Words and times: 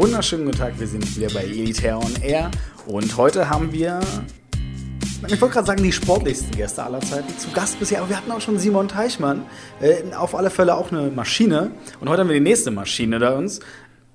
wunderschönen 0.00 0.46
guten 0.46 0.56
Tag. 0.56 0.80
Wir 0.80 0.86
sind 0.86 1.14
wieder 1.14 1.28
bei 1.28 1.42
Elitair 1.42 1.98
on 1.98 2.14
Air 2.22 2.50
und 2.86 3.18
heute 3.18 3.50
haben 3.50 3.70
wir, 3.70 4.00
ich 5.26 5.38
wollte 5.38 5.52
gerade 5.52 5.66
sagen, 5.66 5.82
die 5.82 5.92
sportlichsten 5.92 6.52
Gäste 6.52 6.82
aller 6.82 7.00
Zeiten 7.00 7.36
zu 7.36 7.50
Gast 7.50 7.78
bisher, 7.78 7.98
aber 7.98 8.08
wir 8.08 8.16
hatten 8.16 8.30
auch 8.32 8.40
schon 8.40 8.58
Simon 8.58 8.88
Teichmann, 8.88 9.42
äh, 9.82 10.14
auf 10.14 10.34
alle 10.34 10.48
Fälle 10.48 10.74
auch 10.74 10.90
eine 10.90 11.10
Maschine 11.10 11.72
und 12.00 12.08
heute 12.08 12.22
haben 12.22 12.28
wir 12.28 12.34
die 12.34 12.40
nächste 12.40 12.70
Maschine 12.70 13.18
da 13.18 13.36
uns, 13.36 13.60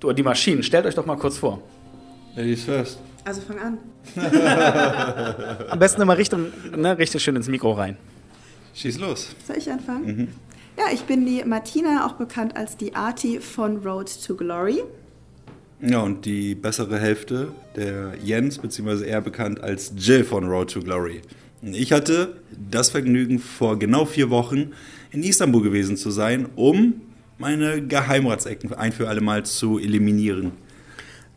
oder 0.02 0.12
die 0.12 0.24
Maschinen. 0.24 0.64
Stellt 0.64 0.86
euch 0.86 0.96
doch 0.96 1.06
mal 1.06 1.16
kurz 1.18 1.38
vor. 1.38 1.62
Ladies 2.34 2.64
first. 2.64 2.98
Also 3.24 3.40
fang 3.42 3.58
an. 3.60 3.78
Am 5.70 5.78
besten 5.78 6.02
immer 6.02 6.18
Richtung, 6.18 6.46
ne, 6.76 6.98
richtig 6.98 7.22
schön 7.22 7.36
ins 7.36 7.46
Mikro 7.46 7.72
rein. 7.72 7.96
Schieß 8.74 8.98
los. 8.98 9.36
Soll 9.46 9.58
ich 9.58 9.70
anfangen? 9.70 10.34
Ja, 10.76 10.86
ich 10.92 11.04
bin 11.04 11.24
die 11.24 11.44
Martina, 11.44 12.06
auch 12.06 12.14
bekannt 12.14 12.56
als 12.56 12.76
die 12.76 12.96
Arti 12.96 13.38
von 13.38 13.76
Road 13.86 14.10
to 14.26 14.34
Glory. 14.34 14.82
Ja, 15.80 16.00
und 16.00 16.24
die 16.24 16.54
bessere 16.54 16.98
Hälfte, 16.98 17.48
der 17.76 18.14
Jens, 18.22 18.58
beziehungsweise 18.58 19.04
eher 19.04 19.20
bekannt 19.20 19.62
als 19.62 19.92
Jill 19.96 20.24
von 20.24 20.48
Road 20.48 20.70
to 20.70 20.80
Glory. 20.80 21.20
Ich 21.62 21.92
hatte 21.92 22.36
das 22.70 22.90
Vergnügen, 22.90 23.38
vor 23.38 23.78
genau 23.78 24.06
vier 24.06 24.30
Wochen 24.30 24.72
in 25.10 25.22
Istanbul 25.22 25.62
gewesen 25.62 25.96
zu 25.96 26.10
sein, 26.10 26.48
um 26.56 27.00
meine 27.38 27.82
Geheimratsecken 27.82 28.72
ein 28.72 28.92
für 28.92 29.08
alle 29.08 29.20
Mal 29.20 29.44
zu 29.44 29.78
eliminieren. 29.78 30.52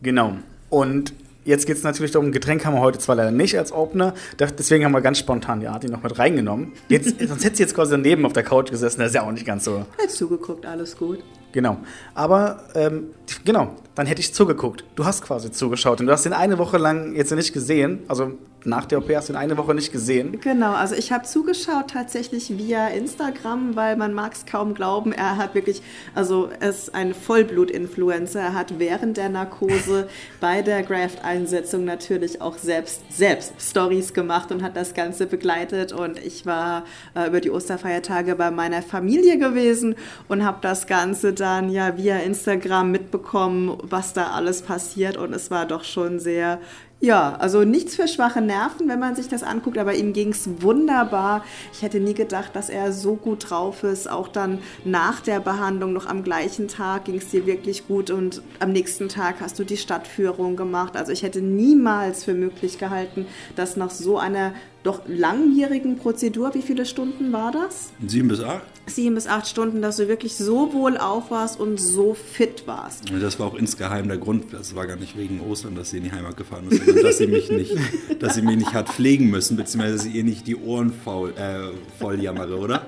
Genau. 0.02 0.38
Und 0.70 1.14
jetzt 1.44 1.66
geht 1.66 1.76
es 1.76 1.84
natürlich 1.84 2.12
darum, 2.12 2.32
Getränk 2.32 2.66
haben 2.66 2.76
wir 2.76 2.82
heute 2.82 3.00
zwar 3.00 3.16
leider 3.16 3.32
nicht 3.32 3.58
als 3.58 3.74
Opener, 3.74 4.14
deswegen 4.40 4.86
haben 4.86 4.94
wir 4.94 5.02
ganz 5.02 5.20
spontan 5.20 5.60
die 5.60 5.68
Arti 5.68 5.90
noch 5.90 6.04
mit 6.04 6.18
reingenommen. 6.18 6.72
Jetzt, 6.88 7.20
sonst 7.28 7.44
hätte 7.44 7.58
sie 7.58 7.64
jetzt 7.64 7.76
quasi 7.76 7.92
daneben 7.92 8.26
auf 8.26 8.34
der 8.34 8.44
Couch 8.44 8.72
gesessen, 8.72 9.00
das 9.00 9.10
ist 9.10 9.16
ja 9.16 9.24
auch 9.24 9.32
nicht 9.32 9.46
ganz 9.46 9.66
so. 9.66 9.86
Hat 10.02 10.12
zugeguckt, 10.12 10.66
alles 10.66 10.96
gut. 10.96 11.20
Genau. 11.52 11.78
Aber, 12.14 12.64
ähm, 12.76 13.08
genau, 13.44 13.76
dann 14.00 14.08
hätte 14.08 14.22
ich 14.22 14.34
zugeguckt. 14.34 14.86
Du 14.96 15.04
hast 15.04 15.24
quasi 15.24 15.52
zugeschaut 15.52 16.00
und 16.00 16.08
du 16.08 16.14
hast 16.14 16.26
ihn 16.26 16.32
eine 16.32 16.58
Woche 16.58 16.78
lang 16.78 17.16
jetzt 17.16 17.36
nicht 17.36 17.52
gesehen. 17.52 18.00
Also 18.08 18.32
nach 18.66 18.86
der 18.86 19.00
OP 19.00 19.10
hast 19.14 19.30
du 19.30 19.34
ihn 19.34 19.38
eine 19.38 19.58
Woche 19.58 19.74
nicht 19.74 19.92
gesehen. 19.92 20.40
Genau, 20.42 20.74
also 20.74 20.96
ich 20.96 21.12
habe 21.12 21.26
zugeschaut 21.26 21.92
tatsächlich 21.92 22.58
via 22.58 22.88
Instagram, 22.90 23.76
weil 23.76 23.96
man 23.96 24.14
mag 24.14 24.34
es 24.34 24.46
kaum 24.46 24.74
glauben, 24.74 25.12
er 25.12 25.38
hat 25.38 25.56
wirklich, 25.56 25.82
also 26.16 26.50
er 26.60 26.70
ist 26.70 26.94
ein 26.94 27.14
Vollblut-Influencer. 27.14 28.40
Er 28.40 28.54
hat 28.54 28.80
während 28.80 29.18
der 29.18 29.30
Narkose 29.30 30.08
bei 30.40 30.62
der 30.62 30.84
Graft-Einsetzung 30.84 31.86
natürlich 31.86 32.42
auch 32.42 32.58
selbst, 32.58 33.02
selbst 33.12 33.54
Stories 33.60 34.14
gemacht 34.14 34.52
und 34.52 34.62
hat 34.62 34.76
das 34.76 34.94
Ganze 34.94 35.26
begleitet. 35.26 35.94
Und 35.94 36.20
ich 36.20 36.46
war 36.46 36.86
äh, 37.16 37.28
über 37.28 37.42
die 37.42 37.52
Osterfeiertage 37.52 38.36
bei 38.36 38.52
meiner 38.52 38.82
Familie 38.82 39.38
gewesen 39.38 39.96
und 40.28 40.46
habe 40.46 40.60
das 40.62 40.88
Ganze 40.88 41.34
dann 41.34 41.70
ja 41.70 41.98
via 41.98 42.18
Instagram 42.18 42.92
mitbekommen, 42.92 43.78
was 43.90 44.14
da 44.14 44.32
alles 44.32 44.62
passiert. 44.62 45.18
Und 45.18 45.34
es 45.34 45.52
war 45.52 45.66
doch 45.66 45.84
schon 45.84 46.20
sehr 46.20 46.60
ja, 47.02 47.38
also 47.40 47.64
nichts 47.64 47.96
für 47.96 48.10
schwache 48.10 48.42
Nerven, 48.42 48.90
wenn 48.90 49.00
man 49.00 49.16
sich 49.16 49.30
das 49.30 49.42
anguckt, 49.42 49.78
aber 49.78 49.94
ihm 49.94 50.12
ging's 50.12 50.50
wunderbar. 50.60 51.46
Ich 51.72 51.82
hätte 51.82 52.02
nie 52.02 52.14
gedacht, 52.14 52.56
dass 52.58 52.70
er 52.70 52.92
so 52.92 53.16
gut 53.16 53.50
drauf 53.50 53.84
ist. 53.84 54.10
Auch 54.10 54.28
dann 54.28 54.60
nach 54.84 55.22
der 55.22 55.40
Behandlung, 55.40 55.94
noch 55.94 56.08
am 56.08 56.24
gleichen 56.24 56.68
Tag, 56.68 57.06
ging's 57.06 57.30
dir 57.30 57.46
wirklich 57.46 57.88
gut 57.88 58.12
und 58.12 58.42
am 58.60 58.74
nächsten 58.74 59.08
Tag 59.08 59.36
hast 59.40 59.58
du 59.60 59.64
die 59.64 59.78
Stadtführung 59.78 60.58
gemacht. 60.58 60.98
Also 60.98 61.14
ich 61.14 61.24
hätte 61.24 61.42
niemals 61.42 62.26
für 62.26 62.34
möglich 62.34 62.78
gehalten, 62.78 63.28
dass 63.56 63.78
nach 63.78 63.92
so 63.92 64.18
einer 64.18 64.54
doch 64.84 65.02
langjährigen 65.08 65.98
Prozedur, 65.98 66.54
wie 66.54 66.62
viele 66.62 66.86
Stunden 66.86 67.32
war 67.32 67.52
das? 67.52 67.92
Sieben 68.06 68.28
bis 68.28 68.42
acht? 68.42 68.64
Sieben 68.90 69.16
bis 69.16 69.28
acht 69.28 69.48
Stunden, 69.48 69.82
dass 69.82 69.98
du 69.98 70.08
wirklich 70.08 70.36
so 70.36 70.74
wohl 70.74 70.98
auf 70.98 71.32
warst 71.32 71.60
und 71.60 71.80
so 71.80 72.14
fit 72.14 72.64
warst. 72.66 73.12
Und 73.12 73.22
Das 73.22 73.40
war 73.40 73.48
auch 73.48 73.56
insgeheim 73.56 74.08
der 74.08 74.18
Grund. 74.18 74.46
Das 74.52 74.76
war 74.76 74.88
gar 74.88 74.96
nicht 74.98 75.18
wegen 75.18 75.42
Ostern, 75.42 75.76
dass 75.76 75.92
sie 75.92 75.98
in 75.98 76.04
die 76.04 76.12
Heimat 76.12 76.38
gefahren 76.38 76.68
ist, 76.70 76.84
sondern 76.86 77.04
dass 77.04 77.18
sie 77.18 77.28
mich 77.28 77.50
nicht, 77.50 77.76
dass 78.20 78.36
sie 78.36 78.42
mich 78.42 78.58
nicht 78.58 78.74
hat 78.74 78.90
pflegen 78.90 79.30
müssen, 79.30 79.58
beziehungsweise 79.58 79.98
dass 79.98 80.06
ich 80.06 80.16
ihr 80.16 80.24
nicht 80.24 80.48
die 80.48 80.56
Ohren 80.56 80.94
faul, 80.94 81.34
äh, 81.38 81.70
voll 82.00 82.22
jammere, 82.22 82.58
oder? 82.58 82.88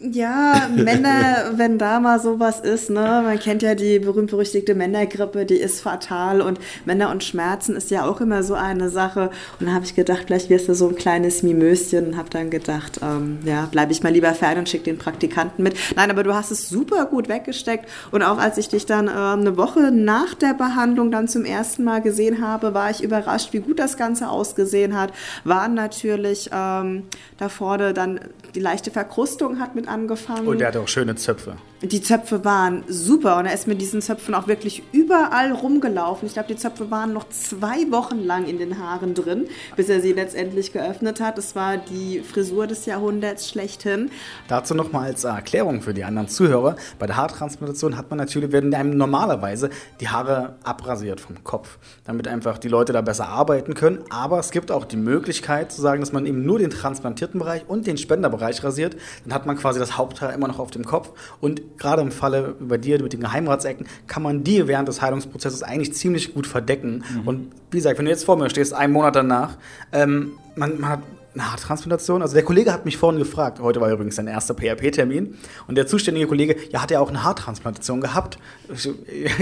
Ja, 0.00 0.68
Männer, 0.74 1.52
wenn 1.56 1.78
da 1.78 2.00
mal 2.00 2.20
sowas 2.20 2.60
ist, 2.60 2.90
ne, 2.90 3.22
man 3.24 3.38
kennt 3.38 3.62
ja 3.62 3.74
die 3.74 3.98
berühmt-berüchtigte 3.98 4.74
Männergrippe, 4.74 5.44
die 5.44 5.56
ist 5.56 5.80
fatal 5.80 6.40
und 6.40 6.58
Männer 6.84 7.10
und 7.10 7.24
Schmerzen 7.24 7.76
ist 7.76 7.90
ja 7.90 8.08
auch 8.08 8.20
immer 8.20 8.42
so 8.42 8.54
eine 8.54 8.88
Sache. 8.88 9.30
Und 9.58 9.66
dann 9.66 9.74
habe 9.74 9.84
ich 9.84 9.94
gedacht, 9.94 10.24
vielleicht 10.26 10.48
wirst 10.48 10.68
du 10.68 10.74
so 10.74 10.88
ein 10.88 10.94
kleines 10.94 11.42
Mimöschen 11.42 12.08
und 12.08 12.16
habe 12.16 12.30
dann 12.30 12.50
gedacht, 12.50 13.00
ähm, 13.02 13.38
ja, 13.44 13.66
bleibe 13.66 13.92
ich 13.92 14.02
mal 14.02 14.12
lieber 14.12 14.32
fern 14.34 14.58
und 14.58 14.68
schick 14.68 14.84
den 14.84 14.98
Praktikanten 14.98 15.62
mit. 15.62 15.76
Nein, 15.96 16.10
aber 16.10 16.22
du 16.22 16.34
hast 16.34 16.50
es 16.50 16.68
super 16.68 17.06
gut 17.06 17.28
weggesteckt 17.28 17.88
und 18.10 18.22
auch 18.22 18.38
als 18.38 18.58
ich 18.58 18.68
dich 18.68 18.86
dann 18.86 19.08
ähm, 19.08 19.40
eine 19.40 19.56
Woche 19.56 19.90
nach 19.92 20.34
der 20.34 20.54
Behandlung 20.54 21.10
dann 21.10 21.28
zum 21.28 21.44
ersten 21.44 21.84
Mal 21.84 22.00
gesehen 22.00 22.42
habe, 22.42 22.74
war 22.74 22.90
ich 22.90 23.02
überrascht, 23.02 23.52
wie 23.52 23.60
gut 23.60 23.78
das 23.78 23.96
Ganze 23.96 24.28
ausgesehen 24.28 24.98
hat. 24.98 25.12
Waren 25.44 25.74
natürlich 25.74 26.50
ähm, 26.52 27.04
da 27.38 27.48
vorne 27.48 27.92
dann 27.92 28.20
die 28.58 28.64
leichte 28.64 28.90
Verkrustung 28.90 29.60
hat 29.60 29.76
mit 29.76 29.86
angefangen. 29.86 30.48
Und 30.48 30.60
er 30.60 30.68
hatte 30.68 30.80
auch 30.80 30.88
schöne 30.88 31.14
Zöpfe. 31.14 31.56
Die 31.82 32.02
Zöpfe 32.02 32.44
waren 32.44 32.82
super 32.88 33.38
und 33.38 33.46
er 33.46 33.54
ist 33.54 33.68
mit 33.68 33.80
diesen 33.80 34.02
Zöpfen 34.02 34.34
auch 34.34 34.48
wirklich 34.48 34.82
überall 34.90 35.52
rumgelaufen. 35.52 36.26
Ich 36.26 36.34
glaube, 36.34 36.48
die 36.48 36.56
Zöpfe 36.56 36.90
waren 36.90 37.12
noch 37.12 37.28
zwei 37.28 37.88
Wochen 37.92 38.18
lang 38.18 38.46
in 38.46 38.58
den 38.58 38.80
Haaren 38.80 39.14
drin, 39.14 39.46
bis 39.76 39.88
er 39.88 40.00
sie 40.00 40.12
letztendlich 40.12 40.72
geöffnet 40.72 41.20
hat. 41.20 41.38
Es 41.38 41.54
war 41.54 41.76
die 41.76 42.18
Frisur 42.18 42.66
des 42.66 42.84
Jahrhunderts 42.86 43.48
schlechthin. 43.48 44.10
Dazu 44.48 44.74
nochmal 44.74 45.04
als 45.04 45.22
Erklärung 45.22 45.80
für 45.80 45.94
die 45.94 46.02
anderen 46.02 46.26
Zuhörer. 46.26 46.74
Bei 46.98 47.06
der 47.06 47.16
Haartransplantation 47.16 47.96
hat 47.96 48.10
man 48.10 48.18
natürlich, 48.18 48.50
werden 48.50 48.74
einem 48.74 48.96
normalerweise 48.96 49.70
die 50.00 50.08
Haare 50.08 50.56
abrasiert 50.64 51.20
vom 51.20 51.44
Kopf, 51.44 51.78
damit 52.04 52.26
einfach 52.26 52.58
die 52.58 52.68
Leute 52.68 52.92
da 52.92 53.02
besser 53.02 53.28
arbeiten 53.28 53.74
können. 53.74 54.00
Aber 54.10 54.40
es 54.40 54.50
gibt 54.50 54.72
auch 54.72 54.84
die 54.84 54.96
Möglichkeit 54.96 55.70
zu 55.70 55.80
sagen, 55.80 56.00
dass 56.00 56.10
man 56.10 56.26
eben 56.26 56.44
nur 56.44 56.58
den 56.58 56.70
transplantierten 56.70 57.38
Bereich 57.38 57.68
und 57.68 57.86
den 57.86 57.98
Spenderbereich 57.98 58.64
rasiert. 58.64 58.96
Dann 59.24 59.32
hat 59.32 59.46
man 59.46 59.56
quasi 59.56 59.78
das 59.78 59.96
Haupthaar 59.96 60.32
immer 60.32 60.48
noch 60.48 60.58
auf 60.58 60.72
dem 60.72 60.84
Kopf. 60.84 61.12
Und 61.40 61.62
gerade 61.76 62.02
im 62.02 62.10
Falle 62.10 62.54
bei 62.60 62.78
dir 62.78 63.02
mit 63.02 63.12
den 63.12 63.20
Geheimratsecken 63.20 63.86
kann 64.06 64.22
man 64.22 64.44
die 64.44 64.66
während 64.66 64.88
des 64.88 65.02
Heilungsprozesses 65.02 65.62
eigentlich 65.62 65.94
ziemlich 65.94 66.34
gut 66.34 66.46
verdecken. 66.46 67.04
Und 67.24 67.52
wie 67.70 67.76
gesagt, 67.76 67.98
wenn 67.98 68.06
du 68.06 68.10
jetzt 68.10 68.24
vor 68.24 68.36
mir 68.36 68.50
stehst, 68.50 68.72
einen 68.72 68.92
Monat 68.92 69.16
danach, 69.16 69.56
ähm, 69.92 70.32
man, 70.56 70.80
man 70.80 70.90
hat 70.90 71.00
eine 71.34 71.50
Haartransplantation. 71.50 72.22
Also 72.22 72.34
der 72.34 72.44
Kollege 72.44 72.72
hat 72.72 72.84
mich 72.84 72.96
vorhin 72.96 73.18
gefragt, 73.18 73.60
heute 73.60 73.80
war 73.80 73.90
übrigens 73.90 74.16
sein 74.16 74.26
erster 74.26 74.54
PHP-Termin, 74.54 75.36
und 75.66 75.74
der 75.74 75.86
zuständige 75.86 76.26
Kollege, 76.26 76.56
ja, 76.70 76.82
hat 76.82 76.90
er 76.90 77.00
auch 77.00 77.08
eine 77.08 77.22
Haartransplantation 77.24 78.00
gehabt? 78.00 78.38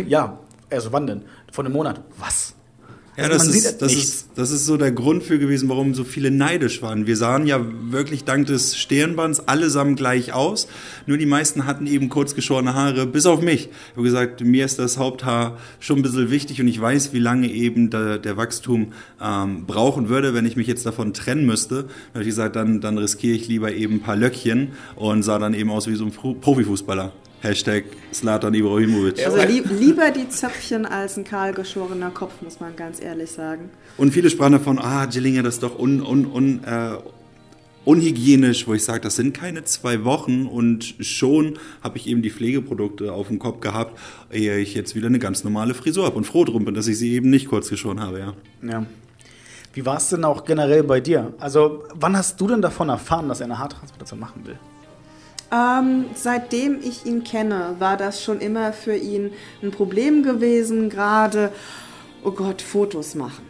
Ja, 0.07 0.39
also 0.71 0.93
wann 0.93 1.07
denn? 1.07 1.23
Vor 1.53 1.65
einem 1.65 1.73
Monat. 1.73 2.01
Was? 2.19 2.56
Ja, 3.17 3.25
Also 3.25 3.39
das 3.39 3.47
ist, 3.57 3.81
das, 3.83 3.93
nichts. 3.93 4.09
ist, 4.11 4.29
das 4.35 4.51
ist 4.51 4.67
so 4.67 4.77
der 4.77 4.93
Grund 4.93 5.23
für 5.23 5.39
gewesen, 5.39 5.69
warum 5.71 5.95
so 5.95 6.05
viele 6.05 6.31
neidisch 6.31 6.83
waren. 6.83 7.07
Wir 7.07 7.17
sahen 7.17 7.47
ja 7.47 7.65
wirklich 7.91 8.25
dank 8.25 8.47
des 8.47 8.77
Stirnbands 8.77 9.49
allesamt 9.49 9.97
gleich 9.99 10.35
aus. 10.35 10.69
Nur 11.07 11.17
die 11.17 11.25
meisten 11.25 11.67
hatten 11.67 11.87
eben 11.87 12.09
kurz 12.11 12.35
geschorene 12.35 12.75
Haare, 12.75 13.07
bis 13.07 13.25
auf 13.25 13.41
mich. 13.41 13.69
Ich 13.71 13.93
habe 13.97 14.03
gesagt, 14.03 14.43
mir 14.43 14.65
ist 14.67 14.79
das 14.79 14.99
Haupthaar 14.99 15.57
schon 15.81 16.01
ein 16.01 16.03
bisschen 16.03 16.31
wichtig 16.31 16.61
und 16.61 16.69
ich 16.69 16.79
weiß, 16.81 17.15
wie 17.15 17.19
lange 17.19 17.51
eben 17.51 17.89
der, 17.89 18.19
der 18.19 18.37
Wachstum 18.37 18.93
ähm, 19.23 19.65
brauchen 19.67 20.09
würde, 20.11 20.35
wenn 20.35 20.45
ich 20.45 20.57
mich 20.57 20.67
jetzt 20.67 20.85
davon 20.85 21.15
trennen 21.15 21.47
müsste. 21.47 21.85
Da 21.85 22.15
habe 22.15 22.23
ich 22.23 22.29
gesagt, 22.29 22.55
dann, 22.55 22.81
dann 22.83 22.99
riskiere 22.99 23.35
ich 23.35 23.49
lieber 23.49 23.73
eben 23.73 23.95
ein 23.95 24.01
paar 24.03 24.17
Löckchen 24.17 24.73
und 24.95 25.23
sah 25.23 25.39
dann 25.39 25.55
eben 25.55 25.71
aus 25.71 25.87
wie 25.87 25.95
so 25.95 26.05
ein 26.05 26.13
Fu- 26.13 26.35
Profifußballer. 26.35 27.13
Hashtag 27.47 27.85
Slatan 28.13 28.55
Ibrahimovic. 28.55 29.25
Also 29.25 29.43
lieb, 29.43 29.67
lieber 29.71 30.11
die 30.11 30.29
Zöpfchen 30.29 30.85
als 30.85 31.17
ein 31.17 31.25
kahlgeschorener 31.25 32.11
Kopf, 32.11 32.43
muss 32.43 32.61
man 32.61 32.75
ganz 32.75 33.01
ehrlich 33.01 33.31
sagen. 33.31 33.71
Und 33.97 34.13
viele 34.13 34.31
sprachen 34.31 34.53
davon, 34.53 34.79
ah, 34.79 35.07
Jillinger, 35.09 35.43
das 35.43 35.55
ist 35.55 35.63
doch 35.63 35.79
un, 35.79 36.03
un, 36.03 36.27
un, 36.27 36.65
äh, 36.65 36.97
unhygienisch, 37.85 38.67
wo 38.67 38.75
ich 38.75 38.85
sage, 38.85 39.01
das 39.01 39.17
sind 39.17 39.33
keine 39.33 39.63
zwei 39.65 40.05
Wochen 40.05 40.47
und 40.47 40.97
schon 41.01 41.59
habe 41.83 41.99
ich 41.99 42.09
eben 42.09 42.21
die 42.21 42.31
Pflegeprodukte 42.31 43.13
auf 43.13 43.29
dem 43.29 43.39
Kopf 43.39 43.61
gehabt, 43.61 43.99
ehe 44.33 44.59
ich 44.59 44.75
jetzt 44.75 44.97
wieder 44.97 45.07
eine 45.07 45.21
ganz 45.21 45.45
normale 45.45 45.73
Frisur 45.73 46.05
habe 46.05 46.17
und 46.17 46.25
froh 46.25 46.45
drum 46.45 46.65
bin, 46.65 46.75
dass 46.75 46.89
ich 46.89 46.99
sie 46.99 47.15
eben 47.15 47.31
nicht 47.31 47.49
kurz 47.49 47.71
geschoren 47.71 48.01
habe, 48.01 48.19
ja. 48.19 48.35
Ja. 48.69 48.85
Wie 49.73 49.85
war 49.85 49.99
es 49.99 50.09
denn 50.09 50.25
auch 50.25 50.45
generell 50.45 50.83
bei 50.83 51.01
dir? 51.01 51.35
Also, 51.39 51.85
wann 51.95 52.17
hast 52.17 52.41
du 52.41 52.49
denn 52.49 52.63
davon 52.63 52.89
erfahren, 52.89 53.29
dass 53.29 53.41
er 53.41 53.45
eine 53.45 53.59
Haartransplantation 53.59 54.19
machen 54.19 54.47
will? 54.47 54.59
Ähm, 55.53 56.07
seitdem 56.15 56.81
ich 56.83 57.07
ihn 57.07 57.23
kenne, 57.23 57.77
war 57.79 57.97
das 57.97 58.23
schon 58.23 58.41
immer 58.41 58.73
für 58.73 58.97
ihn 58.97 59.33
ein 59.63 59.71
Problem 59.71 60.23
gewesen, 60.23 60.91
gerade, 60.91 61.53
oh 62.25 62.33
Gott, 62.33 62.63
Fotos 62.63 63.15
machen. 63.15 63.46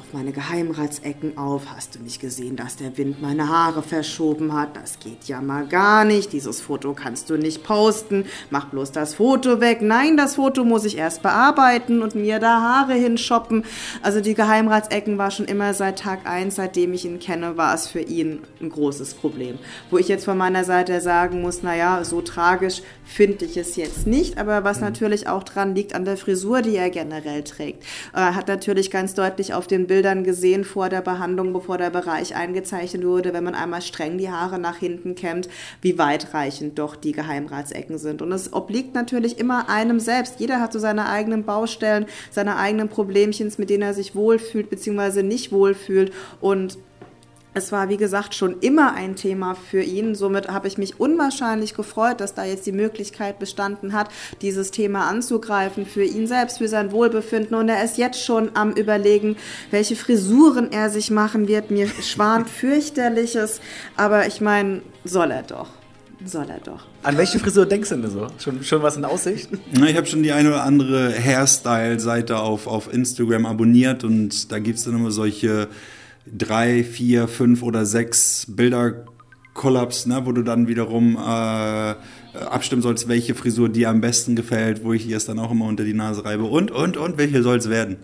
Auf 0.00 0.14
meine 0.14 0.32
Geheimratsecken 0.32 1.36
auf. 1.36 1.64
Hast 1.76 1.94
du 1.94 1.98
nicht 1.98 2.22
gesehen, 2.22 2.56
dass 2.56 2.76
der 2.76 2.96
Wind 2.96 3.20
meine 3.20 3.50
Haare 3.50 3.82
verschoben 3.82 4.54
hat? 4.54 4.74
Das 4.74 4.98
geht 4.98 5.24
ja 5.24 5.42
mal 5.42 5.66
gar 5.66 6.06
nicht. 6.06 6.32
Dieses 6.32 6.62
Foto 6.62 6.94
kannst 6.94 7.28
du 7.28 7.36
nicht 7.36 7.64
posten. 7.64 8.24
Mach 8.48 8.70
bloß 8.70 8.92
das 8.92 9.16
Foto 9.16 9.60
weg. 9.60 9.82
Nein, 9.82 10.16
das 10.16 10.36
Foto 10.36 10.64
muss 10.64 10.86
ich 10.86 10.96
erst 10.96 11.22
bearbeiten 11.22 12.00
und 12.00 12.14
mir 12.14 12.38
da 12.38 12.62
Haare 12.62 12.94
hinshoppen. 12.94 13.66
Also 14.00 14.22
die 14.22 14.32
Geheimratsecken 14.32 15.18
war 15.18 15.30
schon 15.30 15.44
immer 15.44 15.74
seit 15.74 15.98
Tag 15.98 16.20
eins, 16.24 16.56
seitdem 16.56 16.94
ich 16.94 17.04
ihn 17.04 17.18
kenne, 17.18 17.58
war 17.58 17.74
es 17.74 17.86
für 17.86 18.00
ihn 18.00 18.40
ein 18.62 18.70
großes 18.70 19.12
Problem. 19.12 19.58
Wo 19.90 19.98
ich 19.98 20.08
jetzt 20.08 20.24
von 20.24 20.38
meiner 20.38 20.64
Seite 20.64 21.02
sagen 21.02 21.42
muss, 21.42 21.62
naja, 21.62 22.04
so 22.04 22.22
tragisch 22.22 22.80
finde 23.04 23.44
ich 23.44 23.58
es 23.58 23.76
jetzt 23.76 24.06
nicht, 24.06 24.38
aber 24.38 24.64
was 24.64 24.78
mhm. 24.78 24.84
natürlich 24.84 25.28
auch 25.28 25.42
dran 25.42 25.74
liegt 25.74 25.94
an 25.94 26.04
der 26.06 26.16
Frisur, 26.16 26.62
die 26.62 26.76
er 26.76 26.88
generell 26.88 27.42
trägt. 27.42 27.84
Er 28.14 28.34
hat 28.34 28.48
natürlich 28.48 28.90
ganz 28.90 29.14
deutlich 29.14 29.52
auf 29.52 29.66
den 29.66 29.89
Bildern 29.90 30.22
gesehen 30.22 30.62
vor 30.62 30.88
der 30.88 31.00
Behandlung, 31.00 31.52
bevor 31.52 31.76
der 31.76 31.90
Bereich 31.90 32.36
eingezeichnet 32.36 33.04
wurde, 33.04 33.32
wenn 33.32 33.42
man 33.42 33.56
einmal 33.56 33.82
streng 33.82 34.18
die 34.18 34.30
Haare 34.30 34.60
nach 34.60 34.76
hinten 34.76 35.16
kämmt, 35.16 35.48
wie 35.82 35.98
weitreichend 35.98 36.78
doch 36.78 36.94
die 36.94 37.10
Geheimratsecken 37.10 37.98
sind. 37.98 38.22
Und 38.22 38.30
es 38.30 38.52
obliegt 38.52 38.94
natürlich 38.94 39.40
immer 39.40 39.68
einem 39.68 39.98
selbst. 39.98 40.38
Jeder 40.38 40.60
hat 40.60 40.72
so 40.72 40.78
seine 40.78 41.08
eigenen 41.08 41.42
Baustellen, 41.42 42.06
seine 42.30 42.56
eigenen 42.56 42.88
Problemchen, 42.88 43.52
mit 43.58 43.68
denen 43.68 43.82
er 43.82 43.94
sich 43.94 44.14
wohlfühlt 44.14 44.70
bzw. 44.70 45.24
nicht 45.24 45.50
wohlfühlt. 45.50 46.12
Und 46.40 46.78
es 47.52 47.72
war, 47.72 47.88
wie 47.88 47.96
gesagt, 47.96 48.34
schon 48.34 48.60
immer 48.60 48.94
ein 48.94 49.16
Thema 49.16 49.54
für 49.54 49.82
ihn. 49.82 50.14
Somit 50.14 50.48
habe 50.48 50.68
ich 50.68 50.78
mich 50.78 51.00
unwahrscheinlich 51.00 51.74
gefreut, 51.74 52.20
dass 52.20 52.34
da 52.34 52.44
jetzt 52.44 52.66
die 52.66 52.72
Möglichkeit 52.72 53.38
bestanden 53.38 53.92
hat, 53.92 54.08
dieses 54.40 54.70
Thema 54.70 55.08
anzugreifen 55.08 55.84
für 55.84 56.04
ihn 56.04 56.26
selbst, 56.28 56.58
für 56.58 56.68
sein 56.68 56.92
Wohlbefinden. 56.92 57.56
Und 57.56 57.68
er 57.68 57.82
ist 57.84 57.98
jetzt 57.98 58.24
schon 58.24 58.50
am 58.54 58.72
Überlegen, 58.72 59.36
welche 59.70 59.96
Frisuren 59.96 60.70
er 60.70 60.90
sich 60.90 61.10
machen 61.10 61.48
wird. 61.48 61.70
Mir 61.70 61.88
schwant 61.88 62.48
fürchterliches, 62.60 63.60
aber 63.96 64.26
ich 64.26 64.40
meine, 64.40 64.82
soll 65.04 65.32
er 65.32 65.42
doch. 65.42 65.68
Soll 66.24 66.50
er 66.50 66.60
doch. 66.60 66.86
An 67.02 67.16
welche 67.16 67.38
Frisur 67.38 67.64
denkst 67.64 67.88
du 67.88 67.96
denn 67.96 68.10
so? 68.10 68.26
Schon, 68.38 68.62
schon 68.62 68.82
was 68.82 68.96
in 68.96 69.06
Aussicht? 69.06 69.48
Na, 69.72 69.86
ich 69.86 69.96
habe 69.96 70.06
schon 70.06 70.22
die 70.22 70.32
eine 70.32 70.50
oder 70.50 70.64
andere 70.64 71.12
Hairstyle-Seite 71.12 72.38
auf, 72.38 72.66
auf 72.66 72.92
Instagram 72.92 73.46
abonniert 73.46 74.04
und 74.04 74.52
da 74.52 74.58
gibt 74.58 74.78
es 74.78 74.84
dann 74.84 74.94
immer 74.94 75.10
solche 75.10 75.68
drei, 76.36 76.84
vier, 76.84 77.28
fünf 77.28 77.62
oder 77.62 77.86
sechs 77.86 78.46
Bilder 78.48 79.04
Kollaps, 79.54 80.06
ne, 80.06 80.22
wo 80.24 80.32
du 80.32 80.42
dann 80.42 80.68
wiederum 80.68 81.16
äh, 81.16 81.94
abstimmen 82.38 82.82
sollst, 82.82 83.08
welche 83.08 83.34
Frisur 83.34 83.68
dir 83.68 83.90
am 83.90 84.00
besten 84.00 84.36
gefällt, 84.36 84.84
wo 84.84 84.92
ich 84.92 85.06
ihr 85.08 85.16
es 85.16 85.26
dann 85.26 85.38
auch 85.38 85.50
immer 85.50 85.66
unter 85.66 85.84
die 85.84 85.94
Nase 85.94 86.24
reibe 86.24 86.44
und, 86.44 86.70
und, 86.70 86.96
und, 86.96 87.18
welche 87.18 87.42
soll 87.42 87.58
es 87.58 87.68
werden. 87.68 87.96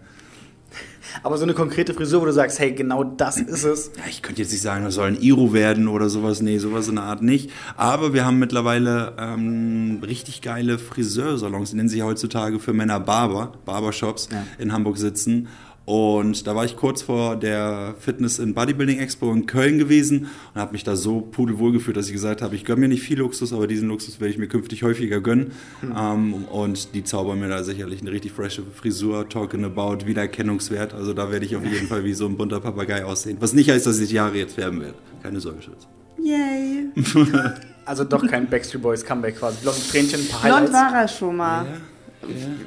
Aber 1.23 1.39
so 1.39 1.45
eine 1.45 1.55
konkrete 1.55 1.95
Frisur, 1.95 2.21
wo 2.21 2.27
du 2.27 2.33
sagst, 2.33 2.59
hey, 2.59 2.73
genau 2.73 3.05
das 3.05 3.39
ist 3.39 3.65
es. 3.65 3.91
Ja, 3.97 4.03
ich 4.11 4.23
könnte 4.23 4.43
jetzt 4.43 4.51
nicht 4.51 4.61
sagen, 4.61 4.85
das 4.85 4.95
soll 4.95 5.09
ein 5.09 5.21
Iro 5.21 5.53
werden 5.55 5.89
oder 5.89 6.11
sowas. 6.11 6.43
Nee, 6.43 6.59
sowas 6.59 6.89
in 6.89 6.97
der 6.97 7.05
Art 7.05 7.23
nicht. 7.23 7.51
Aber 7.77 8.13
wir 8.13 8.27
haben 8.27 8.39
mittlerweile 8.39 9.15
ähm, 9.19 10.03
richtig 10.07 10.43
geile 10.43 10.79
Friseursalons, 10.79 11.71
die 11.71 11.77
nennen 11.77 11.89
sich 11.89 12.03
heutzutage 12.03 12.59
für 12.59 12.75
Männer 12.75 13.01
Barber, 13.01 13.53
Barbershops 13.65 14.29
ja. 14.31 14.45
in 14.59 14.73
Hamburg 14.73 14.99
sitzen. 14.99 15.49
Und 15.87 16.49
da 16.49 16.57
war 16.57 16.65
ich 16.65 16.77
kurz 16.77 17.03
vor 17.03 17.37
der 17.37 17.95
Fitness 18.01 18.41
in 18.41 18.55
Bodybuilding 18.55 18.99
Expo 18.99 19.33
in 19.33 19.47
Köln 19.47 19.79
gewesen 19.79 20.27
und 20.53 20.61
habe 20.61 20.73
mich 20.73 20.83
da 20.83 20.97
so 20.97 21.21
pudelwohl 21.21 21.71
gefühlt, 21.71 21.97
dass 21.97 22.09
ich 22.09 22.13
gesagt 22.13 22.43
habe, 22.43 22.57
ich 22.57 22.65
gönne 22.65 22.81
mir 22.81 22.89
nicht 22.89 23.05
viel 23.05 23.19
Luxus, 23.19 23.53
aber 23.53 23.69
diesen 23.69 23.89
Luxus 23.89 24.21
werde 24.21 24.33
ich 24.33 24.39
mir 24.39 24.49
künftig 24.49 24.83
häufiger 24.83 25.21
gönnen. 25.21 25.53
Mhm. 25.83 25.95
Ähm, 25.97 26.35
und 26.47 26.95
die 26.95 27.05
zaubern 27.05 27.39
mir 27.39 27.49
da 27.49 27.63
sicherlich 27.63 28.01
eine 28.01 28.11
richtig 28.11 28.33
frische 28.33 28.65
Frisur, 28.65 29.29
talking 29.29 29.65
about 29.65 30.05
Wiedererkennungswert. 30.07 30.93
Also 30.93 31.15
da 31.15 31.31
werde 31.31 31.47
ich 31.47 31.55
auf 31.55 31.65
jeden 31.65 31.87
Fall 31.87 32.03
wie 32.03 32.15
so 32.15 32.27
ein 32.27 32.37
bunter 32.37 32.59
Papagei 32.59 33.05
aussehen. 33.05 33.37
Was 33.39 33.53
nicht 33.53 33.71
heißt, 33.71 33.87
dass 33.87 34.01
ich 34.01 34.09
die 34.09 34.19
Haare 34.19 34.37
jetzt 34.37 34.57
färben 34.57 34.81
werde. 34.81 34.97
Keine 35.23 35.39
Sorge, 35.39 35.63
Schatz. 35.63 35.87
Yay. 36.21 36.89
also 37.85 38.03
doch 38.03 38.27
kein 38.27 38.51
Backstreet 38.51 38.83
Boys 38.83 39.05
Comeback 39.05 39.39
quasi. 39.39 39.59
Blonde 39.63 39.81
Tränchen, 39.89 40.21
ein 40.21 40.27
paar 40.27 40.59
Blond 40.59 40.73
war 40.73 40.93
er 41.03 41.07
schon 41.07 41.37
mal. 41.37 41.65
Ja. 41.65 41.71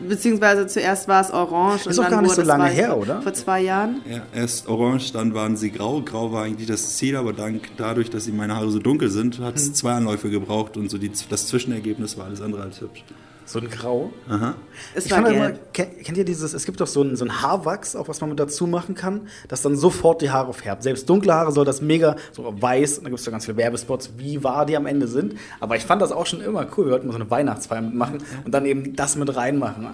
Beziehungsweise 0.07 0.67
zuerst 0.67 1.07
war 1.07 1.21
es 1.21 1.31
orange. 1.31 1.87
Ist 1.87 1.99
auch 1.99 2.09
gar 2.09 2.21
nicht 2.21 2.35
so 2.35 2.41
lange 2.41 2.69
her, 2.69 2.97
oder? 2.97 3.21
Vor 3.21 3.33
zwei 3.33 3.61
Jahren. 3.61 4.01
Ja, 4.09 4.21
erst 4.33 4.67
orange, 4.67 5.11
dann 5.11 5.33
waren 5.33 5.57
sie 5.57 5.71
grau. 5.71 6.01
Grau 6.01 6.31
war 6.31 6.43
eigentlich 6.43 6.67
das 6.67 6.97
Ziel, 6.97 7.15
aber 7.15 7.33
dank, 7.33 7.69
dadurch, 7.77 8.09
dass 8.09 8.25
sie 8.25 8.31
meine 8.31 8.55
Haare 8.55 8.69
so 8.71 8.79
dunkel 8.79 9.09
sind, 9.09 9.39
hat 9.39 9.55
es 9.55 9.67
hm. 9.67 9.73
zwei 9.75 9.91
Anläufe 9.93 10.29
gebraucht 10.29 10.77
und 10.77 10.89
so 10.89 10.97
die, 10.97 11.11
das 11.29 11.47
Zwischenergebnis 11.47 12.17
war 12.17 12.25
alles 12.25 12.41
andere 12.41 12.63
als 12.63 12.81
hübsch. 12.81 13.03
So 13.49 13.57
ein 13.57 13.67
Grau. 13.67 14.11
Aha. 14.29 14.53
Es 14.93 15.07
ich 15.07 15.11
immer, 15.11 15.53
kennt, 15.73 16.03
kennt 16.03 16.17
ihr 16.19 16.23
dieses, 16.23 16.53
es 16.53 16.65
gibt 16.65 16.79
doch 16.79 16.85
so 16.85 17.01
ein, 17.01 17.15
so 17.15 17.25
ein 17.25 17.41
Haarwachs, 17.41 17.95
auch 17.95 18.07
was 18.07 18.21
man 18.21 18.29
mit 18.29 18.39
dazu 18.39 18.67
machen 18.67 18.93
kann, 18.93 19.21
das 19.47 19.63
dann 19.63 19.75
sofort 19.75 20.21
die 20.21 20.29
Haare 20.29 20.53
färbt. 20.53 20.83
Selbst 20.83 21.09
dunkle 21.09 21.33
Haare 21.33 21.51
soll 21.51 21.65
das 21.65 21.81
mega 21.81 22.15
so 22.31 22.53
weiß, 22.61 22.99
und 22.99 23.05
da 23.05 23.09
gibt 23.09 23.19
es 23.19 23.25
ja 23.25 23.31
ganz 23.31 23.45
viele 23.45 23.57
Werbespots, 23.57 24.11
wie 24.17 24.43
wahr 24.43 24.67
die 24.67 24.77
am 24.77 24.85
Ende 24.85 25.07
sind. 25.07 25.33
Aber 25.59 25.75
ich 25.75 25.83
fand 25.83 25.99
das 25.99 26.11
auch 26.11 26.27
schon 26.27 26.41
immer 26.41 26.67
cool. 26.77 26.85
Wir 26.85 26.91
wollten 26.91 27.07
mal 27.07 27.13
so 27.13 27.19
eine 27.19 27.31
Weihnachtsfeier 27.31 27.81
mitmachen 27.81 28.19
und 28.45 28.51
dann 28.51 28.67
eben 28.67 28.95
das 28.95 29.15
mit 29.15 29.35
reinmachen. 29.35 29.87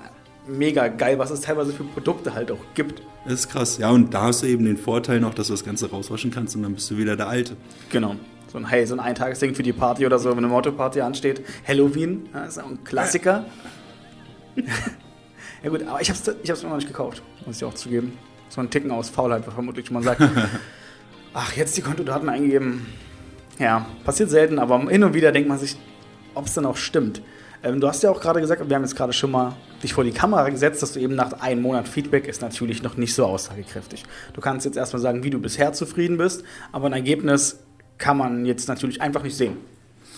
Mega 0.48 0.90
geil, 0.90 1.18
was 1.18 1.32
es 1.32 1.40
teilweise 1.40 1.72
für 1.72 1.86
Produkte 1.86 2.34
halt 2.34 2.52
auch 2.52 2.60
gibt. 2.74 3.02
Das 3.24 3.36
ist 3.36 3.50
krass. 3.50 3.78
Ja, 3.78 3.90
und 3.90 4.14
da 4.14 4.24
hast 4.24 4.44
du 4.44 4.48
eben 4.48 4.66
den 4.66 4.76
Vorteil 4.76 5.22
noch, 5.22 5.34
dass 5.34 5.48
du 5.48 5.54
das 5.54 5.64
Ganze 5.64 5.90
rauswaschen 5.90 6.30
kannst 6.30 6.58
und 6.58 6.64
dann 6.64 6.74
bist 6.74 6.92
du 6.92 6.98
wieder 6.98 7.16
der 7.16 7.30
Alte. 7.30 7.56
Genau 7.90 8.18
so 8.52 8.58
ein, 8.58 8.68
hey, 8.68 8.86
so 8.86 8.96
ein 8.96 9.00
Eintagesding 9.00 9.56
für 9.56 9.64
die 9.64 9.74
Party 9.74 10.06
oder 10.06 10.20
so, 10.20 10.30
wenn 10.32 10.38
eine 10.40 10.48
Motto-Party 10.48 11.02
ansteht. 11.02 11.44
Halloween, 11.68 12.30
ja, 12.34 12.46
ist 12.46 12.60
auch 12.60 12.70
ein 12.70 12.84
Klassiker. 12.84 13.46
ja 14.56 15.70
gut, 15.70 15.86
aber 15.88 16.02
ich 16.02 16.10
habe 16.10 16.20
es 16.20 16.36
ich 16.44 16.50
hab's 16.50 16.62
immer 16.62 16.72
noch 16.72 16.78
nicht 16.78 16.88
gekauft, 16.88 17.22
muss 17.46 17.58
ich 17.58 17.64
auch 17.66 17.74
zugeben. 17.74 18.18
So 18.50 18.62
ein 18.62 18.70
Ticken 18.70 18.92
aus 18.92 19.10
Faulheit, 19.10 19.44
vermutlich 19.44 19.92
man 19.92 20.04
sagt. 20.04 20.22
Ach, 21.34 21.54
jetzt 21.54 21.76
die 21.76 21.82
Kontodaten 21.82 22.30
eingegeben. 22.30 22.86
Ja, 23.60 23.86
passiert 24.04 24.30
selten, 24.30 24.60
aber 24.60 24.90
hin 24.90 25.04
und 25.04 25.14
wieder 25.14 25.32
denkt 25.32 25.50
man 25.50 25.58
sich, 25.58 25.76
ob 26.34 26.46
es 26.46 26.54
dann 26.54 26.66
auch 26.66 26.78
stimmt. 26.78 27.22
Ähm, 27.64 27.82
du 27.82 27.88
hast 27.88 28.04
ja 28.04 28.12
auch 28.12 28.22
gerade 28.22 28.40
gesagt, 28.40 28.68
wir 28.68 28.76
haben 28.76 28.84
jetzt 28.84 28.96
gerade 28.96 29.12
schon 29.12 29.32
mal 29.32 29.54
dich 29.82 29.94
vor 29.94 30.04
die 30.04 30.12
Kamera 30.12 30.48
gesetzt, 30.50 30.82
dass 30.82 30.94
du 30.94 31.00
eben 31.00 31.16
nach 31.16 31.34
einem 31.42 31.62
Monat 31.62 31.88
Feedback 31.88 32.28
ist 32.28 32.42
natürlich 32.42 32.84
noch 32.84 32.96
nicht 32.96 33.16
so 33.16 33.26
aussagekräftig. 33.26 34.04
Du 34.34 34.42
kannst 34.42 34.66
jetzt 34.66 34.78
erstmal 34.78 35.02
sagen, 35.02 35.24
wie 35.24 35.30
du 35.30 35.40
bisher 35.40 35.74
zufrieden 35.74 36.18
bist, 36.18 36.44
aber 36.72 36.88
ein 36.88 36.94
Ergebnis 36.94 37.65
kann 37.98 38.18
man 38.18 38.46
jetzt 38.46 38.68
natürlich 38.68 39.02
einfach 39.02 39.24
nicht 39.24 39.36
sehen. 39.36 39.58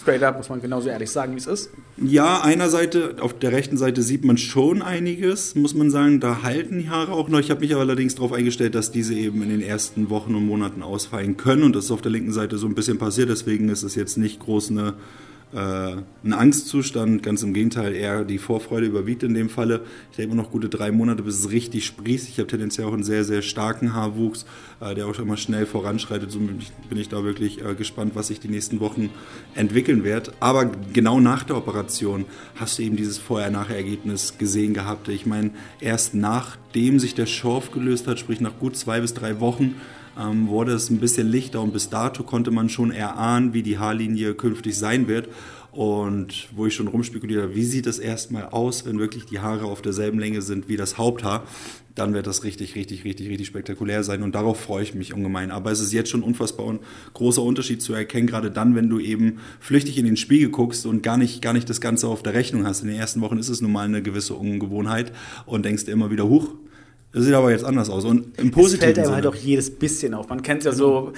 Straight 0.01 0.23
up 0.23 0.37
muss 0.37 0.47
man 0.49 0.61
genauso 0.61 0.89
ehrlich 0.89 1.09
sagen, 1.09 1.33
wie 1.33 1.37
es 1.37 1.47
ist. 1.47 1.69
Ja, 1.97 2.41
einer 2.41 2.69
Seite, 2.69 3.15
auf 3.19 3.37
der 3.37 3.51
rechten 3.51 3.77
Seite 3.77 4.01
sieht 4.01 4.23
man 4.23 4.37
schon 4.37 4.81
einiges, 4.81 5.55
muss 5.55 5.73
man 5.73 5.89
sagen. 5.89 6.19
Da 6.19 6.43
halten 6.43 6.79
die 6.79 6.89
Haare 6.89 7.11
auch 7.11 7.29
noch. 7.29 7.39
Ich 7.39 7.49
habe 7.49 7.61
mich 7.61 7.73
aber 7.73 7.81
allerdings 7.81 8.15
darauf 8.15 8.31
eingestellt, 8.31 8.75
dass 8.75 8.91
diese 8.91 9.15
eben 9.15 9.41
in 9.41 9.49
den 9.49 9.61
ersten 9.61 10.09
Wochen 10.09 10.35
und 10.35 10.45
Monaten 10.45 10.81
ausfallen 10.83 11.35
können. 11.35 11.63
Und 11.63 11.75
das 11.75 11.85
ist 11.85 11.91
auf 11.91 12.01
der 12.01 12.11
linken 12.11 12.31
Seite 12.31 12.57
so 12.57 12.67
ein 12.67 12.75
bisschen 12.75 12.99
passiert. 12.99 13.29
Deswegen 13.29 13.69
ist 13.69 13.83
es 13.83 13.95
jetzt 13.95 14.17
nicht 14.17 14.39
groß 14.39 14.71
eine 14.71 14.93
ein 15.53 16.33
Angstzustand, 16.33 17.23
ganz 17.23 17.41
im 17.41 17.53
Gegenteil, 17.53 17.95
eher 17.95 18.25
die 18.25 18.37
Vorfreude 18.37 18.85
überwiegt 18.85 19.23
in 19.23 19.33
dem 19.33 19.49
Falle. 19.49 19.81
Ich 20.11 20.17
denke 20.17 20.33
immer 20.33 20.43
noch 20.43 20.51
gute 20.51 20.67
drei 20.67 20.91
Monate, 20.91 21.23
bis 21.23 21.39
es 21.39 21.51
richtig 21.51 21.85
sprießt. 21.85 22.27
Ich 22.27 22.37
habe 22.39 22.47
tendenziell 22.47 22.85
auch 22.85 22.93
einen 22.93 23.03
sehr, 23.03 23.23
sehr 23.23 23.41
starken 23.41 23.93
Haarwuchs, 23.93 24.45
äh, 24.81 24.93
der 24.93 25.07
auch 25.07 25.15
schon 25.15 25.27
mal 25.27 25.37
schnell 25.37 25.65
voranschreitet. 25.65 26.31
So 26.31 26.39
bin 26.39 26.97
ich 26.97 27.07
da 27.07 27.23
wirklich 27.23 27.63
äh, 27.63 27.75
gespannt, 27.75 28.11
was 28.13 28.27
sich 28.27 28.41
die 28.41 28.49
nächsten 28.49 28.81
Wochen 28.81 29.09
entwickeln 29.55 30.03
wird. 30.03 30.33
Aber 30.41 30.69
genau 30.91 31.21
nach 31.21 31.43
der 31.43 31.55
Operation 31.55 32.25
hast 32.55 32.77
du 32.77 32.83
eben 32.83 32.97
dieses 32.97 33.17
Vorher-Nachher-Ergebnis 33.17 34.37
gesehen 34.37 34.73
gehabt. 34.73 35.07
Ich 35.07 35.25
meine, 35.25 35.51
erst 35.79 36.13
nachdem 36.13 36.99
sich 36.99 37.15
der 37.15 37.25
Schorf 37.25 37.71
gelöst 37.71 38.07
hat, 38.07 38.19
sprich 38.19 38.41
nach 38.41 38.59
gut 38.59 38.75
zwei 38.75 38.99
bis 38.99 39.13
drei 39.13 39.39
Wochen, 39.39 39.75
ähm, 40.19 40.47
wurde 40.47 40.73
es 40.73 40.89
ein 40.89 40.99
bisschen 40.99 41.27
lichter 41.27 41.61
und 41.61 41.73
bis 41.73 41.89
dato 41.89 42.23
konnte 42.23 42.51
man 42.51 42.69
schon 42.69 42.91
erahnen, 42.91 43.53
wie 43.53 43.63
die 43.63 43.77
Haarlinie 43.77 44.33
künftig 44.33 44.77
sein 44.77 45.07
wird. 45.07 45.29
Und 45.71 46.47
wo 46.55 46.65
ich 46.65 46.73
schon 46.73 46.87
rumspekuliert 46.87 47.43
habe, 47.43 47.55
wie 47.55 47.63
sieht 47.63 47.85
es 47.85 47.99
erstmal 47.99 48.45
aus, 48.45 48.87
wenn 48.87 48.97
wirklich 48.97 49.25
die 49.25 49.41
Haare 49.41 49.65
auf 49.65 49.83
derselben 49.83 50.17
Länge 50.17 50.41
sind 50.41 50.69
wie 50.69 50.75
das 50.75 50.97
Haupthaar, 50.97 51.43
dann 51.93 52.15
wird 52.15 52.25
das 52.25 52.43
richtig, 52.43 52.73
richtig, 52.73 53.03
richtig, 53.03 53.29
richtig 53.29 53.45
spektakulär 53.45 54.03
sein. 54.03 54.23
Und 54.23 54.33
darauf 54.33 54.59
freue 54.59 54.81
ich 54.81 54.95
mich 54.95 55.13
ungemein. 55.13 55.51
Aber 55.51 55.71
es 55.71 55.79
ist 55.79 55.93
jetzt 55.93 56.09
schon 56.09 56.23
unfassbar 56.23 56.67
ein 56.67 56.79
großer 57.13 57.43
Unterschied 57.43 57.83
zu 57.83 57.93
erkennen, 57.93 58.25
gerade 58.25 58.49
dann, 58.49 58.73
wenn 58.73 58.89
du 58.89 58.99
eben 58.99 59.37
flüchtig 59.59 59.99
in 59.99 60.05
den 60.05 60.17
Spiegel 60.17 60.49
guckst 60.49 60.87
und 60.87 61.03
gar 61.03 61.17
nicht, 61.17 61.43
gar 61.43 61.53
nicht 61.53 61.69
das 61.69 61.79
Ganze 61.79 62.07
auf 62.07 62.23
der 62.23 62.33
Rechnung 62.33 62.65
hast. 62.65 62.81
In 62.81 62.87
den 62.87 62.97
ersten 62.97 63.21
Wochen 63.21 63.37
ist 63.37 63.49
es 63.49 63.61
nun 63.61 63.71
mal 63.71 63.85
eine 63.85 64.01
gewisse 64.01 64.33
Ungewohnheit 64.33 65.11
und 65.45 65.63
denkst 65.63 65.83
immer 65.83 66.09
wieder, 66.09 66.27
huch, 66.27 66.55
das 67.17 67.25
sieht 67.25 67.33
aber 67.33 67.51
jetzt 67.51 67.65
anders 67.65 67.89
aus. 67.89 68.05
Und 68.05 68.37
im 68.39 68.51
Positiven. 68.51 68.89
Es 68.89 68.95
fällt 68.95 68.99
einem 68.99 69.15
halt 69.15 69.27
auch 69.27 69.35
jedes 69.35 69.77
bisschen 69.77 70.13
auf. 70.13 70.29
Man 70.29 70.41
kennt 70.41 70.59
es 70.59 70.65
ja 70.65 70.71
so, 70.71 71.13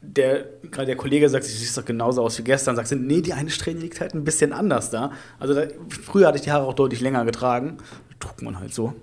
der, 0.00 0.46
gerade 0.70 0.86
der 0.86 0.96
Kollege 0.96 1.28
sagt, 1.28 1.44
sie 1.44 1.52
sieht 1.52 1.76
doch 1.76 1.84
genauso 1.84 2.22
aus 2.22 2.38
wie 2.38 2.42
gestern, 2.42 2.76
sagt, 2.76 2.90
nee, 2.92 3.20
die 3.20 3.32
eine 3.32 3.50
Strähne 3.50 3.80
liegt 3.80 4.00
halt 4.00 4.14
ein 4.14 4.24
bisschen 4.24 4.52
anders 4.52 4.90
da. 4.90 5.12
Also 5.38 5.54
da, 5.54 5.66
früher 5.88 6.28
hatte 6.28 6.38
ich 6.38 6.44
die 6.44 6.52
Haare 6.52 6.66
auch 6.66 6.74
deutlich 6.74 7.00
länger 7.00 7.24
getragen. 7.24 7.78
Trug 8.18 8.42
man 8.42 8.58
halt 8.58 8.72
so. 8.72 8.94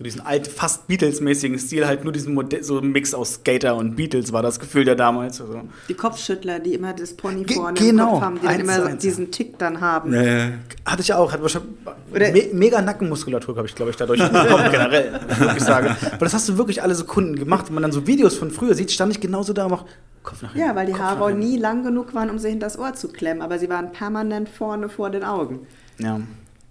So 0.00 0.04
diesen 0.04 0.22
alt, 0.22 0.48
fast 0.48 0.88
Beatles-mäßigen 0.88 1.58
Stil, 1.58 1.86
halt 1.86 2.04
nur 2.04 2.12
diesen 2.14 2.32
Modell, 2.32 2.64
so 2.64 2.78
ein 2.78 2.90
Mix 2.90 3.12
aus 3.12 3.34
Skater 3.34 3.76
und 3.76 3.96
Beatles 3.96 4.32
war 4.32 4.40
das 4.40 4.58
Gefühl 4.58 4.86
ja 4.88 4.94
damals. 4.94 5.42
Also. 5.42 5.60
Die 5.90 5.94
Kopfschüttler, 5.94 6.58
die 6.58 6.72
immer 6.72 6.94
das 6.94 7.12
Pony 7.12 7.44
Ge 7.44 7.58
vorne 7.58 7.78
genau, 7.78 8.04
im 8.04 8.10
Kopf 8.12 8.22
haben, 8.22 8.40
die 8.40 8.46
dann 8.46 8.60
immer 8.60 8.86
eins, 8.86 9.02
diesen 9.02 9.30
Tick 9.30 9.58
dann 9.58 9.82
haben. 9.82 10.14
Äh, 10.14 10.52
Hatte 10.86 11.02
ich 11.02 11.12
auch, 11.12 11.30
hatte 11.30 11.42
wahrscheinlich 11.42 12.50
me 12.50 12.58
mega 12.58 12.80
Nackenmuskulatur, 12.80 13.54
habe 13.54 13.68
ich, 13.68 13.74
glaube 13.74 13.90
ich, 13.90 13.96
dadurch 13.98 14.20
bekommen, 14.20 14.68
generell, 14.70 15.20
muss 15.38 15.56
ich 15.58 15.64
sagen. 15.64 15.94
Aber 16.12 16.24
das 16.24 16.32
hast 16.32 16.48
du 16.48 16.56
wirklich 16.56 16.82
alle 16.82 16.94
Sekunden 16.94 17.36
gemacht. 17.36 17.66
Wenn 17.68 17.74
man 17.74 17.82
dann 17.82 17.92
so 17.92 18.06
Videos 18.06 18.38
von 18.38 18.50
früher 18.50 18.74
sieht, 18.74 18.90
stand 18.90 19.12
ich 19.12 19.20
genauso 19.20 19.52
da 19.52 19.64
und 19.64 19.72
mach 19.72 19.84
Kopf 20.22 20.40
nach 20.40 20.54
hinten. 20.54 20.66
Ja, 20.66 20.74
weil 20.74 20.86
die 20.86 20.92
Kopf 20.92 21.02
Haare 21.02 21.34
nie 21.34 21.58
lang 21.58 21.82
genug 21.82 22.14
waren, 22.14 22.30
um 22.30 22.38
sie 22.38 22.48
hinter 22.48 22.64
das 22.64 22.78
Ohr 22.78 22.94
zu 22.94 23.08
klemmen, 23.08 23.42
aber 23.42 23.58
sie 23.58 23.68
waren 23.68 23.92
permanent 23.92 24.48
vorne 24.48 24.88
vor 24.88 25.10
den 25.10 25.24
Augen. 25.24 25.66
Ja. 25.98 26.22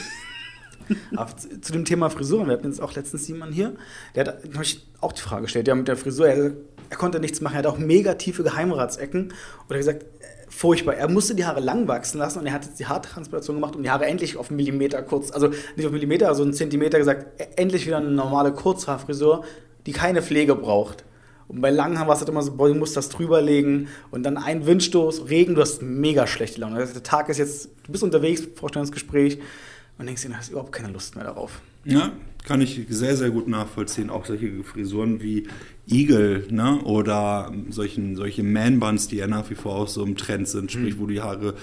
Zu, 1.62 1.72
dem 1.72 1.86
Thema 1.86 2.10
Frisuren, 2.10 2.48
wir 2.48 2.54
hatten 2.54 2.68
jetzt 2.68 2.82
auch 2.82 2.94
letztens 2.94 3.28
jemanden 3.28 3.54
hier, 3.54 3.74
der 4.16 4.28
hat 4.28 4.40
ich 4.62 4.86
auch 5.00 5.14
die 5.14 5.22
Frage 5.22 5.44
gestellt, 5.44 5.68
ja, 5.68 5.76
mit 5.76 5.88
der 5.88 5.98
Frisur, 5.98 6.28
er, 6.28 6.52
er 6.90 6.98
konnte 6.98 7.20
nichts 7.20 7.42
machen, 7.42 7.56
er 7.56 7.60
hat 7.60 7.66
auch 7.68 7.78
mega 7.78 8.14
tiefe 8.16 8.44
Geheimratsecken. 8.44 9.24
Und 9.24 9.34
er 9.70 9.74
hat 9.74 9.78
gesagt, 9.78 10.06
furchtbar, 10.50 10.96
er 10.96 11.10
musste 11.10 11.34
die 11.34 11.46
Haare 11.46 11.62
lang 11.62 11.88
wachsen 11.88 12.20
lassen 12.20 12.40
und 12.40 12.46
er 12.46 12.54
hat 12.54 12.66
jetzt 12.66 12.80
die 12.80 12.86
Haartransplantation 12.86 13.58
gemacht, 13.58 13.76
um 13.76 13.84
die 13.84 13.90
Haare 13.90 14.06
endlich 14.06 14.38
auf 14.38 14.50
einen 14.50 14.58
Millimeter 14.58 15.02
kurz, 15.02 15.32
also 15.32 15.48
nicht 15.76 15.86
auf 15.86 15.92
Millimeter, 15.92 16.28
also 16.28 16.44
einen 16.44 16.54
Zentimeter 16.54 17.00
gesagt, 17.00 17.42
äh, 17.42 17.48
endlich 17.56 17.88
wieder 17.88 17.98
eine 17.98 18.12
normale 18.12 18.52
Kurzhaarfrisur, 18.52 19.44
die 19.86 19.94
keine 19.94 20.22
Pflege 20.22 20.56
braucht. 20.56 21.04
Und 21.48 21.62
bei 21.62 21.70
langen 21.70 21.98
Haaren 21.98 22.08
war 22.08 22.16
es 22.16 22.22
halt 22.22 22.30
immer 22.30 22.44
so, 22.44 22.56
boah, 22.56 22.68
du 22.68 22.76
musst 22.76 22.96
das 22.96 23.10
drüberlegen 23.10 23.88
und 24.12 24.24
dann 24.24 24.38
ein 24.38 24.66
Windstoß, 24.66 25.30
Regen, 25.30 25.56
du 25.56 25.62
hast 25.62 25.82
mega 25.82 26.28
schlechte 26.28 26.62
Laune. 26.62 26.86
Der 26.86 27.04
Tag 27.04 27.30
ist 27.30 27.40
jetzt, 27.40 27.70
du 27.84 27.92
bist 27.92 28.04
unterwegs, 28.04 28.48
Vorstellungsgespräch 28.56 29.40
und 29.98 30.06
denkst 30.06 30.24
dir, 30.24 30.30
du 30.30 30.36
hast 30.36 30.50
überhaupt 30.50 30.72
keine 30.72 30.92
Lust 30.92 31.16
mehr 31.16 31.26
darauf. 31.26 31.62
Ja, 31.84 32.12
kann 32.44 32.62
ich 32.62 32.82
sehr, 32.90 33.18
sehr 33.18 33.32
gut 33.32 33.48
nachvollziehen. 33.48 34.10
Auch 34.10 34.26
solche 34.26 34.64
Frisuren 34.64 35.22
wie 35.22 35.48
Igel 35.88 36.48
ne? 36.50 36.82
oder 36.84 37.52
solchen, 37.70 38.16
solche 38.16 38.44
Man-Buns, 38.44 39.08
die 39.08 39.18
ja 39.18 39.28
nach 39.28 39.50
wie 39.50 39.56
vor 39.56 39.76
auch 39.76 39.88
so 39.88 40.04
im 40.04 40.16
Trend 40.16 40.48
sind, 40.48 40.72
sprich, 40.72 40.98
wo 41.00 41.08
die 41.08 41.22
Haare 41.22 41.56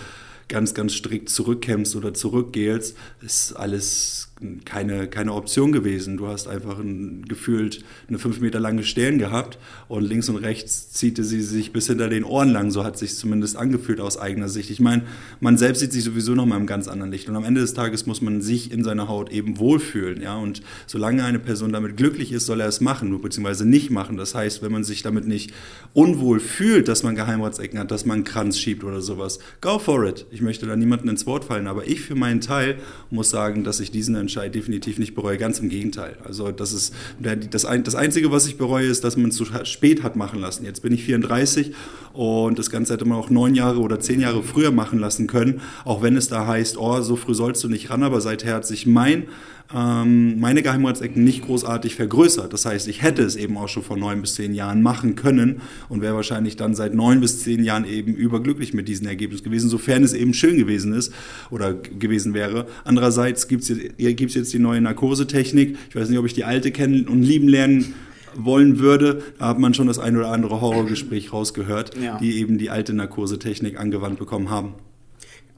ganz, 0.48 0.74
ganz 0.74 0.94
strikt 0.94 1.28
zurückkämmst 1.28 1.94
oder 1.94 2.14
zurückgelst, 2.14 2.96
ist 3.20 3.52
alles 3.52 4.27
keine, 4.64 5.08
keine 5.08 5.32
Option 5.32 5.72
gewesen. 5.72 6.16
Du 6.16 6.28
hast 6.28 6.46
einfach 6.46 6.78
ein, 6.78 7.24
gefühlt 7.26 7.84
eine 8.08 8.18
fünf 8.18 8.40
Meter 8.40 8.60
lange 8.60 8.84
Stirn 8.84 9.18
gehabt 9.18 9.58
und 9.88 10.04
links 10.04 10.28
und 10.28 10.36
rechts 10.36 10.90
ziehte 10.92 11.24
sie 11.24 11.40
sich 11.40 11.72
bis 11.72 11.88
hinter 11.88 12.08
den 12.08 12.24
Ohren 12.24 12.50
lang. 12.50 12.70
So 12.70 12.84
hat 12.84 12.98
sich 12.98 13.16
zumindest 13.16 13.56
angefühlt 13.56 14.00
aus 14.00 14.16
eigener 14.18 14.48
Sicht. 14.48 14.70
Ich 14.70 14.80
meine, 14.80 15.02
man 15.40 15.58
selbst 15.58 15.80
sieht 15.80 15.92
sich 15.92 16.04
sowieso 16.04 16.34
noch 16.34 16.46
mal 16.46 16.56
im 16.56 16.66
ganz 16.66 16.86
anderen 16.86 17.10
Licht. 17.10 17.28
Und 17.28 17.36
am 17.36 17.44
Ende 17.44 17.60
des 17.60 17.74
Tages 17.74 18.06
muss 18.06 18.20
man 18.20 18.40
sich 18.40 18.70
in 18.70 18.84
seiner 18.84 19.08
Haut 19.08 19.30
eben 19.32 19.58
wohlfühlen. 19.58 20.22
Ja? 20.22 20.36
Und 20.36 20.62
solange 20.86 21.24
eine 21.24 21.38
Person 21.38 21.72
damit 21.72 21.96
glücklich 21.96 22.32
ist, 22.32 22.46
soll 22.46 22.60
er 22.60 22.68
es 22.68 22.80
machen, 22.80 23.20
beziehungsweise 23.20 23.66
nicht 23.66 23.90
machen. 23.90 24.16
Das 24.16 24.34
heißt, 24.34 24.62
wenn 24.62 24.72
man 24.72 24.84
sich 24.84 25.02
damit 25.02 25.26
nicht 25.26 25.52
unwohl 25.94 26.38
fühlt, 26.38 26.86
dass 26.88 27.02
man 27.02 27.16
Geheimratsecken 27.16 27.78
hat, 27.78 27.90
dass 27.90 28.06
man 28.06 28.16
einen 28.16 28.24
Kranz 28.24 28.58
schiebt 28.58 28.84
oder 28.84 29.00
sowas, 29.00 29.40
go 29.60 29.78
for 29.78 30.04
it. 30.04 30.26
Ich 30.30 30.42
möchte 30.42 30.66
da 30.66 30.76
niemandem 30.76 31.08
ins 31.10 31.26
Wort 31.26 31.44
fallen, 31.44 31.66
aber 31.66 31.86
ich 31.86 32.00
für 32.00 32.14
meinen 32.14 32.40
Teil 32.40 32.76
muss 33.10 33.30
sagen, 33.30 33.64
dass 33.64 33.80
ich 33.80 33.90
diesen 33.90 34.14
Entscheid 34.28 34.54
definitiv 34.54 34.98
nicht 34.98 35.14
bereue. 35.14 35.38
Ganz 35.38 35.58
im 35.58 35.70
Gegenteil. 35.70 36.16
Also 36.22 36.52
das 36.52 36.74
ist 36.74 36.94
das, 37.18 37.64
ein, 37.64 37.82
das 37.82 37.94
Einzige, 37.94 38.30
was 38.30 38.46
ich 38.46 38.58
bereue, 38.58 38.86
ist, 38.86 39.02
dass 39.02 39.16
man 39.16 39.30
es 39.30 39.36
zu 39.36 39.46
spät 39.64 40.02
hat 40.02 40.16
machen 40.16 40.38
lassen. 40.38 40.66
Jetzt 40.66 40.82
bin 40.82 40.92
ich 40.92 41.02
34 41.04 41.72
und 42.12 42.58
das 42.58 42.68
Ganze 42.68 42.92
hätte 42.92 43.06
man 43.06 43.16
auch 43.16 43.30
neun 43.30 43.54
Jahre 43.54 43.80
oder 43.80 44.00
zehn 44.00 44.20
Jahre 44.20 44.42
früher 44.42 44.70
machen 44.70 44.98
lassen 44.98 45.26
können, 45.28 45.62
auch 45.86 46.02
wenn 46.02 46.14
es 46.14 46.28
da 46.28 46.46
heißt, 46.46 46.76
oh, 46.76 47.00
so 47.00 47.16
früh 47.16 47.34
sollst 47.34 47.64
du 47.64 47.68
nicht 47.68 47.88
ran, 47.88 48.02
aber 48.02 48.20
seither 48.20 48.54
hat 48.54 48.66
sich 48.66 48.86
mein 48.86 49.28
ähm, 49.74 50.40
meine 50.40 50.62
Geheimratsecken 50.62 51.22
nicht 51.24 51.44
großartig 51.44 51.94
vergrößert. 51.94 52.52
Das 52.52 52.64
heißt, 52.64 52.88
ich 52.88 53.02
hätte 53.02 53.22
es 53.22 53.36
eben 53.36 53.56
auch 53.58 53.68
schon 53.68 53.82
vor 53.82 53.96
neun 53.98 54.20
bis 54.22 54.34
zehn 54.34 54.54
Jahren 54.54 54.82
machen 54.82 55.14
können 55.14 55.60
und 55.88 56.00
wäre 56.00 56.14
wahrscheinlich 56.14 56.56
dann 56.56 56.74
seit 56.74 56.94
neun 56.94 57.20
bis 57.20 57.42
zehn 57.42 57.62
Jahren 57.62 57.84
eben 57.84 58.14
überglücklich 58.14 58.72
mit 58.72 58.88
diesem 58.88 59.06
Ergebnis 59.06 59.42
gewesen, 59.42 59.68
sofern 59.68 60.02
es 60.02 60.14
eben 60.14 60.32
schön 60.32 60.56
gewesen 60.56 60.92
ist 60.94 61.12
oder 61.50 61.74
gewesen 61.74 62.32
wäre. 62.32 62.66
Andererseits 62.84 63.46
gibt 63.48 63.62
es 63.62 63.68
jetzt, 63.68 64.34
jetzt 64.34 64.52
die 64.54 64.58
neue 64.58 64.80
Narkosetechnik. 64.80 65.76
Ich 65.90 65.96
weiß 65.96 66.08
nicht, 66.08 66.18
ob 66.18 66.24
ich 66.26 66.34
die 66.34 66.44
alte 66.44 66.70
kennen 66.70 67.06
und 67.06 67.22
lieben 67.22 67.48
lernen 67.48 67.94
wollen 68.36 68.78
würde, 68.78 69.22
da 69.38 69.48
hat 69.48 69.58
man 69.58 69.74
schon 69.74 69.86
das 69.86 69.98
ein 69.98 70.16
oder 70.16 70.30
andere 70.30 70.60
Horrorgespräch 70.60 71.32
rausgehört, 71.32 71.96
Ja. 71.98 72.18
die 72.18 72.38
eben 72.38 72.56
die 72.58 72.70
alte 72.70 72.92
Narkosetechnik 72.94 73.78
angewandt 73.80 74.18
bekommen 74.18 74.48
haben. 74.50 74.74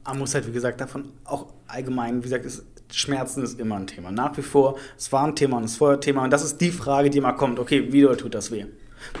Man 0.05 0.17
muss 0.17 0.33
halt, 0.33 0.47
wie 0.47 0.51
gesagt, 0.51 0.81
davon 0.81 1.05
auch 1.25 1.53
allgemein, 1.67 2.17
wie 2.19 2.23
gesagt, 2.23 2.45
ist, 2.45 2.63
Schmerzen 2.91 3.43
ist 3.43 3.59
immer 3.59 3.75
ein 3.75 3.87
Thema. 3.87 4.11
Nach 4.11 4.35
wie 4.37 4.41
vor, 4.41 4.77
es 4.97 5.11
war 5.11 5.25
ein 5.25 5.35
Thema 5.35 5.57
und 5.57 5.63
es 5.65 5.77
vorher 5.77 5.97
ein 5.97 6.01
Thema. 6.01 6.23
Und 6.23 6.31
das 6.31 6.43
ist 6.43 6.59
die 6.61 6.71
Frage, 6.71 7.09
die 7.09 7.17
immer 7.17 7.33
kommt, 7.33 7.59
okay, 7.59 7.91
wie 7.91 8.01
doll 8.01 8.17
tut 8.17 8.35
das 8.35 8.51
weh? 8.51 8.65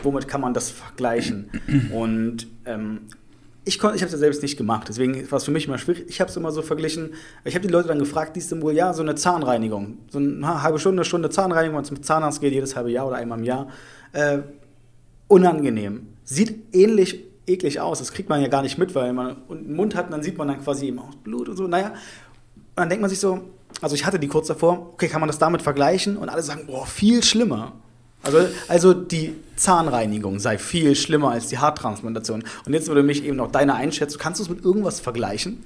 Womit 0.03 0.27
kann 0.27 0.41
man 0.41 0.53
das 0.53 0.69
vergleichen? 0.69 1.49
Und 1.93 2.47
ähm, 2.65 3.01
ich, 3.63 3.77
ich 3.77 3.83
habe 3.83 3.95
es 3.95 4.01
ja 4.01 4.17
selbst 4.17 4.41
nicht 4.41 4.57
gemacht, 4.57 4.87
deswegen 4.89 5.29
war 5.31 5.37
es 5.37 5.43
für 5.43 5.51
mich 5.51 5.67
immer 5.67 5.77
schwierig. 5.77 6.05
Ich 6.07 6.19
habe 6.19 6.29
es 6.31 6.37
immer 6.37 6.51
so 6.51 6.61
verglichen. 6.61 7.13
Ich 7.45 7.53
habe 7.53 7.65
die 7.65 7.71
Leute 7.71 7.89
dann 7.89 7.99
gefragt, 7.99 8.35
die 8.35 8.41
denn 8.41 8.61
wohl, 8.61 8.73
ja, 8.73 8.93
so 8.93 9.03
eine 9.03 9.15
Zahnreinigung. 9.15 9.99
So 10.09 10.17
eine 10.17 10.63
halbe 10.63 10.79
Stunde, 10.79 11.01
eine 11.01 11.05
Stunde 11.05 11.29
Zahnreinigung, 11.29 11.73
wenn 11.73 11.83
man 11.83 11.85
zum 11.85 12.01
Zahnarzt 12.01 12.41
geht, 12.41 12.53
jedes 12.53 12.75
halbe 12.75 12.91
Jahr 12.91 13.07
oder 13.07 13.17
einmal 13.17 13.37
im 13.37 13.43
Jahr. 13.43 13.67
Äh, 14.13 14.39
unangenehm. 15.27 16.07
Sieht 16.23 16.73
ähnlich 16.73 17.23
eklig 17.45 17.79
aus. 17.79 17.99
Das 17.99 18.11
kriegt 18.11 18.29
man 18.29 18.41
ja 18.41 18.47
gar 18.47 18.61
nicht 18.63 18.77
mit, 18.77 18.95
weil 18.95 19.13
man 19.13 19.37
einen 19.49 19.75
Mund 19.75 19.95
hat 19.95 20.05
und 20.05 20.11
dann 20.11 20.23
sieht 20.23 20.37
man 20.37 20.47
dann 20.47 20.61
quasi 20.61 20.87
eben 20.87 20.99
auch 20.99 21.13
Blut 21.15 21.49
und 21.49 21.57
so. 21.57 21.67
Naja, 21.67 21.89
und 21.89 22.77
dann 22.77 22.89
denkt 22.89 23.01
man 23.01 23.09
sich 23.09 23.19
so, 23.19 23.41
also 23.79 23.95
ich 23.95 24.05
hatte 24.05 24.19
die 24.19 24.27
kurz 24.27 24.47
davor, 24.47 24.91
okay, 24.93 25.07
kann 25.07 25.21
man 25.21 25.27
das 25.27 25.39
damit 25.39 25.61
vergleichen? 25.61 26.17
Und 26.17 26.29
alle 26.29 26.43
sagen, 26.43 26.67
boah, 26.67 26.85
viel 26.85 27.23
schlimmer. 27.23 27.73
Also, 28.23 28.47
also 28.67 28.93
die 28.93 29.33
Zahnreinigung 29.55 30.39
sei 30.39 30.57
viel 30.57 30.95
schlimmer 30.95 31.31
als 31.31 31.47
die 31.47 31.57
Haartransplantation. 31.57 32.43
Und 32.65 32.73
jetzt 32.73 32.87
würde 32.87 33.03
mich 33.03 33.23
eben 33.23 33.37
noch 33.37 33.51
deine 33.51 33.73
Einschätzung, 33.75 34.21
kannst 34.21 34.39
du 34.39 34.43
es 34.43 34.49
mit 34.49 34.63
irgendwas 34.63 34.99
vergleichen? 34.99 35.63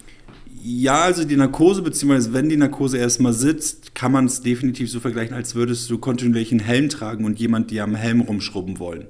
Ja, 0.64 1.02
also 1.02 1.26
die 1.26 1.36
Narkose, 1.36 1.82
beziehungsweise 1.82 2.34
wenn 2.34 2.50
die 2.50 2.58
Narkose 2.58 2.98
erstmal 2.98 3.34
sitzt, 3.34 3.94
kann 3.94 4.12
man 4.12 4.26
es 4.26 4.42
definitiv 4.42 4.90
so 4.90 5.00
vergleichen, 5.00 5.36
als 5.36 5.54
würdest 5.54 5.90
du 5.92 6.00
kontinuierlich 6.00 6.52
einen 6.52 6.62
Helm 6.62 6.90
tragen 6.90 7.26
und 7.26 7.40
jemand 7.40 7.70
dir 7.70 7.84
am 7.84 7.94
Helm 7.94 8.22
rumschrubben 8.22 8.80
wollen. 8.80 9.06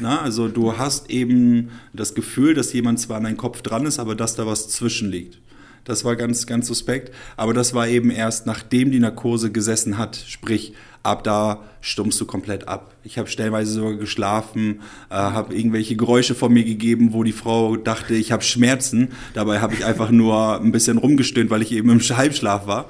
Na, 0.00 0.22
also 0.22 0.48
du 0.48 0.78
hast 0.78 1.10
eben 1.10 1.70
das 1.92 2.14
Gefühl, 2.14 2.54
dass 2.54 2.72
jemand 2.72 2.98
zwar 2.98 3.18
an 3.18 3.24
deinem 3.24 3.36
Kopf 3.36 3.60
dran 3.62 3.84
ist, 3.84 3.98
aber 3.98 4.14
dass 4.14 4.36
da 4.36 4.46
was 4.46 4.68
zwischenliegt. 4.68 5.38
Das 5.86 6.04
war 6.04 6.16
ganz, 6.16 6.46
ganz 6.46 6.66
suspekt. 6.66 7.14
Aber 7.36 7.54
das 7.54 7.72
war 7.72 7.88
eben 7.88 8.10
erst, 8.10 8.44
nachdem 8.44 8.90
die 8.90 8.98
Narkose 8.98 9.50
gesessen 9.50 9.96
hat. 9.96 10.16
Sprich, 10.16 10.74
ab 11.04 11.24
da 11.24 11.62
stummst 11.80 12.20
du 12.20 12.26
komplett 12.26 12.66
ab. 12.68 12.92
Ich 13.04 13.16
habe 13.18 13.28
stellenweise 13.28 13.70
sogar 13.72 13.94
geschlafen, 13.94 14.80
äh, 15.08 15.14
habe 15.14 15.54
irgendwelche 15.54 15.96
Geräusche 15.96 16.34
von 16.34 16.52
mir 16.52 16.64
gegeben, 16.64 17.12
wo 17.12 17.22
die 17.22 17.32
Frau 17.32 17.76
dachte, 17.76 18.14
ich 18.14 18.32
habe 18.32 18.42
Schmerzen. 18.42 19.12
Dabei 19.32 19.60
habe 19.60 19.74
ich 19.74 19.84
einfach 19.84 20.10
nur 20.10 20.60
ein 20.60 20.72
bisschen 20.72 20.98
rumgestöhnt, 20.98 21.50
weil 21.50 21.62
ich 21.62 21.72
eben 21.72 21.88
im 21.88 22.00
Halbschlaf 22.00 22.66
war. 22.66 22.86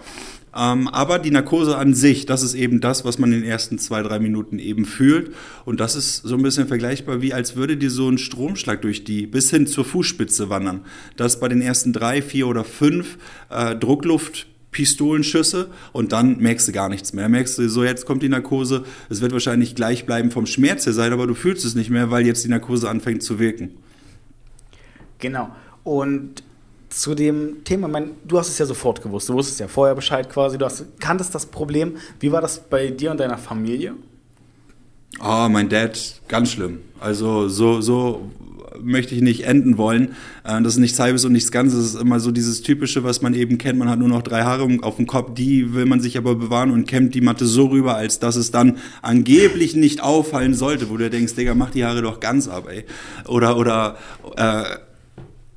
Ähm, 0.57 0.89
aber 0.89 1.19
die 1.19 1.31
Narkose 1.31 1.77
an 1.77 1.93
sich, 1.93 2.25
das 2.25 2.43
ist 2.43 2.55
eben 2.55 2.81
das, 2.81 3.05
was 3.05 3.19
man 3.19 3.33
in 3.33 3.43
den 3.43 3.51
ersten 3.51 3.79
zwei, 3.79 4.03
drei 4.03 4.19
Minuten 4.19 4.59
eben 4.59 4.87
fühlt. 4.87 5.35
Und 5.65 5.81
das 5.81 5.97
ist 5.97 6.23
so 6.23 6.35
ein 6.35 6.43
bisschen 6.43 6.67
vergleichbar, 6.67 7.21
wie 7.21 7.35
als 7.35 7.57
würde 7.57 7.77
dir 7.77 7.91
so 7.91 8.09
ein 8.09 8.19
Stromschlag 8.19 8.81
durch 8.83 9.05
die, 9.05 9.27
bis 9.27 9.51
hin 9.51 9.67
zur 9.67 9.85
Fußspitze 9.85 10.49
wandern. 10.49 10.81
Das 11.17 11.41
bei 11.41 11.49
den 11.49 11.61
ersten 11.61 11.93
drei, 11.93 12.23
vier 12.23 12.47
oder 12.47 12.65
fünf 12.65 13.19
äh, 13.51 13.77
Druckluft 13.77 14.47
Pistolenschüsse 14.77 15.71
und 15.93 16.13
dann 16.13 16.37
merkst 16.37 16.69
du 16.69 16.73
gar 16.73 16.91
nichts 16.91 17.15
mehr. 17.15 17.31
Merkst 17.31 17.57
du, 17.57 17.69
so 17.69 17.83
jetzt 17.83 18.05
kommt 18.05 18.23
die 18.23 18.29
Narkose, 18.29 18.85
es 19.09 19.23
wird 19.23 19.33
wahrscheinlich 19.33 19.75
gleich 19.75 20.05
bleiben 20.05 20.31
vom 20.31 20.45
Schmerz 20.45 20.85
her 20.85 20.93
sein, 20.93 21.15
aber 21.15 21.27
du 21.27 21.35
fühlst 21.35 21.65
es 21.65 21.75
nicht 21.75 21.89
mehr, 21.89 22.11
weil 22.11 22.27
jetzt 22.27 22.45
die 22.45 22.51
Narkose 22.51 22.91
anfängt 22.91 23.23
zu 23.23 23.39
wirken. 23.39 23.71
Genau. 25.19 25.51
Und 25.83 26.43
zu 26.97 27.15
dem 27.15 27.63
Thema, 27.65 27.89
mein, 27.89 28.13
du 28.27 28.39
hast 28.39 28.49
es 28.49 28.57
ja 28.59 28.65
sofort 28.65 29.03
gewusst, 29.03 29.29
du 29.29 29.35
wusstest 29.35 29.61
ja 29.61 29.69
vorher 29.69 29.95
Bescheid 29.95 30.31
quasi, 30.31 30.57
du 30.57 30.65
hast, 30.65 30.99
kanntest 30.99 31.35
das 31.35 31.45
Problem. 31.45 31.97
Wie 32.21 32.33
war 32.33 32.41
das 32.41 32.59
bei 32.59 32.89
dir 32.89 33.11
und 33.11 33.21
deiner 33.21 33.37
Familie? 33.37 33.95
Ah, 35.21 35.49
mein 35.51 35.69
Dad, 35.69 36.23
ganz 36.29 36.53
schlimm. 36.53 36.81
Also 36.99 37.49
so, 37.49 37.83
so 37.83 38.31
möchte 38.81 39.15
ich 39.15 39.21
nicht 39.21 39.45
enden 39.45 39.77
wollen. 39.77 40.17
Äh, 40.43 40.63
Das 40.63 40.75
ist 40.75 40.79
nichts 40.79 40.99
Halbes 40.99 41.27
und 41.27 41.33
nichts 41.33 41.51
Ganzes. 41.51 41.81
Es 41.81 41.95
ist 41.95 42.01
immer 42.01 42.19
so 42.19 42.31
dieses 42.31 42.63
Typische, 42.63 43.05
was 43.05 43.21
man 43.21 43.35
eben 43.35 43.59
kennt. 43.59 43.79
Man 43.79 43.91
hat 43.91 43.99
nur 43.99 44.09
noch 44.09 44.23
drei 44.23 44.45
Haare 44.45 44.67
auf 44.81 44.97
dem 44.97 45.07
Kopf, 45.07 45.35
die 45.35 45.75
will 45.75 45.85
man 45.85 46.01
sich 46.01 46.17
aber 46.17 46.35
bewahren 46.35 46.71
und 46.71 46.87
kämmt 46.87 47.15
die 47.15 47.21
Matte 47.21 47.45
so 47.45 47.67
rüber, 47.67 47.97
als 47.97 48.21
dass 48.21 48.37
es 48.37 48.51
dann 48.51 48.79
angeblich 49.03 49.77
nicht 49.77 50.03
auffallen 50.03 50.55
sollte, 50.55 50.89
wo 50.89 50.97
du 50.97 51.11
denkst, 51.11 51.35
Digga, 51.35 51.55
mach 51.55 51.71
die 51.71 51.85
Haare 51.85 52.01
doch 52.01 52.21
ganz 52.21 52.49
ab, 52.49 52.69
ey. 52.71 52.85
Oder, 53.27 53.59
oder, 53.59 53.97
äh, 54.37 54.65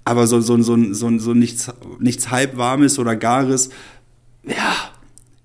aber 0.10 0.26
so, 0.26 0.42
so, 0.42 0.60
so, 0.62 0.76
so, 0.92 1.20
so 1.20 1.34
nichts, 1.36 1.72
nichts 2.00 2.32
halbwarmes 2.32 2.98
oder 2.98 3.16
gares, 3.16 3.70
ja, 4.44 4.90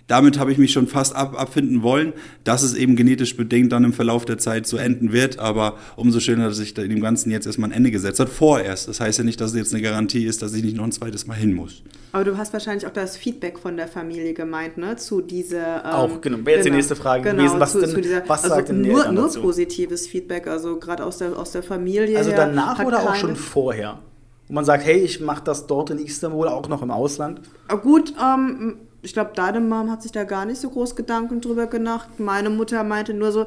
damit 0.06 0.38
habe 0.38 0.52
ich 0.52 0.59
mich 0.59 0.73
schon 0.73 0.87
fast 0.87 1.14
ab, 1.14 1.38
abfinden 1.38 1.83
wollen, 1.83 2.14
dass 2.44 2.62
es 2.62 2.75
eben 2.75 2.97
genetisch 2.97 3.37
bedingt 3.37 3.73
dann 3.73 3.85
im 3.85 3.92
Verlauf 3.92 4.25
der 4.25 4.38
Zeit 4.38 4.66
so 4.66 4.78
enden 4.78 5.12
wird. 5.12 5.38
Aber 5.38 5.76
umso 5.97 6.18
schöner, 6.21 6.49
dass 6.49 6.56
sich 6.56 6.73
dem 6.73 7.00
Ganzen 7.00 7.30
jetzt 7.30 7.47
erstmal 7.47 7.71
ein 7.71 7.73
Ende 7.73 7.90
gesetzt 7.90 8.21
hat. 8.21 8.30
Vorerst. 8.30 8.88
Das 8.88 9.00
heißt 9.00 9.18
ja 9.18 9.25
nicht, 9.25 9.40
dass 9.40 9.50
es 9.50 9.56
jetzt 9.56 9.75
eine 9.75 9.83
Garantie 9.83 10.25
ist, 10.25 10.40
dass 10.40 10.54
ich 10.54 10.62
nicht 10.62 10.76
noch 10.76 10.85
ein 10.85 10.92
zweites 10.92 11.26
Mal 11.26 11.35
hin 11.35 11.52
muss. 11.52 11.83
Aber 12.12 12.25
du 12.25 12.38
hast 12.38 12.52
wahrscheinlich 12.52 12.87
auch 12.87 12.92
das 12.92 13.16
Feedback 13.18 13.59
von 13.59 13.76
der 13.76 13.88
Familie 13.88 14.33
gemeint, 14.33 14.78
ne? 14.78 14.97
Zu 14.97 15.21
dieser. 15.21 15.85
Ähm, 15.85 15.90
auch, 15.90 16.21
genau. 16.21 16.38
Wäre 16.38 16.56
jetzt 16.56 16.64
genau, 16.64 16.64
die 16.64 16.76
nächste 16.76 16.97
Frage 16.97 17.25
genau, 17.25 17.42
gewesen. 17.42 17.61
Was, 17.61 17.73
zu, 17.73 17.80
denn, 17.80 17.90
zu 17.90 18.00
dieser, 18.00 18.28
was 18.28 18.44
also 18.44 18.56
sagt 18.56 18.68
denn 18.71 18.83
nur, 18.83 19.11
nur 19.11 19.30
positives 19.33 20.06
Feedback, 20.06 20.47
also 20.47 20.78
gerade 20.78 21.04
aus 21.04 21.18
der, 21.18 21.37
aus 21.37 21.52
der 21.52 21.62
Familie. 21.62 22.18
Also 22.18 22.30
danach 22.30 22.78
oder 22.85 23.00
auch 23.00 23.14
schon 23.14 23.37
vorher? 23.37 24.00
Wo 24.49 24.55
man 24.55 24.65
sagt, 24.65 24.85
hey, 24.85 24.99
ich 24.99 25.21
mache 25.21 25.43
das 25.45 25.67
dort 25.67 25.91
in 25.91 25.99
Istanbul, 25.99 26.49
auch 26.49 26.69
noch 26.69 26.83
im 26.83 26.91
Ausland? 26.91 27.41
Gut, 27.83 28.13
ähm, 28.23 28.77
ich 29.03 29.13
glaube, 29.13 29.33
deine 29.35 29.61
Mom 29.61 29.91
hat 29.91 30.03
sich 30.03 30.13
da 30.13 30.25
gar 30.25 30.45
nicht 30.45 30.61
so 30.61 30.71
groß 30.71 30.97
Gedanken 30.97 31.41
drüber 31.41 31.67
gemacht. 31.67 32.09
Meine 32.19 32.51
Mutter 32.51 32.83
meinte 32.85 33.15
nur 33.15 33.33
so, 33.33 33.45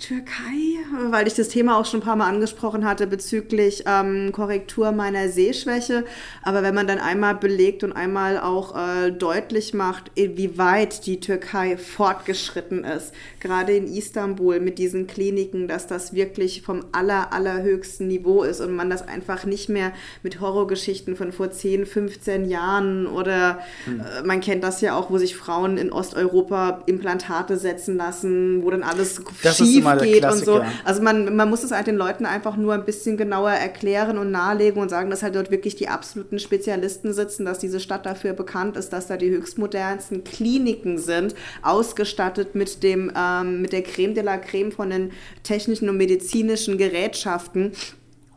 Türkei, 0.00 0.78
weil 1.10 1.28
ich 1.28 1.34
das 1.34 1.48
Thema 1.48 1.78
auch 1.78 1.86
schon 1.86 2.00
ein 2.00 2.02
paar 2.02 2.16
Mal 2.16 2.28
angesprochen 2.28 2.84
hatte 2.84 3.06
bezüglich 3.06 3.84
ähm, 3.86 4.32
Korrektur 4.32 4.90
meiner 4.90 5.28
Sehschwäche. 5.28 6.04
Aber 6.42 6.62
wenn 6.62 6.74
man 6.74 6.88
dann 6.88 6.98
einmal 6.98 7.36
belegt 7.36 7.84
und 7.84 7.92
einmal 7.92 8.38
auch 8.38 8.76
äh, 8.76 9.12
deutlich 9.12 9.74
macht, 9.74 10.10
wie 10.16 10.58
weit 10.58 11.06
die 11.06 11.20
Türkei 11.20 11.76
fortgeschritten 11.76 12.84
ist, 12.84 13.12
gerade 13.38 13.76
in 13.76 13.86
Istanbul 13.86 14.58
mit 14.58 14.78
diesen 14.78 15.06
Kliniken, 15.06 15.68
dass 15.68 15.86
das 15.86 16.14
wirklich 16.14 16.62
vom 16.62 16.84
aller, 16.90 17.32
allerhöchsten 17.32 18.08
Niveau 18.08 18.42
ist 18.42 18.60
und 18.60 18.74
man 18.74 18.90
das 18.90 19.06
einfach 19.06 19.44
nicht 19.44 19.68
mehr 19.68 19.92
mit 20.22 20.40
Horrorgeschichten 20.40 21.14
von 21.14 21.30
vor 21.30 21.52
10, 21.52 21.86
15 21.86 22.48
Jahren 22.48 23.06
oder 23.06 23.60
hm. 23.84 24.00
äh, 24.00 24.22
man 24.24 24.40
kennt 24.40 24.64
das 24.64 24.80
ja 24.80 24.96
auch, 24.96 25.10
wo 25.10 25.18
sich 25.18 25.36
Frauen 25.36 25.76
in 25.76 25.92
Osteuropa 25.92 26.82
Implantate 26.86 27.56
setzen 27.56 27.96
lassen, 27.96 28.64
wo 28.64 28.70
dann 28.70 28.82
alles 28.82 29.11
das 29.42 29.58
schief 29.58 29.84
geht 30.00 30.24
und 30.24 30.44
so. 30.44 30.62
Also 30.84 31.02
man, 31.02 31.34
man 31.34 31.50
muss 31.50 31.62
es 31.62 31.70
halt 31.70 31.86
den 31.86 31.96
Leuten 31.96 32.26
einfach 32.26 32.56
nur 32.56 32.74
ein 32.74 32.84
bisschen 32.84 33.16
genauer 33.16 33.50
erklären 33.50 34.18
und 34.18 34.30
nahelegen 34.30 34.80
und 34.80 34.88
sagen, 34.88 35.10
dass 35.10 35.22
halt 35.22 35.34
dort 35.34 35.50
wirklich 35.50 35.76
die 35.76 35.88
absoluten 35.88 36.38
Spezialisten 36.38 37.12
sitzen, 37.12 37.44
dass 37.44 37.58
diese 37.58 37.80
Stadt 37.80 38.06
dafür 38.06 38.32
bekannt 38.32 38.76
ist, 38.76 38.92
dass 38.92 39.06
da 39.06 39.16
die 39.16 39.30
höchstmodernsten 39.30 40.24
Kliniken 40.24 40.98
sind, 40.98 41.34
ausgestattet 41.62 42.54
mit 42.54 42.82
dem 42.82 43.12
ähm, 43.16 43.62
mit 43.62 43.72
der 43.72 43.82
Creme 43.82 44.14
de 44.14 44.22
la 44.22 44.38
Creme 44.38 44.72
von 44.72 44.90
den 44.90 45.12
technischen 45.42 45.88
und 45.88 45.96
medizinischen 45.96 46.78
Gerätschaften. 46.78 47.72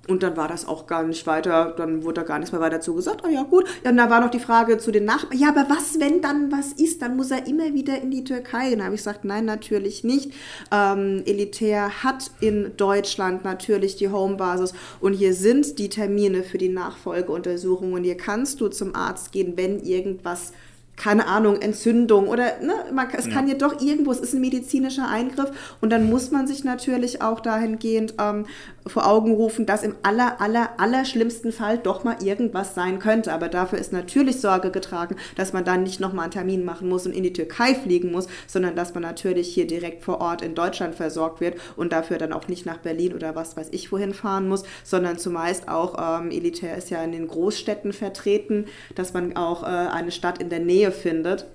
Und 0.08 0.24
dann 0.24 0.38
war 0.38 0.48
das 0.48 0.68
auch 0.68 0.86
gar 0.88 1.04
nicht 1.04 1.26
weiter, 1.26 1.74
dann 1.78 2.04
wurde 2.04 2.16
da 2.16 2.24
gar 2.24 2.38
nichts 2.38 2.52
mehr 2.52 2.62
weiter 2.62 2.80
zu 2.80 2.94
gesagt. 2.94 3.26
Ah 3.26 3.30
ja, 3.30 3.44
gut. 3.44 3.66
Ja, 3.84 3.92
und 3.92 3.98
da 3.98 4.10
war 4.10 4.22
noch 4.22 4.30
die 4.30 4.40
Frage 4.40 4.78
zu 4.78 4.92
den 4.92 5.06
Nachbarn. 5.06 5.38
Ja, 5.38 5.50
aber 5.50 5.66
was, 5.70 6.00
wenn 6.00 6.22
dann 6.22 6.52
was 6.52 6.74
ist? 6.74 7.02
Dann 7.02 7.16
muss 7.16 7.32
er 7.32 7.48
immer 7.48 7.74
wieder 7.74 8.00
in 8.00 8.12
die 8.12 8.24
Türkei. 8.24 8.74
Und 8.74 8.80
da 8.80 8.86
habe 8.86 8.96
ich 8.96 9.02
gesagt, 9.02 9.26
nein, 9.26 9.46
natürlich 9.46 10.04
nicht. 10.04 10.32
Ähm, 10.72 11.24
Elitär 11.26 12.04
hat 12.04 12.32
in 12.40 12.78
Deutschland 12.78 13.44
natürlich 13.44 13.96
die 13.96 14.10
Homebasis. 14.10 14.74
Und 15.00 15.14
hier 15.14 15.34
sind 15.34 15.80
die 15.80 15.90
Termine 15.90 16.44
für 16.44 16.58
die 16.58 16.70
Nachfolgeuntersuchung. 16.70 17.94
Und 17.94 18.04
hier 18.04 18.18
kannst 18.18 18.62
du 18.62 18.68
zum 18.68 18.96
Arzt 18.96 19.32
gehen, 19.32 19.54
wenn 19.56 19.80
irgendwas 19.80 20.54
keine 20.96 21.28
Ahnung, 21.28 21.62
Entzündung 21.62 22.28
oder 22.28 22.60
ne, 22.62 22.74
man, 22.94 23.08
es 23.16 23.26
ja. 23.26 23.34
kann 23.34 23.48
ja 23.48 23.56
doch 23.56 23.82
irgendwo, 23.82 24.12
es 24.12 24.20
ist 24.20 24.34
ein 24.34 24.42
medizinischer 24.42 25.08
Eingriff 25.08 25.76
und 25.82 25.90
dann 25.90 26.10
muss 26.10 26.32
man 26.32 26.48
sich 26.48 26.64
natürlich 26.64 27.22
auch 27.22 27.40
dahingehend 27.40 28.16
ähm, 28.20 28.46
vor 28.88 29.08
Augen 29.08 29.34
rufen, 29.34 29.66
dass 29.66 29.84
im 29.84 29.96
aller, 30.04 30.40
aller, 30.40 30.80
aller 30.80 31.06
schlimmsten 31.06 31.52
Fall 31.52 31.78
doch 31.78 32.04
mal 32.04 32.18
irgendwas 32.22 32.76
sein 32.76 33.00
könnte. 33.00 33.34
Aber 33.34 33.50
dafür 33.50 33.80
ist 33.80 33.92
natürlich 33.92 34.40
Sorge 34.42 34.72
getragen, 34.72 35.16
dass 35.36 35.54
man 35.54 35.66
dann 35.66 35.84
nicht 35.84 36.00
nochmal 36.00 36.26
einen 36.26 36.32
Termin 36.32 36.66
machen 36.66 36.90
muss 36.90 37.06
und 37.06 37.14
in 37.14 37.24
die 37.24 37.34
Türkei 37.34 37.74
fliegen 37.74 38.12
muss, 38.12 38.28
sondern 38.48 38.76
dass 38.76 38.94
man 38.94 39.04
natürlich 39.04 39.54
hier 39.54 39.68
direkt 39.68 40.04
vor 40.04 40.22
Ort 40.22 40.42
in 40.42 40.56
Deutschland 40.56 40.96
versorgt 40.96 41.42
wird 41.42 41.58
und 41.76 41.94
dafür 41.94 42.18
dann 42.18 42.34
auch 42.34 42.48
nicht 42.48 42.66
nach 42.66 42.78
Berlin 42.78 43.14
oder 43.14 43.36
was 43.36 43.58
weiß 43.58 43.70
ich 43.72 43.92
wohin 43.92 44.14
fahren 44.14 44.48
muss, 44.48 44.64
sondern 44.84 45.18
zumeist 45.18 45.68
auch, 45.68 46.22
ähm, 46.22 46.32
Elitär 46.32 46.78
ist 46.78 46.90
ja 46.90 47.04
in 47.04 47.12
den 47.12 47.28
Großstädten 47.28 47.94
vertreten, 47.94 48.66
dass 48.94 49.14
man 49.14 49.36
auch 49.36 49.64
äh, 49.64 49.66
eine 49.66 50.12
Stadt 50.12 50.40
in 50.40 50.50
der 50.50 50.60
Nähe 50.60 50.92
findet 50.92 51.48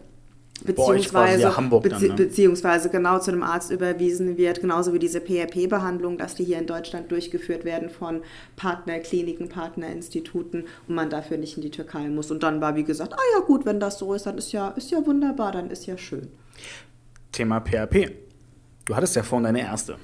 beziehungsweise, 0.64 1.56
Hamburg 1.56 1.82
bezie 1.82 2.08
dann, 2.08 2.16
ne? 2.16 2.24
beziehungsweise 2.24 2.88
genau 2.90 3.18
zu 3.18 3.30
einem 3.30 3.42
Arzt 3.42 3.70
überwiesen 3.70 4.36
wird, 4.36 4.60
genauso 4.60 4.92
wie 4.92 4.98
diese 4.98 5.20
PRP-Behandlung, 5.20 6.18
dass 6.18 6.34
die 6.34 6.44
hier 6.44 6.58
in 6.58 6.66
Deutschland 6.66 7.10
durchgeführt 7.10 7.64
werden 7.64 7.90
von 7.90 8.22
Partnerkliniken, 8.56 9.48
Partnerinstituten 9.48 10.64
und 10.88 10.94
man 10.94 11.10
dafür 11.10 11.38
nicht 11.38 11.56
in 11.56 11.62
die 11.62 11.70
Türkei 11.70 12.08
muss. 12.08 12.30
Und 12.30 12.42
dann 12.42 12.60
war 12.60 12.76
wie 12.76 12.84
gesagt, 12.84 13.12
ah 13.12 13.22
ja 13.34 13.44
gut, 13.44 13.64
wenn 13.66 13.80
das 13.80 13.98
so 13.98 14.14
ist, 14.14 14.26
dann 14.26 14.38
ist 14.38 14.52
ja, 14.52 14.68
ist 14.70 14.90
ja 14.90 15.04
wunderbar, 15.04 15.52
dann 15.52 15.70
ist 15.70 15.86
ja 15.86 15.96
schön. 15.96 16.28
Thema 17.32 17.60
PRP. 17.60 18.12
Du 18.84 18.96
hattest 18.96 19.16
ja 19.16 19.22
vorhin 19.22 19.44
deine 19.44 19.60
erste. 19.60 19.96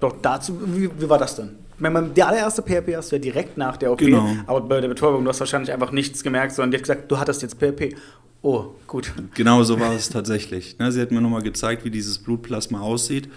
Doch 0.00 0.16
dazu, 0.20 0.58
wie, 0.76 0.90
wie 1.00 1.08
war 1.08 1.18
das 1.18 1.36
denn? 1.36 1.56
Die 1.78 2.22
allererste 2.22 2.62
PRP 2.62 2.96
hast 2.96 3.12
du 3.12 3.16
ja 3.16 3.22
direkt 3.22 3.58
nach 3.58 3.76
der 3.76 3.92
OP, 3.92 3.98
genau. 3.98 4.26
aber 4.46 4.62
bei 4.62 4.80
der 4.80 4.88
Betäubung, 4.88 5.24
du 5.24 5.28
hast 5.28 5.40
wahrscheinlich 5.40 5.70
einfach 5.72 5.92
nichts 5.92 6.22
gemerkt, 6.22 6.52
sondern 6.52 6.70
die 6.70 6.78
hat 6.78 6.84
gesagt, 6.84 7.10
du 7.10 7.18
hattest 7.18 7.42
jetzt 7.42 7.58
PRP. 7.58 7.94
Oh, 8.48 8.76
gut. 8.86 9.12
Genau 9.34 9.64
so 9.64 9.80
war 9.80 9.92
es 9.92 10.08
tatsächlich. 10.08 10.78
Ne, 10.78 10.92
sie 10.92 11.00
hat 11.00 11.10
mir 11.10 11.20
nochmal 11.20 11.42
gezeigt, 11.42 11.84
wie 11.84 11.90
dieses 11.90 12.18
Blutplasma 12.18 12.78
aussieht. 12.78 13.28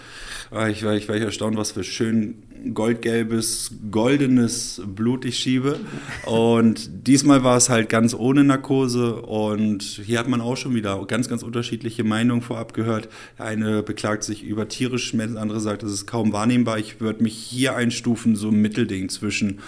Ah, 0.52 0.68
ich 0.68 0.84
war, 0.84 0.94
ich 0.94 1.08
war 1.08 1.16
erstaunt, 1.16 1.56
was 1.56 1.72
für 1.72 1.82
schön 1.82 2.44
goldgelbes, 2.74 3.72
goldenes 3.90 4.80
Blut 4.86 5.24
ich 5.24 5.40
schiebe. 5.40 5.80
Und 6.26 7.08
diesmal 7.08 7.42
war 7.42 7.56
es 7.56 7.70
halt 7.70 7.88
ganz 7.88 8.14
ohne 8.14 8.44
Narkose. 8.44 9.16
Und 9.16 9.82
hier 9.82 10.20
hat 10.20 10.28
man 10.28 10.40
auch 10.40 10.56
schon 10.56 10.76
wieder 10.76 11.04
ganz, 11.06 11.28
ganz 11.28 11.42
unterschiedliche 11.42 12.04
Meinungen 12.04 12.40
vorab 12.40 12.72
gehört. 12.72 13.08
Eine 13.36 13.82
beklagt 13.82 14.22
sich 14.22 14.44
über 14.44 14.68
tierisch 14.68 15.08
Schmerzen, 15.08 15.38
andere 15.38 15.58
sagt, 15.58 15.82
das 15.82 15.90
ist 15.90 16.06
kaum 16.06 16.32
wahrnehmbar. 16.32 16.78
Ich 16.78 17.00
würde 17.00 17.20
mich 17.20 17.34
hier 17.34 17.74
einstufen, 17.74 18.36
so 18.36 18.50
ein 18.50 18.62
Mittelding 18.62 19.08
zwischen 19.08 19.58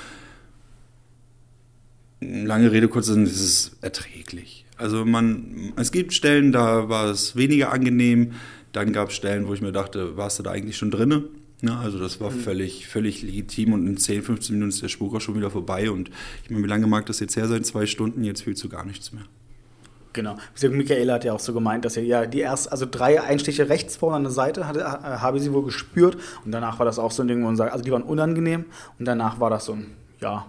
lange 2.21 2.71
Rede, 2.71 2.87
kurz, 2.87 3.09
es 3.09 3.41
ist 3.41 3.73
erträglich. 3.81 4.62
Also 4.83 5.05
man, 5.05 5.73
es 5.77 5.93
gibt 5.93 6.13
Stellen, 6.13 6.51
da 6.51 6.89
war 6.89 7.07
es 7.07 7.37
weniger 7.37 7.73
angenehm. 7.73 8.33
Dann 8.73 8.93
gab 8.93 9.11
es 9.11 9.15
Stellen, 9.15 9.47
wo 9.47 9.55
ich 9.55 9.61
mir 9.61 9.73
dachte, 9.73 10.17
warst 10.17 10.39
du 10.39 10.43
da 10.43 10.51
eigentlich 10.51 10.77
schon 10.77 10.91
drinne? 10.91 11.25
Ja, 11.61 11.79
also 11.79 12.01
das 12.01 12.21
war 12.21 12.31
mhm. 12.31 12.41
völlig, 12.41 12.89
völlig 12.89 13.23
legitim 13.23 13.73
und 13.73 13.87
in 13.87 13.97
10, 13.97 14.23
15 14.23 14.57
Minuten 14.57 14.71
ist 14.71 14.83
der 14.83 14.89
Spuk 14.89 15.15
auch 15.15 15.21
schon 15.21 15.37
wieder 15.37 15.51
vorbei. 15.51 15.91
Und 15.91 16.11
ich 16.43 16.51
meine, 16.51 16.65
wie 16.65 16.69
lange 16.69 16.89
mag 16.89 17.07
das 17.07 17.21
jetzt 17.21 17.37
her 17.37 17.47
sein? 17.47 17.63
Zwei 17.63 17.87
Stunden, 17.87 18.25
jetzt 18.25 18.43
fühlst 18.43 18.65
du 18.65 18.69
gar 18.69 18.85
nichts 18.85 19.13
mehr. 19.13 19.23
Genau. 20.13 20.37
Michaela 20.61 21.15
hat 21.15 21.25
ja 21.25 21.33
auch 21.33 21.41
so 21.41 21.55
gemeint, 21.55 21.85
dass 21.85 21.97
er 21.97 22.03
ja 22.03 22.27
die 22.27 22.41
erst, 22.41 22.71
also 22.71 22.87
drei 22.91 23.23
Einstiche 23.23 23.69
rechts 23.69 23.97
vorne 23.97 24.17
an 24.17 24.23
der 24.25 24.33
Seite 24.33 24.67
hatte, 24.67 24.81
äh, 24.81 24.83
habe 24.83 25.39
sie 25.39 25.53
wohl 25.53 25.65
gespürt 25.65 26.19
und 26.45 26.53
danach 26.53 26.81
war 26.81 26.87
das 26.87 26.99
auch 26.99 27.13
so 27.13 27.23
ein 27.23 27.29
Ding, 27.29 27.41
wo 27.41 27.47
man 27.47 27.57
sagt, 27.57 27.73
also 27.73 27.85
die 27.85 27.93
waren 27.93 28.03
unangenehm 28.03 28.67
und 28.99 29.07
danach 29.07 29.41
war 29.41 29.49
das 29.49 29.65
so 29.65 29.73
ein, 29.73 29.87
ja, 30.21 30.47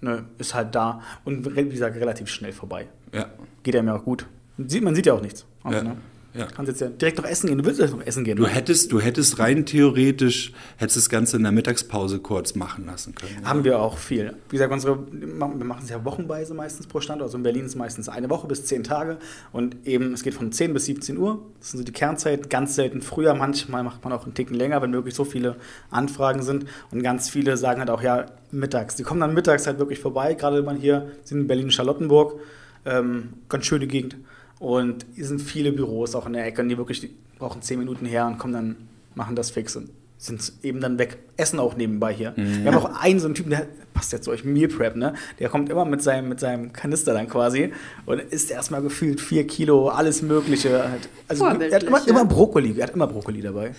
ne, 0.00 0.24
ist 0.38 0.54
halt 0.54 0.74
da 0.74 1.00
und 1.24 1.56
wie 1.56 1.68
gesagt, 1.68 1.96
relativ 1.96 2.28
schnell 2.28 2.52
vorbei. 2.52 2.88
Ja. 3.12 3.26
Geht 3.62 3.76
einem 3.76 3.88
ja 3.88 3.96
auch 3.96 4.04
gut. 4.04 4.26
Man 4.56 4.94
sieht 4.94 5.06
ja 5.06 5.12
auch 5.12 5.22
nichts. 5.22 5.46
Also, 5.62 5.78
ja. 5.78 5.84
Ne? 5.84 5.96
Ja. 6.36 6.46
Kannst 6.46 6.68
jetzt 6.68 6.80
ja 6.80 6.88
direkt 6.88 7.18
noch 7.18 7.24
essen 7.24 7.48
gehen. 7.48 7.58
Du 7.58 7.64
willst 7.64 7.80
jetzt 7.80 7.92
noch 7.92 8.04
essen 8.04 8.24
gehen. 8.24 8.36
Du 8.36 8.46
hättest, 8.46 8.92
du 8.92 9.00
hättest 9.00 9.38
rein 9.38 9.64
theoretisch, 9.64 10.52
hättest 10.76 10.96
das 10.96 11.08
Ganze 11.08 11.36
in 11.36 11.42
der 11.42 11.52
Mittagspause 11.52 12.18
kurz 12.18 12.54
machen 12.54 12.86
lassen 12.86 13.14
können. 13.14 13.44
Haben 13.44 13.60
ja. 13.60 13.64
wir 13.64 13.78
auch 13.80 13.98
viel. 13.98 14.34
Wie 14.48 14.56
gesagt, 14.56 14.72
unsere, 14.72 14.98
wir 15.10 15.26
machen 15.26 15.82
es 15.84 15.90
ja 15.90 16.04
wochenweise 16.04 16.54
meistens 16.54 16.86
pro 16.86 17.00
Standort. 17.00 17.28
Also 17.28 17.38
in 17.38 17.42
Berlin 17.42 17.64
ist 17.64 17.70
es 17.70 17.76
meistens 17.76 18.08
eine 18.08 18.28
Woche 18.28 18.46
bis 18.46 18.64
zehn 18.66 18.84
Tage. 18.84 19.18
Und 19.52 19.86
eben, 19.86 20.12
es 20.12 20.22
geht 20.22 20.34
von 20.34 20.52
10 20.52 20.74
bis 20.74 20.84
17 20.86 21.16
Uhr. 21.16 21.42
Das 21.60 21.70
sind 21.70 21.78
so 21.78 21.84
die 21.84 21.92
Kernzeiten. 21.92 22.48
Ganz 22.48 22.74
selten 22.74 23.02
früher. 23.02 23.34
Manchmal 23.34 23.82
macht 23.82 24.04
man 24.04 24.12
auch 24.12 24.24
einen 24.24 24.34
Ticken 24.34 24.56
länger, 24.56 24.82
wenn 24.82 24.92
wirklich 24.92 25.14
so 25.14 25.24
viele 25.24 25.56
Anfragen 25.90 26.42
sind. 26.42 26.66
Und 26.90 27.02
ganz 27.02 27.30
viele 27.30 27.56
sagen 27.56 27.80
halt 27.80 27.90
auch, 27.90 28.02
ja, 28.02 28.26
mittags. 28.50 28.96
Die 28.96 29.02
kommen 29.02 29.20
dann 29.20 29.34
mittags 29.34 29.66
halt 29.66 29.78
wirklich 29.78 30.00
vorbei. 30.00 30.34
Gerade 30.34 30.58
wenn 30.58 30.64
man 30.64 30.76
hier 30.76 31.10
sind 31.24 31.40
in 31.40 31.46
Berlin-Charlottenburg. 31.46 32.40
Ähm, 32.84 33.34
ganz 33.48 33.66
schöne 33.66 33.86
Gegend. 33.86 34.16
Und 34.58 35.04
hier 35.14 35.26
sind 35.26 35.40
viele 35.40 35.72
Büros 35.72 36.14
auch 36.14 36.26
in 36.26 36.32
der 36.32 36.46
Ecke, 36.46 36.62
und 36.62 36.68
die 36.68 36.78
wirklich 36.78 37.00
die 37.00 37.10
brauchen 37.38 37.62
zehn 37.62 37.78
Minuten 37.78 38.06
her 38.06 38.26
und 38.26 38.38
kommen 38.38 38.52
dann, 38.52 38.76
machen 39.14 39.36
das 39.36 39.50
fix 39.50 39.76
und 39.76 39.90
sind 40.18 40.52
eben 40.62 40.80
dann 40.80 40.98
weg. 40.98 41.18
Essen 41.36 41.58
auch 41.58 41.76
nebenbei 41.76 42.12
hier. 42.12 42.32
Mhm. 42.36 42.64
Wir 42.64 42.72
haben 42.72 42.78
auch 42.78 43.00
einen 43.00 43.20
so 43.20 43.26
einen 43.26 43.34
Typen, 43.34 43.50
der 43.50 43.66
passt 43.92 44.12
jetzt 44.12 44.24
zu 44.24 44.30
euch, 44.30 44.44
Meal 44.44 44.68
Prep, 44.68 44.96
ne? 44.96 45.14
Der 45.38 45.48
kommt 45.48 45.68
immer 45.68 45.84
mit 45.84 46.02
seinem, 46.02 46.28
mit 46.28 46.40
seinem 46.40 46.72
Kanister 46.72 47.14
dann 47.14 47.28
quasi 47.28 47.72
und 48.06 48.20
isst 48.20 48.50
erstmal 48.50 48.82
gefühlt 48.82 49.20
vier 49.20 49.46
Kilo, 49.46 49.88
alles 49.88 50.22
Mögliche. 50.22 50.84
Also 51.28 51.44
er 51.44 51.74
hat 51.74 51.82
immer, 51.82 52.06
immer 52.08 52.24
Brokkoli, 52.24 52.78
er 52.78 52.86
hat 52.86 52.94
immer 52.94 53.06
Brokkoli 53.06 53.42
dabei. 53.42 53.74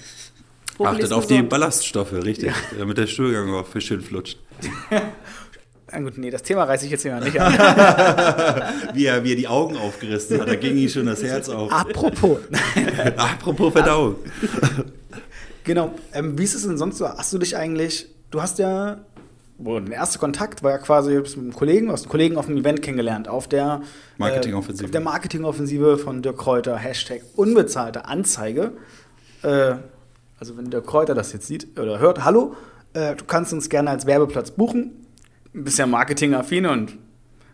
Brokkoli 0.77 0.97
Achtet 0.97 1.13
auf 1.13 1.25
die 1.25 1.41
Ballaststoffe, 1.41 2.13
richtig, 2.13 2.49
ja. 2.49 2.77
damit 2.77 2.97
der 2.97 3.07
Stuhlgang 3.07 3.49
auch 3.53 3.65
für 3.65 3.81
schön 3.81 4.01
flutscht. 4.01 4.37
Ah, 5.89 5.99
gut, 5.99 6.17
nee, 6.17 6.29
das 6.29 6.43
Thema 6.43 6.65
reiße 6.65 6.85
ich 6.85 6.91
jetzt 6.91 7.03
hier 7.03 7.13
mal 7.13 7.23
nicht 7.23 7.39
an. 7.39 7.53
wie, 8.93 9.05
er, 9.05 9.23
wie 9.23 9.31
er 9.31 9.35
die 9.37 9.47
Augen 9.47 9.77
aufgerissen 9.77 10.41
hat, 10.41 10.49
da 10.49 10.55
ging 10.55 10.75
ihm 10.75 10.89
schon 10.89 11.05
das 11.05 11.23
Herz 11.23 11.47
auf. 11.47 11.71
Apropos. 11.71 12.39
Apropos 13.17 13.71
Verdauung. 13.71 14.15
genau. 15.63 15.93
Ähm, 16.13 16.37
wie 16.37 16.43
ist 16.43 16.55
es 16.55 16.63
denn 16.63 16.77
sonst 16.77 16.97
so? 16.97 17.07
Hast 17.07 17.31
du 17.31 17.37
dich 17.37 17.55
eigentlich, 17.55 18.07
du 18.31 18.41
hast 18.41 18.59
ja 18.59 18.99
wo 19.59 19.79
der 19.79 19.95
erste 19.95 20.19
Kontakt 20.19 20.61
war 20.61 20.71
ja 20.71 20.77
quasi 20.77 21.15
mit 21.15 21.35
einem 21.35 21.53
Kollegen, 21.53 21.89
aus 21.89 22.03
einem 22.03 22.11
Kollegen 22.11 22.37
auf 22.37 22.47
einem 22.47 22.57
Event 22.57 22.81
kennengelernt, 22.81 23.27
auf 23.27 23.47
der 23.47 23.81
Marketingoffensive. 24.17 24.83
Äh, 24.83 24.87
auf 24.87 24.91
der 24.91 25.01
Marketingoffensive 25.01 25.97
von 25.97 26.21
Dirk 26.21 26.37
Kräuter, 26.37 26.77
Hashtag 26.77 27.21
unbezahlte 27.35 28.05
Anzeige. 28.05 28.73
Äh, 29.41 29.75
also 30.39 30.57
wenn 30.57 30.69
Dirk 30.69 30.85
Kräuter 30.85 31.15
das 31.15 31.33
jetzt 31.33 31.47
sieht 31.47 31.79
oder 31.79 31.97
hört, 31.97 32.23
hallo, 32.23 32.55
äh, 32.93 33.15
du 33.15 33.25
kannst 33.25 33.51
uns 33.51 33.69
gerne 33.69 33.89
als 33.89 34.05
Werbeplatz 34.05 34.51
buchen. 34.51 35.06
Du 35.53 35.63
bist 35.63 35.77
ja 35.79 35.87
marketingaffin 35.87 36.65
und 36.65 36.97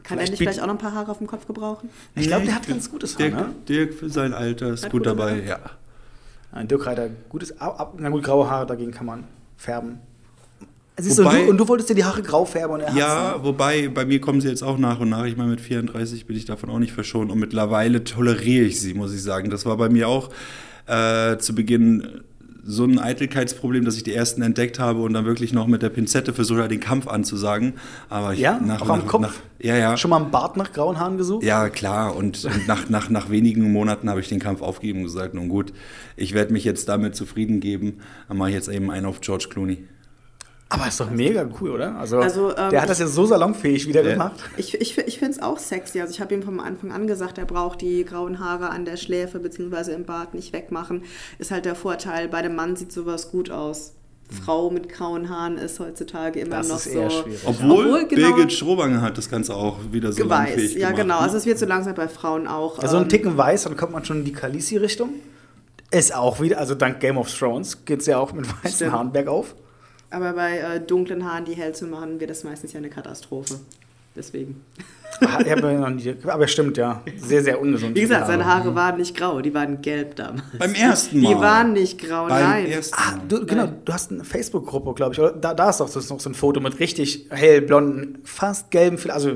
Kann 0.03 0.17
er 0.19 0.25
nicht 0.25 0.37
vielleicht 0.37 0.59
auch 0.61 0.65
noch 0.67 0.73
ein 0.73 0.79
paar 0.79 0.93
Haare 0.93 1.11
auf 1.11 1.17
dem 1.19 1.27
Kopf 1.27 1.45
gebrauchen? 1.47 1.89
ich 2.15 2.27
glaube, 2.27 2.45
der 2.45 2.55
hat 2.55 2.67
ganz 2.67 2.89
gutes 2.89 3.13
Haar, 3.17 3.19
Dirk, 3.29 3.33
ne? 3.35 3.49
Dirk 3.67 3.93
für 3.93 4.09
sein 4.09 4.33
Alter 4.33 4.73
ist 4.73 4.85
Hat 4.85 4.91
gut 4.91 5.05
dabei, 5.05 5.31
Haare. 5.31 5.45
ja. 5.45 5.59
Ein 6.51 6.67
Dirk 6.67 6.85
Reiter, 6.85 7.09
gutes, 7.29 7.53
na 7.97 8.09
gut, 8.09 8.23
graue 8.23 8.49
Haare, 8.49 8.65
dagegen 8.65 8.91
kann 8.91 9.05
man 9.07 9.23
färben. 9.57 9.99
Siehst 10.97 11.17
du, 11.17 11.23
Wobei- 11.23 11.39
und, 11.39 11.45
du, 11.45 11.51
und 11.51 11.57
du 11.57 11.67
wolltest 11.67 11.89
dir 11.89 11.95
die 11.95 12.03
Haare 12.03 12.21
grau 12.21 12.45
färben 12.45 12.75
und 12.75 12.81
er 12.81 12.93
Ja, 12.93 13.29
hat's, 13.31 13.37
ne? 13.39 13.43
wobei 13.45 13.87
bei 13.87 14.05
mir 14.05 14.21
kommen 14.21 14.41
sie 14.41 14.49
jetzt 14.49 14.61
auch 14.61 14.77
nach 14.77 14.99
und 14.99 15.09
nach. 15.09 15.25
Ich 15.25 15.35
meine, 15.35 15.49
mit 15.49 15.61
34 15.61 16.27
bin 16.27 16.35
ich 16.35 16.45
davon 16.45 16.69
auch 16.69 16.77
nicht 16.77 16.93
verschont 16.93 17.31
und 17.31 17.39
mittlerweile 17.39 18.03
toleriere 18.03 18.65
ich 18.65 18.79
sie, 18.79 18.93
muss 18.93 19.11
ich 19.13 19.23
sagen. 19.23 19.49
Das 19.49 19.65
war 19.65 19.75
bei 19.77 19.89
mir 19.89 20.07
auch 20.07 20.29
äh, 20.85 21.37
zu 21.39 21.55
Beginn 21.55 22.21
so 22.65 22.85
ein 22.85 22.97
Eitelkeitsproblem, 22.97 23.83
dass 23.83 23.97
ich 23.97 24.03
die 24.03 24.13
ersten 24.13 24.41
entdeckt 24.41 24.79
habe 24.79 25.01
und 25.01 25.13
dann 25.13 25.25
wirklich 25.25 25.51
noch 25.53 25.67
mit 25.67 25.81
der 25.81 25.89
Pinzette 25.89 26.33
versucht 26.33 26.59
habe, 26.59 26.69
den 26.69 26.79
Kampf 26.79 27.07
anzusagen. 27.07 27.73
Aber 28.09 28.33
ich, 28.33 28.39
Ja, 28.39 28.59
nach, 28.59 28.81
auch 28.81 28.89
am 28.89 28.99
nach, 28.99 29.07
Kopf? 29.07 29.21
Nach, 29.21 29.33
ja, 29.59 29.75
ja. 29.75 29.97
Schon 29.97 30.09
mal 30.09 30.21
einen 30.21 30.31
Bart 30.31 30.55
nach 30.55 30.71
grauen 30.71 30.99
Haaren 30.99 31.17
gesucht? 31.17 31.43
Ja, 31.43 31.69
klar. 31.69 32.15
Und, 32.15 32.45
und 32.45 32.67
nach, 32.67 32.89
nach, 32.89 33.09
nach 33.09 33.29
wenigen 33.29 33.71
Monaten 33.71 34.09
habe 34.09 34.21
ich 34.21 34.29
den 34.29 34.39
Kampf 34.39 34.61
aufgegeben 34.61 34.99
und 34.99 35.05
gesagt, 35.05 35.33
nun 35.33 35.49
gut, 35.49 35.73
ich 36.15 36.33
werde 36.33 36.53
mich 36.53 36.63
jetzt 36.63 36.87
damit 36.87 37.15
zufrieden 37.15 37.59
geben. 37.59 37.99
Dann 38.27 38.37
mache 38.37 38.49
ich 38.49 38.55
jetzt 38.55 38.69
eben 38.69 38.89
einen 38.91 39.05
auf 39.05 39.21
George 39.21 39.47
Clooney. 39.49 39.85
Aber 40.73 40.87
ist 40.87 40.99
doch 40.99 41.09
mega 41.11 41.45
cool, 41.61 41.71
oder? 41.71 41.95
Also, 41.95 42.17
Also, 42.19 42.49
ähm, 42.57 42.69
der 42.71 42.81
hat 42.81 42.89
das 42.89 42.99
ja 42.99 43.07
so 43.07 43.25
salonfähig 43.25 43.87
wieder 43.87 44.03
Ja. 44.03 44.13
gemacht. 44.13 44.39
Ich, 44.57 44.79
ich, 44.81 44.97
ich 44.97 45.19
finde 45.19 45.33
es 45.33 45.41
auch 45.41 45.59
sexy. 45.59 46.01
Also 46.01 46.11
ich 46.13 46.19
habe 46.21 46.33
ihm 46.33 46.41
vom 46.43 46.59
Anfang 46.59 46.91
an 46.91 47.05
gesagt, 47.07 47.37
er 47.37 47.45
braucht 47.45 47.81
die 47.81 48.03
grauen 48.03 48.39
Haare 48.39 48.69
an 48.71 48.83
der 48.85 48.97
Schläfe 48.97 49.39
bzw. 49.39 49.93
im 49.93 50.05
Bart 50.05 50.33
nicht 50.33 50.51
wegmachen. 50.53 51.03
Ist 51.39 51.51
halt 51.51 51.65
der 51.65 51.75
Vorteil, 51.75 52.27
bei 52.27 52.41
dem 52.41 52.55
Mann 52.55 52.75
sieht 52.75 52.91
sowas 52.91 53.29
gut 53.31 53.51
aus. 53.51 53.93
Frau 54.45 54.71
mit 54.71 54.89
grauen 54.89 55.29
Haaren 55.29 55.57
ist 55.59 55.79
heutzutage 55.79 56.39
immer 56.39 56.55
Das 56.57 56.69
noch 56.69 56.77
ist 56.77 56.91
so. 56.93 56.99
eher 56.99 57.09
schwierig. 57.11 57.39
Obwohl, 57.45 57.85
Obwohl, 57.85 58.07
genau- 58.07 58.35
Birgit 58.35 58.53
Schrobanger 58.53 59.01
hat 59.01 59.17
das 59.17 59.29
Ganze 59.29 59.53
auch 59.53 59.77
wieder 59.91 60.11
so 60.11 60.27
Weiß, 60.27 60.73
ja 60.73 60.87
gemacht, 60.87 60.95
genau. 61.03 61.15
ne? 61.17 61.21
Also 61.21 61.37
es 61.37 61.45
wird 61.45 61.59
so 61.59 61.67
langsam 61.67 61.93
bei 61.93 62.07
Frauen 62.07 62.47
auch. 62.47 62.79
Also 62.79 62.97
ein 62.97 63.03
ähm, 63.03 63.09
Ticken 63.09 63.37
weiß, 63.37 63.63
dann 63.65 63.77
kommt 63.77 63.91
man 63.91 64.03
schon 64.05 64.19
in 64.19 64.25
die 64.25 64.31
Khaleesi-Richtung. 64.33 65.09
Ist 65.91 66.15
auch 66.15 66.41
wieder, 66.41 66.57
also 66.57 66.73
dank 66.73 66.99
Game 66.99 67.17
of 67.17 67.31
Thrones 67.31 67.85
geht 67.85 67.99
es 67.99 68.07
ja 68.07 68.17
auch 68.17 68.33
mit 68.33 68.47
weißen. 68.63 68.91
Haaren 68.91 69.11
bergauf. 69.11 69.53
Aber 70.13 70.33
bei 70.33 70.57
äh, 70.59 70.79
dunklen 70.79 71.25
Haaren 71.25 71.45
die 71.45 71.53
hell 71.53 71.73
zu 71.73 71.85
machen, 71.87 72.19
wird 72.19 72.29
das 72.29 72.43
meistens 72.43 72.71
ja 72.73 72.77
eine 72.79 72.89
Katastrophe. 72.89 73.55
Deswegen. 74.15 74.63
Ah, 75.21 75.39
noch 75.41 75.89
nie, 75.89 76.15
aber 76.25 76.47
stimmt, 76.47 76.77
ja. 76.77 77.01
Sehr, 77.17 77.41
sehr 77.43 77.59
ungesund. 77.59 77.95
Wie 77.95 78.01
gesagt, 78.01 78.27
seine 78.27 78.45
Haare. 78.45 78.65
Haare 78.65 78.75
waren 78.75 78.97
nicht 78.97 79.17
grau, 79.17 79.41
die 79.41 79.53
waren 79.53 79.81
gelb 79.81 80.15
damals. 80.15 80.43
Beim 80.59 80.75
ersten 80.75 81.19
Mal. 81.21 81.33
Die 81.35 81.39
waren 81.41 81.73
nicht 81.73 81.99
grau, 81.99 82.27
Beim 82.27 82.43
nein. 82.43 82.65
ersten 82.67 82.95
Ah, 82.95 83.15
Mal. 83.17 83.21
du, 83.27 83.45
genau, 83.45 83.67
du 83.83 83.91
hast 83.93 84.11
eine 84.11 84.23
Facebook-Gruppe, 84.23 84.93
glaube 84.93 85.13
ich. 85.13 85.41
Da, 85.41 85.53
da 85.55 85.69
ist 85.69 85.79
doch 85.79 85.87
noch 85.95 86.19
so 86.19 86.29
ein 86.29 86.33
Foto 86.35 86.59
mit 86.59 86.79
richtig 86.79 87.25
hellblonden, 87.31 88.19
fast 88.23 88.69
gelben, 88.69 88.97
Fil- 88.99 89.11
also 89.11 89.35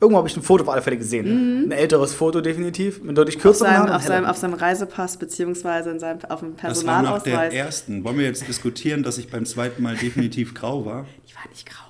irgendwo 0.00 0.18
habe 0.18 0.28
ich 0.28 0.36
ein 0.36 0.42
Foto 0.42 0.64
auf 0.64 0.68
alle 0.70 0.82
Fälle 0.82 0.96
gesehen. 0.96 1.66
Ein 1.66 1.72
älteres 1.72 2.14
Foto 2.14 2.40
definitiv, 2.40 3.02
mit 3.02 3.16
deutlich 3.16 3.36
auf 3.36 3.42
kürzeren 3.42 3.72
seinem, 3.72 3.84
und 3.84 3.90
auf, 3.90 4.02
seinem, 4.02 4.24
auf 4.24 4.36
seinem 4.36 4.54
Reisepass 4.54 5.16
beziehungsweise 5.18 5.90
in 5.90 6.00
seinem, 6.00 6.18
auf 6.28 6.40
dem 6.40 6.56
Das 6.60 6.86
war 6.86 7.02
nach 7.02 7.22
der 7.22 7.30
Personalausweis. 7.30 7.54
ersten. 7.54 8.04
Wollen 8.04 8.18
wir 8.18 8.24
jetzt 8.24 8.46
diskutieren, 8.48 9.02
dass 9.02 9.18
ich 9.18 9.30
beim 9.30 9.44
zweiten 9.44 9.82
Mal 9.82 9.96
definitiv 9.96 10.54
grau 10.54 10.84
war? 10.86 11.06
Die 11.28 11.34
waren 11.34 11.50
nicht 11.50 11.66
grau. 11.66 11.84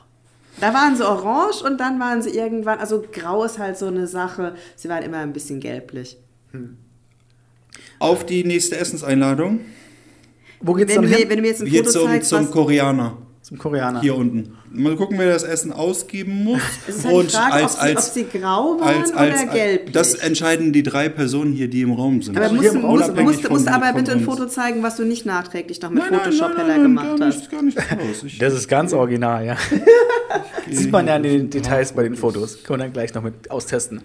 Da 0.61 0.75
waren 0.75 0.95
sie 0.95 1.09
orange 1.09 1.63
und 1.65 1.79
dann 1.81 1.99
waren 2.01 2.21
sie 2.21 2.31
irgendwann, 2.31 2.79
also 2.81 3.03
grau 3.11 3.45
ist 3.45 3.59
halt 3.59 3.79
so 3.79 3.87
eine 3.87 4.07
Sache, 4.07 4.55
sie 4.77 4.91
waren 4.91 5.03
immer 5.03 5.19
ein 5.19 5.33
bisschen 5.33 5.59
gelblich. 5.59 6.19
Auf 7.99 8.27
die 8.27 8.45
nächste 8.45 8.77
Essenseinladung. 8.77 9.61
Wo 10.61 10.75
geht's 10.75 10.91
Wenn 10.91 11.03
dann 11.03 11.05
du, 11.05 11.11
mir, 11.11 11.17
hin? 11.17 11.29
wenn 11.31 11.37
du 11.37 11.43
mir 11.43 11.49
jetzt 11.49 11.63
ein 11.63 11.69
Foto 11.69 11.91
zum, 11.91 12.05
zeigst, 12.07 12.29
zum 12.29 12.45
was, 12.45 12.51
Koreaner. 12.51 13.17
Zum 13.51 13.59
Koreaner. 13.59 14.01
Hier 14.01 14.15
unten. 14.15 14.57
Mal 14.71 14.95
gucken, 14.95 15.19
wer 15.19 15.33
das 15.33 15.43
Essen 15.43 15.73
ausgeben 15.73 16.45
muss. 16.45 16.61
es 16.87 16.99
ist 16.99 17.05
halt 17.05 17.27
die 17.27 17.35
Frage, 17.35 17.65
ob, 17.65 17.71
sie, 17.71 17.97
ob 17.97 18.01
sie 18.01 18.39
grau 18.39 18.81
waren 18.81 19.01
als, 19.01 19.13
als, 19.13 19.43
oder 19.43 19.53
gelblich. 19.53 19.93
Das 19.93 20.15
entscheiden 20.15 20.73
die 20.73 20.85
drei 20.85 21.09
Personen 21.09 21.53
hier, 21.53 21.69
die 21.69 21.83
im 21.83 21.93
Raum 21.93 22.23
sind. 22.23 22.37
aber 22.37 22.45
Also 22.47 22.55
musst, 22.55 22.75
musst, 22.75 23.17
musst, 23.17 23.43
von- 23.43 23.53
musst 23.53 23.69
aber 23.69 23.93
bitte 23.93 24.13
ein. 24.13 24.21
Foto 24.21 24.47
zeigen, 24.47 24.85
was 24.85 24.97
du 24.97 25.05
nicht 25.05 25.27
nachträglich 25.27 25.83
noch 25.83 25.91
mit 25.91 26.05
Nein, 26.09 26.21
Photoshop 26.21 26.51
nein, 26.51 26.59
heller 26.59 26.69
nein, 26.75 26.83
gemacht 26.83 27.19
gar 27.19 27.27
hast. 27.27 27.51
Nicht, 27.51 27.77
gar 27.77 27.99
Das 28.39 28.55
ist 28.55 28.69
ganz 28.69 28.93
original, 28.93 29.45
ja. 29.45 29.57
Sieht 30.71 30.93
man 30.93 31.09
ja 31.09 31.17
in 31.17 31.25
den 31.25 31.51
Details 31.51 31.91
bei 31.91 32.05
den 32.05 32.15
Fotos. 32.15 32.63
Können 32.63 32.79
wir 32.79 32.85
dann 32.85 32.93
gleich 32.93 33.13
noch 33.15 33.23
mit 33.25 33.51
austesten. 33.51 34.01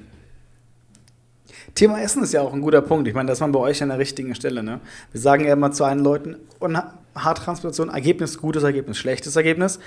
Thema 1.76 2.02
Essen 2.02 2.24
ist 2.24 2.34
ja 2.34 2.42
auch 2.42 2.54
ein 2.54 2.62
guter 2.62 2.82
Punkt. 2.82 3.08
Ich 3.08 3.14
meine, 3.14 3.28
das 3.28 3.38
ist 3.38 3.42
man 3.42 3.52
bei 3.52 3.60
euch 3.60 3.84
an 3.84 3.90
der 3.90 4.00
richtigen 4.00 4.34
Stelle. 4.34 4.64
Ne? 4.64 4.80
Wir 5.12 5.22
sagen 5.22 5.46
ja 5.46 5.54
immer 5.54 5.72
zu 5.72 5.84
allen 5.84 6.00
Leuten, 6.00 6.38
und 6.58 6.78
Haartransplantation, 7.16 7.90
Ergebnis, 7.90 8.38
gutes 8.38 8.64
Ergebnis, 8.64 8.98
schlechtes 8.98 9.36
Ergebnis. 9.36 9.80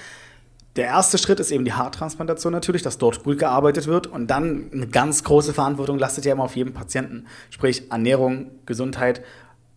Der 0.76 0.86
erste 0.86 1.18
Schritt 1.18 1.40
ist 1.40 1.50
eben 1.50 1.64
die 1.64 1.72
Haartransplantation 1.72 2.52
natürlich, 2.52 2.82
dass 2.82 2.98
dort 2.98 3.24
gut 3.24 3.38
gearbeitet 3.38 3.86
wird. 3.86 4.06
Und 4.06 4.28
dann 4.28 4.70
eine 4.72 4.86
ganz 4.86 5.24
große 5.24 5.52
Verantwortung 5.52 5.98
lastet 5.98 6.24
ja 6.24 6.32
immer 6.32 6.44
auf 6.44 6.56
jedem 6.56 6.72
Patienten. 6.72 7.26
Sprich 7.50 7.90
Ernährung, 7.90 8.50
Gesundheit. 8.64 9.22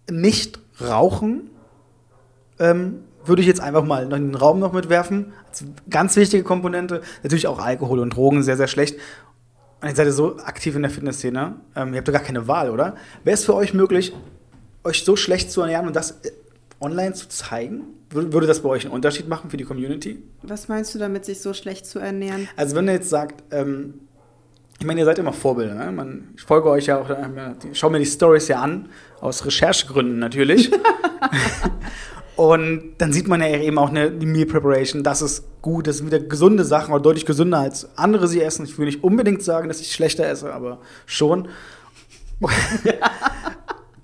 Nicht 0.10 0.60
rauchen, 0.80 1.50
ähm, 2.60 3.00
würde 3.26 3.42
ich 3.42 3.48
jetzt 3.48 3.62
einfach 3.62 3.84
mal 3.84 4.04
in 4.04 4.10
den 4.10 4.36
Raum 4.36 4.60
noch 4.60 4.74
mitwerfen. 4.74 5.34
Ganz 5.90 6.16
wichtige 6.16 6.44
Komponente. 6.44 7.02
Natürlich 7.24 7.48
auch 7.48 7.60
Alkohol 7.60 8.00
und 8.00 8.16
Drogen, 8.16 8.44
sehr, 8.44 8.58
sehr 8.58 8.68
schlecht. 8.68 9.00
Und 9.82 9.88
jetzt 9.88 9.98
seid 9.98 10.06
ihr 10.06 10.14
so 10.14 10.38
aktiv 10.38 10.76
in 10.76 10.84
der 10.84 10.92
Fitnessszene. 10.92 11.56
Ähm, 11.76 11.94
ihr 11.94 11.98
habt 11.98 12.08
doch 12.08 12.14
gar 12.14 12.22
keine 12.22 12.48
Wahl, 12.48 12.70
oder? 12.70 12.96
Wäre 13.24 13.34
es 13.34 13.46
für 13.46 13.56
euch 13.56 13.74
möglich, 13.74 14.14
euch 14.84 15.04
so 15.04 15.16
schlecht 15.16 15.52
zu 15.52 15.62
ernähren 15.62 15.88
und 15.88 15.96
das 15.96 16.22
online 16.82 17.14
zu 17.14 17.30
zeigen? 17.30 17.84
Würde, 18.10 18.48
das 18.48 18.62
bei 18.62 18.70
euch 18.70 18.84
einen 18.86 18.94
Unterschied 18.94 19.28
machen 19.30 19.50
für 19.50 19.58
die 19.58 19.64
Community? 19.64 20.22
Was 20.44 20.68
meinst 20.68 20.94
du 20.94 21.00
damit, 21.00 21.24
sich 21.24 21.42
so 21.42 21.54
schlecht 21.54 21.86
zu 21.86 22.00
ernähren? 22.00 22.50
Also 22.58 22.76
wenn 22.76 22.88
ihr 22.88 22.94
jetzt 22.94 23.10
sagt, 23.10 23.44
ähm, 23.52 24.02
ich 24.80 24.86
meine, 24.86 25.00
ihr 25.00 25.06
seid 25.06 25.20
immer 25.20 25.32
Vorbilder, 25.32 25.76
ne? 25.76 25.92
Man, 25.92 26.30
ich 26.36 26.42
folge 26.42 26.70
euch 26.70 26.88
ja 26.88 27.00
auch, 27.00 27.10
ich 27.72 27.78
schaue 27.78 27.92
mir 27.92 28.00
die 28.00 28.06
Stories 28.06 28.48
ja 28.48 28.60
an, 28.60 28.90
aus 29.22 29.46
Recherchegründen 29.46 30.20
natürlich. 30.20 30.72
Und 32.36 32.96
dann 32.98 33.14
sieht 33.14 33.28
man 33.28 33.42
ja 33.42 33.50
eben 33.60 33.78
auch 33.78 33.90
eine 33.90 34.10
die 34.10 34.26
Meal 34.26 34.48
Preparation, 34.48 35.04
das 35.04 35.22
ist 35.22 35.62
gut, 35.62 35.86
das 35.86 35.98
sind 35.98 36.08
wieder 36.08 36.20
gesunde 36.20 36.64
Sachen, 36.64 36.92
oder 36.94 37.04
deutlich 37.04 37.28
gesünder 37.28 37.60
als 37.60 37.96
andere 37.98 38.28
sie 38.28 38.42
essen. 38.42 38.66
Ich 38.66 38.80
will 38.80 38.88
nicht 38.88 39.04
unbedingt 39.04 39.44
sagen, 39.44 39.68
dass 39.68 39.80
ich 39.80 39.92
schlechter 39.92 40.26
esse, 40.26 40.52
aber 40.52 40.80
schon. 41.06 41.50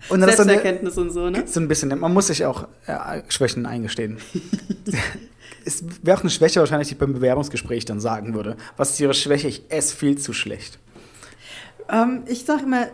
Und 0.10 0.22
dann 0.22 0.30
ist 0.30 0.39
dann 0.39 0.50
eine, 0.50 0.60
Selbsterkenntnis 0.60 0.98
und 0.98 1.12
so, 1.12 1.30
ne? 1.30 1.43
so 1.46 1.60
ein 1.60 1.67
bisschen, 1.67 1.98
man 2.00 2.13
muss 2.13 2.28
sich 2.28 2.46
auch 2.46 2.67
äh, 2.86 3.22
Schwächen 3.30 3.65
eingestehen. 3.65 4.17
es 5.65 5.84
wäre 6.02 6.17
auch 6.17 6.22
eine 6.22 6.30
Schwäche 6.30 6.60
wahrscheinlich, 6.60 6.88
die 6.88 6.93
ich 6.93 7.00
beim 7.00 7.13
Bewerbungsgespräch 7.13 7.86
dann 7.86 8.00
sagen 8.00 8.34
würde. 8.34 8.56
Was 8.78 8.91
ist 8.91 9.00
Ihre 9.00 9.13
Schwäche? 9.13 9.48
Ich 9.48 9.63
esse 9.70 9.96
viel 9.96 10.17
zu 10.17 10.34
schlecht. 10.34 10.80
Ähm, 11.89 12.24
ich 12.28 12.46
sage 12.46 12.63
immer, 12.63 12.88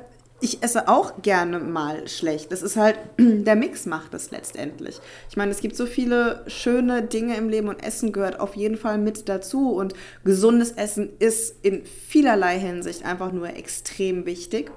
ich 0.44 0.62
esse 0.62 0.90
auch 0.90 1.22
gerne 1.22 1.60
mal 1.60 2.06
schlecht. 2.10 2.52
Das 2.52 2.62
ist 2.62 2.76
halt, 2.76 2.98
der 3.18 3.56
Mix 3.56 3.86
macht 3.86 4.14
es 4.14 4.32
letztendlich. 4.32 5.00
Ich 5.30 5.38
meine, 5.38 5.52
es 5.52 5.62
gibt 5.62 5.78
so 5.78 5.86
viele 5.86 6.44
schöne 6.48 7.02
Dinge 7.02 7.38
im 7.38 7.48
Leben 7.48 7.70
und 7.70 7.82
Essen 7.82 8.12
gehört 8.12 8.40
auf 8.42 8.56
jeden 8.56 8.78
Fall 8.78 8.98
mit 8.98 9.30
dazu. 9.30 9.72
Und 9.72 9.94
gesundes 10.26 10.72
Essen 10.72 11.12
ist 11.20 11.56
in 11.62 11.86
vielerlei 11.86 12.60
Hinsicht 12.60 13.06
einfach 13.06 13.32
nur 13.32 13.56
extrem 13.56 14.26
wichtig. 14.26 14.72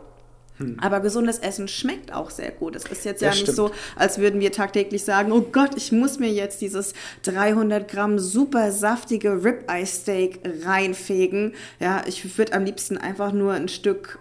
Aber 0.79 1.01
gesundes 1.01 1.39
Essen 1.39 1.69
schmeckt 1.69 2.13
auch 2.13 2.31
sehr 2.31 2.51
gut. 2.51 2.77
Es 2.77 2.85
ist 2.85 3.05
jetzt 3.05 3.21
ja 3.23 3.29
Das 3.29 3.37
nicht 3.37 3.53
stimmt. 3.53 3.57
so, 3.57 3.71
als 3.97 4.19
würden 4.19 4.41
wir 4.41 4.53
tagtäglich 4.53 5.05
sagen, 5.05 5.33
oh 5.33 5.41
Gott, 5.43 5.77
ich 5.77 5.93
muss 5.93 6.19
mir 6.19 6.31
jetzt 6.31 6.61
dieses 6.61 6.95
300 7.25 7.89
Gramm 7.89 8.19
super 8.19 8.73
saftige 8.73 9.45
Ribeye 9.45 9.85
Steak 9.87 10.41
reinfegen. 10.65 11.55
Ja, 11.79 12.03
ich 12.07 12.39
würde 12.39 12.55
am 12.55 12.65
liebsten 12.65 12.97
einfach 12.99 13.33
nur 13.33 13.53
ein 13.53 13.69
Stück, 13.69 14.19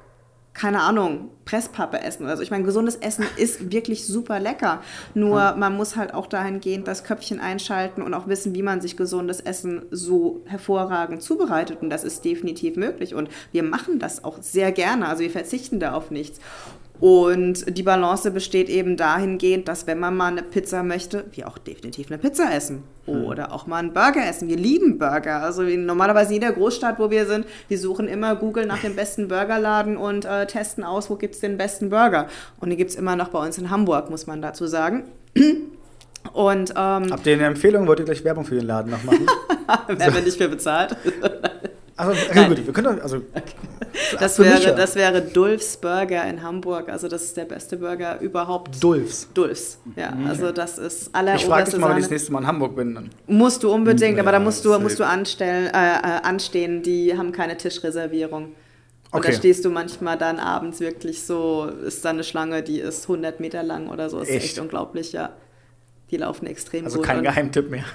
keine 0.56 0.82
Ahnung, 0.82 1.32
Presspappe 1.44 2.02
essen. 2.02 2.28
Also 2.28 2.42
ich 2.42 2.50
meine, 2.50 2.64
gesundes 2.64 2.96
Essen 2.96 3.26
ist 3.36 3.72
wirklich 3.74 4.08
super 4.08 4.40
lecker. 4.40 4.82
Nur 5.14 5.54
man 5.58 5.76
muss 5.76 5.98
halt 5.98 6.14
auch 6.14 6.28
dahingehend 6.28 6.88
das 6.88 7.04
Köpfchen 7.04 7.42
einschalten 7.42 8.02
und 8.02 8.14
auch 8.14 8.28
wissen, 8.28 8.56
wie 8.56 8.64
man 8.64 8.80
sich 8.80 8.96
gesundes 8.96 9.42
Essen 9.42 9.84
so 9.92 10.42
hervorragend 10.46 11.22
zubereitet. 11.22 11.82
Und 11.82 11.90
das 11.90 12.06
ist 12.06 12.24
definitiv 12.24 12.78
möglich. 12.78 13.14
Und 13.14 13.30
wir 13.52 13.64
machen 13.64 14.00
das 14.00 14.24
auch 14.24 14.42
sehr 14.42 14.72
gerne. 14.72 15.08
Also 15.08 15.24
wir 15.24 15.30
verzichten 15.30 15.82
da 15.82 15.94
auf 15.94 16.10
nichts. 16.10 16.40
Und 17.00 17.78
die 17.78 17.84
Balance 17.84 18.32
besteht 18.32 18.70
eben 18.70 18.96
dahingehend, 18.96 19.68
dass 19.68 19.86
wenn 19.86 20.00
man 20.00 20.16
mal 20.16 20.28
eine 20.28 20.44
Pizza 20.44 20.84
möchte, 20.84 21.26
wir 21.34 21.48
auch 21.48 21.58
definitiv 21.58 22.10
eine 22.10 22.18
Pizza 22.18 22.54
essen. 22.54 22.84
Oder 23.06 23.52
auch 23.52 23.68
mal 23.68 23.78
einen 23.78 23.94
Burger 23.94 24.28
essen. 24.28 24.48
Wir 24.48 24.58
lieben 24.58 24.98
Burger. 24.98 25.44
Also 25.44 25.68
wie 25.68 25.78
normalerweise 25.78 26.30
in 26.30 26.42
jeder 26.42 26.54
Großstadt, 26.54 26.98
wo 26.98 27.12
wir 27.12 27.28
sind, 27.28 27.46
wir 27.68 27.78
suchen 27.78 28.08
immer 28.08 28.36
Google 28.36 28.66
nach 28.66 28.80
dem 28.80 28.96
besten 28.96 29.28
Burgerladen 29.28 29.96
und 29.98 30.26
äh, 30.26 30.48
testen 30.48 30.84
aus, 30.84 31.10
wo 31.10 31.16
gibt's 31.16 31.40
den 31.40 31.58
besten 31.58 31.90
Burger. 31.90 32.28
Und 32.60 32.72
die 32.72 32.78
gibt's 32.78 32.96
immer 32.96 33.16
noch 33.16 33.30
bei 33.30 33.40
uns 33.40 33.58
in 33.58 33.70
Hamburg, 33.70 34.10
muss 34.10 34.26
man 34.26 34.42
dazu 34.42 34.66
sagen. 34.66 35.04
Und 36.34 36.72
ähm, 36.72 37.12
Habt 37.12 37.28
ihr 37.28 37.34
eine 37.34 37.46
Empfehlung? 37.46 37.86
Wollt 37.86 38.00
ihr 38.00 38.06
gleich 38.06 38.24
Werbung 38.24 38.46
für 38.46 38.56
den 38.56 38.66
Laden 38.66 38.92
noch 38.92 39.04
machen? 39.04 39.28
Wer 39.88 40.22
nicht 40.22 40.40
mehr 40.40 40.48
bezahlt. 40.48 40.96
Also, 41.96 42.12
okay, 42.30 42.48
gut, 42.48 42.66
wir 42.66 42.74
können 42.74 43.00
also, 43.00 43.22
Das 44.20 44.36
für 44.36 44.44
mich 44.44 44.60
ja. 44.60 44.66
wäre, 44.68 44.76
das 44.76 44.96
wäre 44.96 45.22
Dulfs 45.22 45.78
Burger 45.78 46.28
in 46.28 46.42
Hamburg. 46.42 46.90
Also 46.90 47.08
das 47.08 47.24
ist 47.24 47.38
der 47.38 47.46
beste 47.46 47.78
Burger 47.78 48.20
überhaupt. 48.20 48.82
Dulfs. 48.84 49.28
Dulfs, 49.34 49.78
ja. 49.96 50.14
Also 50.28 50.52
das 50.52 50.78
ist 50.78 51.14
aller 51.14 51.36
Ich 51.36 51.46
frage 51.46 51.70
dich 51.72 51.80
mal, 51.80 51.90
wenn 51.92 51.98
ich 51.98 52.04
das 52.04 52.12
nächste 52.12 52.32
Mal 52.32 52.40
in 52.40 52.48
Hamburg 52.48 52.76
bin. 52.76 52.96
Dann. 52.96 53.10
Musst 53.28 53.64
du 53.64 53.72
unbedingt, 53.72 54.20
aber 54.20 54.32
da 54.32 54.40
musst 54.40 54.64
du, 54.66 54.78
musst 54.80 55.00
du 55.00 55.06
anstellen, 55.06 55.68
äh, 55.68 55.70
äh, 55.70 56.22
anstehen. 56.24 56.82
Die 56.84 57.18
haben 57.18 57.32
keine 57.32 57.58
Tischreservierung. 57.58 58.54
Und 59.12 59.20
Okay. 59.20 59.32
da 59.32 59.38
stehst 59.38 59.64
du 59.64 59.70
manchmal 59.70 60.18
dann 60.18 60.40
abends 60.40 60.80
wirklich 60.82 61.24
so, 61.24 61.70
ist 61.86 62.04
da 62.04 62.10
eine 62.10 62.24
Schlange, 62.24 62.64
die 62.64 62.80
ist 62.80 63.04
100 63.04 63.40
Meter 63.40 63.64
lang 63.64 63.88
oder 63.88 64.10
so. 64.10 64.20
Ist 64.20 64.30
echt, 64.30 64.46
Echt? 64.46 64.60
unglaublich, 64.60 65.14
ja. 65.14 65.30
Die 66.12 66.18
laufen 66.18 66.46
extrem 66.48 66.86
Also 66.86 66.98
gut. 66.98 67.06
kein 67.08 67.18
Und 67.20 67.24
Geheimtipp 67.24 67.70
mehr. 67.70 67.86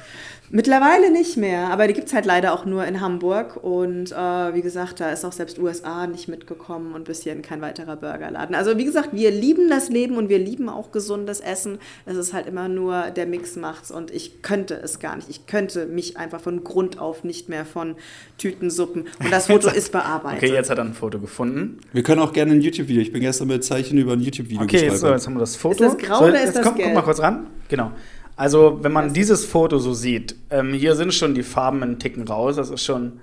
Mittlerweile 0.52 1.12
nicht 1.12 1.36
mehr, 1.36 1.68
aber 1.68 1.86
die 1.86 1.94
gibt 1.94 2.08
es 2.08 2.12
halt 2.12 2.26
leider 2.26 2.52
auch 2.52 2.64
nur 2.64 2.84
in 2.84 3.00
Hamburg. 3.00 3.56
Und 3.62 4.10
äh, 4.10 4.54
wie 4.54 4.62
gesagt, 4.62 4.98
da 4.98 5.12
ist 5.12 5.24
auch 5.24 5.30
selbst 5.30 5.60
USA 5.60 6.08
nicht 6.08 6.26
mitgekommen 6.26 6.92
und 6.94 7.04
bis 7.04 7.22
hierhin 7.22 7.40
kein 7.40 7.60
weiterer 7.60 7.94
Burgerladen. 7.94 8.56
Also 8.56 8.76
wie 8.76 8.84
gesagt, 8.84 9.10
wir 9.12 9.30
lieben 9.30 9.68
das 9.68 9.90
Leben 9.90 10.16
und 10.16 10.28
wir 10.28 10.40
lieben 10.40 10.68
auch 10.68 10.90
gesundes 10.90 11.38
Essen. 11.38 11.78
Es 12.04 12.16
ist 12.16 12.32
halt 12.32 12.48
immer 12.48 12.66
nur 12.66 13.10
der 13.10 13.26
Mix 13.26 13.54
macht's 13.54 13.92
und 13.92 14.10
ich 14.10 14.42
könnte 14.42 14.74
es 14.74 14.98
gar 14.98 15.14
nicht. 15.14 15.30
Ich 15.30 15.46
könnte 15.46 15.86
mich 15.86 16.16
einfach 16.16 16.40
von 16.40 16.64
Grund 16.64 16.98
auf 16.98 17.22
nicht 17.22 17.48
mehr 17.48 17.64
von 17.64 17.94
Tütensuppen. 18.36 19.06
Und 19.20 19.30
das 19.32 19.46
Foto 19.46 19.68
ist 19.74 19.92
bearbeitet. 19.92 20.42
Okay, 20.42 20.52
jetzt 20.52 20.68
hat 20.68 20.78
er 20.78 20.84
ein 20.84 20.94
Foto 20.94 21.20
gefunden. 21.20 21.78
Wir 21.92 22.02
können 22.02 22.20
auch 22.20 22.32
gerne 22.32 22.54
ein 22.54 22.60
YouTube-Video. 22.60 23.02
Ich 23.02 23.12
bin 23.12 23.20
gestern 23.20 23.46
mit 23.46 23.62
Zeichen 23.62 23.98
über 23.98 24.14
ein 24.14 24.20
YouTube-Video 24.20 24.62
Okay, 24.62 24.86
jetzt, 24.86 24.98
so, 24.98 25.10
jetzt 25.10 25.26
haben 25.28 25.34
wir 25.34 25.40
das 25.40 25.54
Foto. 25.54 25.84
Ist 25.84 25.94
das 25.94 25.98
grau 25.98 26.18
so, 26.18 26.24
oder 26.24 26.42
ist 26.42 26.56
das 26.56 26.64
komm, 26.64 26.74
Guck 26.74 26.82
gelb? 26.82 26.94
mal 26.94 27.02
kurz 27.02 27.20
ran. 27.20 27.46
Genau. 27.68 27.92
Also, 28.40 28.78
wenn 28.80 28.92
man 28.92 29.12
dieses 29.12 29.44
Foto 29.44 29.78
so 29.78 29.92
sieht, 29.92 30.34
ähm, 30.48 30.72
hier 30.72 30.96
sind 30.96 31.12
schon 31.12 31.34
die 31.34 31.42
Farben 31.42 31.82
einen 31.82 31.98
Ticken 31.98 32.26
raus. 32.26 32.56
Das 32.56 32.70
ist 32.70 32.82
schon. 32.82 33.20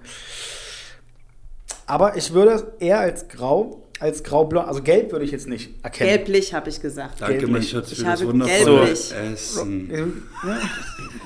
Aber 1.87 2.15
ich 2.17 2.33
würde 2.33 2.51
es 2.51 2.65
eher 2.79 2.99
als 2.99 3.27
grau, 3.27 3.81
als 3.99 4.21
grau-blond, 4.23 4.67
also 4.67 4.83
gelb 4.83 5.11
würde 5.11 5.25
ich 5.25 5.31
jetzt 5.31 5.47
nicht 5.47 5.71
erkennen. 5.83 6.11
Gelblich 6.11 6.53
habe 6.53 6.69
ich 6.69 6.81
gesagt. 6.81 7.19
Danke, 7.19 7.47
mein 7.47 7.53
gelblich. 7.63 7.69
Schatz, 7.71 7.91
Ich 7.93 7.97
für 7.97 8.03
das 8.03 8.21
habe 8.21 8.29
wundervolle 8.31 8.75
gelblich. 8.85 9.13
Essen. 9.33 10.23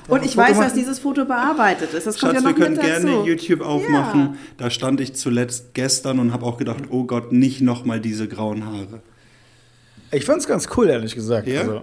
Und 0.07 0.23
ich 0.23 0.37
weiß, 0.37 0.57
dass 0.59 0.73
dieses 0.73 0.99
Foto 0.99 1.25
bearbeitet 1.25 1.93
ist. 1.93 2.07
Das 2.07 2.17
kommt 2.17 2.31
Schatz, 2.35 2.43
ja 2.43 2.47
wir 2.47 2.53
noch 2.53 2.59
können 2.59 2.75
mit 2.77 2.83
dazu. 2.85 3.05
gerne 3.07 3.27
YouTube 3.27 3.59
aufmachen. 3.59 4.21
Ja. 4.21 4.35
Da 4.55 4.69
stand 4.69 5.01
ich 5.01 5.15
zuletzt 5.15 5.73
gestern 5.73 6.19
und 6.19 6.31
habe 6.31 6.45
auch 6.45 6.57
gedacht, 6.57 6.83
oh 6.91 7.03
Gott, 7.03 7.33
nicht 7.33 7.59
nochmal 7.59 7.99
diese 7.99 8.29
grauen 8.29 8.65
Haare. 8.65 9.01
Ich 10.13 10.23
finde 10.23 10.39
es 10.39 10.47
ganz 10.47 10.69
cool, 10.77 10.87
ehrlich 10.87 11.13
gesagt. 11.13 11.45
Ja? 11.49 11.59
Also, 11.59 11.81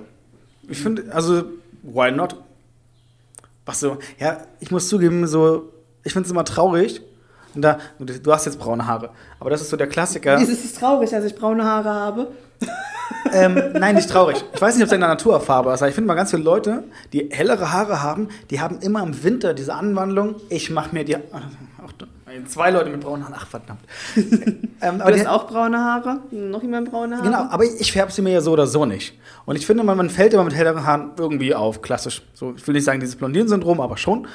ich 0.71 0.79
finde, 0.79 1.15
also, 1.15 1.45
why 1.83 2.11
not? 2.11 2.37
Was 3.67 3.81
so, 3.81 3.99
ja, 4.19 4.39
ich 4.61 4.71
muss 4.71 4.89
zugeben, 4.89 5.27
so, 5.27 5.73
ich 6.03 6.13
finde 6.13 6.27
es 6.27 6.31
immer 6.31 6.45
traurig. 6.45 7.03
Und 7.55 7.63
da, 7.63 7.79
du 7.99 8.33
hast 8.33 8.45
jetzt 8.47 8.59
braune 8.59 8.87
Haare. 8.87 9.11
Aber 9.41 9.51
das 9.51 9.61
ist 9.61 9.71
so 9.71 9.77
der 9.77 9.89
Klassiker. 9.89 10.37
Dieses 10.37 10.65
ist 10.65 10.79
traurig, 10.79 11.11
dass 11.11 11.25
ich 11.25 11.35
braune 11.35 11.65
Haare 11.65 11.91
habe. 11.91 12.29
ähm, 13.33 13.73
nein, 13.75 13.95
nicht 13.95 14.09
traurig. 14.09 14.45
Ich 14.55 14.61
weiß 14.61 14.75
nicht, 14.75 14.83
ob 14.83 14.89
es 14.89 14.93
in 14.93 15.01
der 15.01 15.09
Naturfarbe 15.09 15.73
ist, 15.73 15.83
aber 15.83 15.89
ich 15.89 15.95
finde 15.95 16.09
mal 16.09 16.15
ganz 16.15 16.31
viele 16.31 16.43
Leute, 16.43 16.85
die 17.13 17.29
hellere 17.31 17.73
Haare 17.73 18.03
haben, 18.03 18.29
die 18.51 18.61
haben 18.61 18.79
immer 18.81 19.03
im 19.03 19.23
Winter 19.23 19.55
diese 19.55 19.75
Anwandlung, 19.75 20.37
ich 20.49 20.71
mache 20.71 20.95
mir 20.95 21.05
die. 21.05 21.17
Auch, 21.17 21.93
zwei 22.47 22.71
Leute 22.71 22.91
mit 22.91 23.01
braunen 23.01 23.25
Haaren, 23.25 23.35
ach 23.39 23.47
verdammt. 23.47 23.81
ähm, 24.17 24.99
Du 24.99 25.03
aber 25.03 25.13
die, 25.13 25.21
hast 25.21 25.27
auch 25.29 25.47
braune 25.47 25.79
Haare? 25.79 26.21
Noch 26.31 26.63
jemand 26.63 26.91
braune 26.91 27.17
Haare? 27.17 27.27
Genau, 27.27 27.45
aber 27.51 27.65
ich 27.65 27.93
färbe 27.93 28.13
sie 28.13 28.23
mir 28.23 28.33
ja 28.33 28.41
so 28.41 28.53
oder 28.53 28.67
so 28.67 28.85
nicht. 28.87 29.19
Und 29.47 29.57
ich 29.57 29.67
finde, 29.67 29.85
man, 29.85 29.97
man 29.97 30.11
fällt 30.11 30.35
immer 30.35 30.45
mit 30.45 30.55
helleren 30.55 30.85
Haaren 30.87 31.13
irgendwie 31.19 31.55
auf, 31.55 31.83
klassisch. 31.83 32.23
So, 32.35 32.55
ich 32.57 32.67
will 32.67 32.75
nicht 32.75 32.85
sagen, 32.85 33.01
dieses 33.01 33.17
Blondieren-Syndrom, 33.17 33.81
aber 33.81 33.97
schon. 33.97 34.27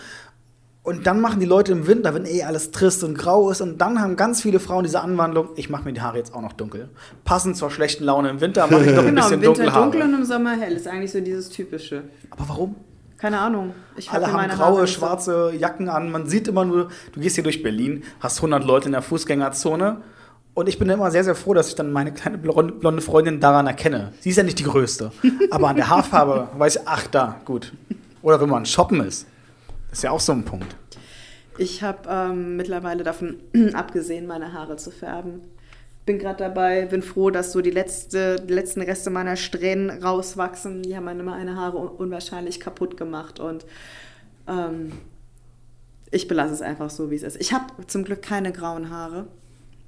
Und 0.84 1.08
dann 1.08 1.22
machen 1.22 1.40
die 1.40 1.46
Leute 1.46 1.72
im 1.72 1.88
Winter, 1.88 2.14
wenn 2.14 2.26
eh 2.26 2.44
alles 2.44 2.72
trist 2.72 3.06
und 3.06 3.18
grau 3.18 3.50
ist, 3.50 3.62
und 3.62 3.80
dann 3.80 4.02
haben 4.02 4.18
ganz 4.18 4.42
viele 4.42 4.60
Frauen 4.60 4.84
diese 4.84 5.00
Anwandlung, 5.00 5.48
ich 5.56 5.70
mache 5.70 5.86
mir 5.86 5.94
die 5.94 6.02
Haare 6.02 6.18
jetzt 6.18 6.34
auch 6.36 6.42
noch 6.42 6.52
dunkel. 6.52 6.90
Passend 7.24 7.56
zur 7.56 7.72
schlechten 7.72 8.04
Laune 8.04 8.30
im 8.30 8.42
Winter 8.42 8.68
mache 8.68 8.84
ich 8.84 8.92
doch 8.94 8.98
ein 9.06 9.06
Genau, 9.16 9.22
bisschen 9.22 9.42
im 9.44 9.48
Winter 9.48 9.54
dunkle 9.64 9.72
Haare. 9.74 9.84
dunkel 9.92 10.02
und 10.02 10.14
im 10.16 10.26
Sommer 10.26 10.58
hell. 10.58 10.74
Ist 10.74 10.88
eigentlich 10.88 11.14
so 11.14 11.22
dieses 11.22 11.50
typische. 11.50 12.04
aber 12.32 12.50
warum? 12.50 12.76
Keine 13.24 13.40
Ahnung. 13.40 13.74
Ich 13.96 14.12
Alle 14.12 14.28
haben 14.34 14.50
graue, 14.50 14.58
Haare 14.58 14.80
so- 14.82 14.88
schwarze 14.88 15.54
Jacken 15.58 15.88
an. 15.88 16.12
Man 16.12 16.28
sieht 16.28 16.50
immer 16.50 16.66
nur, 16.66 16.90
du 17.14 17.22
gehst 17.22 17.36
hier 17.36 17.44
durch 17.46 17.64
Berlin, 17.64 18.04
hast 18.20 18.40
100 18.40 18.66
Leute 18.66 18.88
in 18.88 18.92
der 18.92 19.02
Fußgängerzone. 19.02 20.02
Und 20.54 20.68
ich 20.68 20.78
bin 20.78 20.90
immer 20.90 21.10
sehr, 21.10 21.24
sehr 21.24 21.34
froh, 21.34 21.54
dass 21.54 21.70
ich 21.70 21.76
dann 21.76 21.94
meine 21.94 22.12
kleine 22.12 22.38
blonde 22.38 22.74
blonde 22.74 23.02
Freundin 23.02 23.40
daran 23.40 23.66
erkenne. 23.66 24.12
Sie 24.20 24.32
ist 24.32 24.36
ja 24.36 24.44
nicht 24.44 24.60
die 24.60 24.66
größte. 24.66 25.14
Aber 25.52 25.70
an 25.70 25.78
der 25.78 25.88
Haarfarbe 25.90 26.50
weiß 26.58 26.76
ich, 26.76 26.82
ach 26.84 27.08
da, 27.08 27.40
gut. 27.46 27.72
Oder 28.22 28.42
wenn 28.42 28.50
man 28.50 28.66
shoppen 28.66 29.00
ist. 29.00 29.26
Das 29.90 30.00
ist 30.00 30.04
ja 30.04 30.12
auch 30.12 30.20
so 30.20 30.34
ein 30.34 30.44
Punkt. 30.44 30.76
Ich 31.58 31.82
habe 31.82 32.00
ähm, 32.10 32.58
mittlerweile 32.58 33.06
davon 33.06 33.38
abgesehen, 33.74 34.28
meine 34.28 34.52
Haare 34.52 34.76
zu 34.76 34.92
färben. 34.92 35.40
Bin 36.06 36.20
gerade 36.20 36.40
dabei, 36.40 36.86
bin 36.86 37.02
froh, 37.02 37.30
dass 37.30 37.54
so 37.54 37.62
die, 37.62 37.72
letzte, 37.72 38.36
die 38.36 38.54
letzten 38.54 38.82
Reste 38.82 39.10
meiner 39.10 39.38
Strähnen 39.38 39.90
rauswachsen. 39.90 40.84
Die 40.84 40.96
haben 40.96 41.06
meine, 41.06 41.24
meine 41.24 41.56
Haare 41.56 41.78
un 41.78 41.88
unwahrscheinlich 41.88 42.60
kaputt 42.60 42.98
gemacht 42.98 43.40
und 43.40 43.66
ähm, 44.48 44.92
ich 46.12 46.28
belasse 46.28 46.54
es 46.54 46.62
einfach 46.62 46.90
so, 46.90 47.10
wie 47.10 47.16
es 47.16 47.24
ist. 47.24 47.40
Ich 47.40 47.54
habe 47.54 47.66
zum 47.88 48.04
Glück 48.04 48.22
keine 48.22 48.52
grauen 48.52 48.90
Haare. 48.90 49.28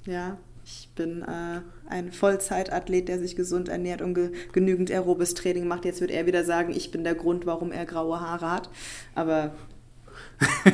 Ja, 0.05 0.37
ich 0.65 0.89
bin 0.95 1.21
äh, 1.21 1.61
ein 1.87 2.11
Vollzeitathlet, 2.11 3.07
der 3.07 3.19
sich 3.19 3.35
gesund 3.35 3.69
ernährt 3.69 4.01
und 4.01 4.15
ge 4.15 4.31
genügend 4.51 4.89
aerobes 4.89 5.35
Training 5.35 5.67
macht. 5.67 5.85
Jetzt 5.85 6.01
wird 6.01 6.09
er 6.09 6.25
wieder 6.25 6.43
sagen, 6.43 6.73
ich 6.75 6.89
bin 6.89 7.03
der 7.03 7.13
Grund, 7.13 7.45
warum 7.45 7.71
er 7.71 7.85
graue 7.85 8.19
Haare 8.19 8.49
hat. 8.49 8.69
Aber 9.13 9.53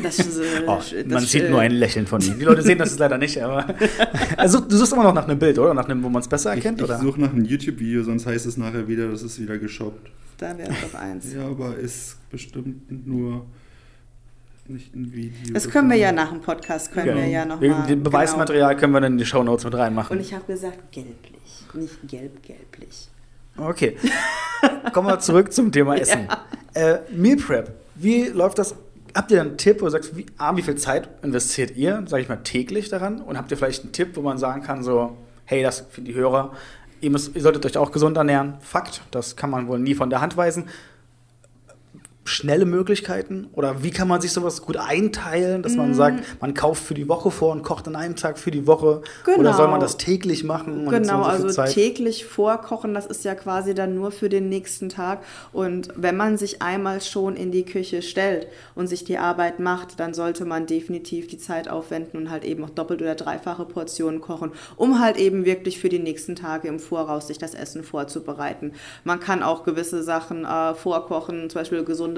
das, 0.04 0.20
äh, 0.20 0.64
Oh, 0.68 0.78
das, 0.78 0.94
man 1.06 1.24
sieht 1.24 1.44
äh, 1.44 1.50
nur 1.50 1.60
ein 1.62 1.72
Lächeln 1.72 2.08
von 2.08 2.22
ihm. 2.22 2.40
Die 2.40 2.46
Leute 2.46 2.62
sehen 2.62 2.78
das 2.78 2.98
leider 2.98 3.18
nicht, 3.18 3.42
aber. 3.42 3.66
Also, 4.38 4.60
du 4.60 4.76
suchst 4.76 4.94
immer 4.94 5.04
noch 5.04 5.14
nach 5.14 5.28
einem 5.28 5.40
Bild, 5.40 5.60
oder? 5.60 5.74
Nach 5.74 5.86
einem, 5.86 6.04
wo 6.04 6.10
man 6.10 6.22
es 6.22 6.28
besser 6.28 6.52
Ich, 6.52 6.58
erkennt, 6.58 6.80
ich 6.80 6.86
oder? 6.86 7.00
suche 7.00 7.22
nach 7.22 7.32
einem 7.32 7.46
YouTube-Video, 7.46 8.04
sonst 8.04 8.26
heißt 8.26 8.46
es 8.46 8.58
nachher 8.58 8.88
wieder, 8.88 9.10
das 9.10 9.22
ist 9.22 9.40
wieder 9.40 9.58
geshoppt. 9.58 10.10
Da 10.38 10.58
wäre 10.58 10.72
es 10.72 10.92
doch 10.92 11.00
eins. 11.00 11.34
Ja, 11.34 11.48
aber 11.48 11.78
ist 11.78 12.18
bestimmt 12.32 13.08
nur 13.08 13.46
nicht 14.68 14.96
ein 14.96 15.14
Video. 15.14 15.54
Das 15.54 15.70
können 15.70 15.90
wir 15.90 15.98
ja 15.98 16.12
nach 16.12 16.30
dem 16.30 16.42
Podcast, 16.42 16.92
können 16.92 17.16
wir 17.16 17.28
ja 17.28 17.46
nochmal. 17.46 17.86
Den 17.88 18.04
Beweismaterial 18.04 18.76
können 18.78 18.94
wir 18.94 19.02
dann 19.02 19.14
in 19.14 19.18
die 19.18 19.26
Shownotes 19.26 19.66
mit 19.66 19.76
reinmachen. 19.76 20.16
Und 20.18 20.22
ich 20.24 20.34
habe 20.34 20.46
gesagt, 20.46 20.92
gelblich, 20.92 21.66
nicht 21.74 22.08
gelb-gelblich. 22.08 23.10
Okay. 23.58 23.98
Kommen 24.94 25.08
wir 25.10 25.20
zurück 25.20 25.52
zum 25.52 25.72
Thema 25.72 25.96
Essen. 26.00 26.28
Äh, 26.74 27.00
Meal 27.14 27.38
Prep. 27.38 27.74
Wie 27.96 28.26
läuft 28.26 28.60
das? 28.60 28.76
Habt 29.14 29.32
ihr 29.32 29.42
einen 29.42 29.58
Tipp, 29.58 29.82
wo 29.82 29.86
du 29.86 29.92
sagst, 29.92 30.16
wie, 30.16 30.26
A, 30.38 30.56
wie 30.56 30.62
viel 30.62 30.76
Zeit 30.76 31.10
investiert 31.24 31.76
ihr, 31.76 32.04
sage 32.08 32.24
ich 32.24 32.30
mal, 32.30 32.38
täglich 32.38 32.90
daran? 32.90 33.22
Und 33.22 33.38
habt 33.38 33.52
ihr 33.52 33.58
vielleicht 33.58 33.84
einen 33.84 33.92
Tipp, 33.92 34.16
wo 34.16 34.22
man 34.22 34.38
sagen 34.38 34.62
kann, 34.62 34.84
so, 34.84 35.18
hey, 35.46 35.64
das 35.64 35.86
für 35.90 36.02
die 36.02 36.14
Hörer, 36.14 36.52
ihr, 37.02 37.10
müsst, 37.10 37.36
ihr 37.36 37.42
solltet 37.42 37.66
euch 37.66 37.78
auch 37.78 37.92
gesund 37.92 38.16
ernähren. 38.18 38.56
Fakt, 38.62 39.02
das 39.12 39.36
kann 39.36 39.50
man 39.50 39.68
wohl 39.68 39.80
nie 39.80 39.96
von 39.96 40.10
der 40.10 40.22
Hand 40.22 40.38
weisen. 40.38 40.70
Schnelle 42.24 42.66
Möglichkeiten? 42.66 43.48
Oder 43.54 43.82
wie 43.84 43.90
kann 43.90 44.08
man 44.08 44.22
sich 44.22 44.32
sowas 44.32 44.62
gut 44.62 44.78
einteilen, 44.78 45.64
dass 45.64 45.74
Mm. 45.74 45.78
man 45.78 45.94
sagt, 45.96 46.24
man 46.40 46.54
kauft 46.54 46.84
für 46.84 46.94
die 46.94 47.10
Woche 47.10 47.32
vor 47.32 47.52
und 47.52 47.64
kocht 47.64 47.88
an 47.88 47.96
einem 47.96 48.16
Tag 48.16 48.38
für 48.38 48.52
die 48.52 48.68
Woche? 48.68 49.02
Oder 49.26 49.36
Genau. 49.38 49.54
soll 49.54 49.68
man 49.70 49.80
das 49.80 49.98
täglich 49.98 50.44
machen? 50.44 50.88
Genau, 50.88 51.24
so 51.24 51.30
also 51.30 51.50
Zeit? 51.50 51.74
täglich 51.74 52.26
vorkochen, 52.26 52.94
das 52.94 53.08
ist 53.08 53.26
ja 53.26 53.34
quasi 53.34 53.74
dann 53.74 53.96
nur 53.96 54.12
für 54.12 54.30
den 54.30 54.50
nächsten 54.50 54.90
Tag. 54.90 55.24
Und 55.52 55.90
wenn 55.96 56.16
man 56.16 56.38
sich 56.38 56.62
einmal 56.62 57.02
schon 57.02 57.36
in 57.36 57.52
die 57.52 57.66
Küche 57.66 58.04
stellt 58.04 58.46
und 58.76 58.86
sich 58.86 59.04
die 59.04 59.18
Arbeit 59.18 59.60
macht, 59.60 60.00
dann 60.00 60.14
sollte 60.14 60.46
man 60.46 60.68
definitiv 60.68 61.26
die 61.28 61.40
Zeit 61.40 61.70
aufwenden 61.70 62.18
und 62.20 62.30
halt 62.30 62.44
eben 62.46 62.64
auch 62.64 62.70
doppelt 62.70 63.02
oder 63.02 63.16
dreifache 63.16 63.66
Portionen 63.66 64.22
kochen, 64.22 64.52
um 64.76 65.00
halt 65.00 65.18
eben 65.18 65.44
wirklich 65.46 65.80
für 65.80 65.90
die 65.90 65.98
nächsten 66.00 66.36
Tage 66.36 66.68
im 66.68 66.78
Voraus 66.80 67.28
sich 67.28 67.40
das 67.40 67.56
Essen 67.56 67.84
vorzubereiten. 67.84 68.74
Man 69.04 69.20
kann 69.20 69.42
auch 69.42 69.64
gewisse 69.64 70.04
Sachen 70.04 70.46
äh, 70.46 70.76
vorkochen, 70.76 71.50
zum 71.50 71.62
Beispiel 71.62 71.84
gesunde 71.84 72.11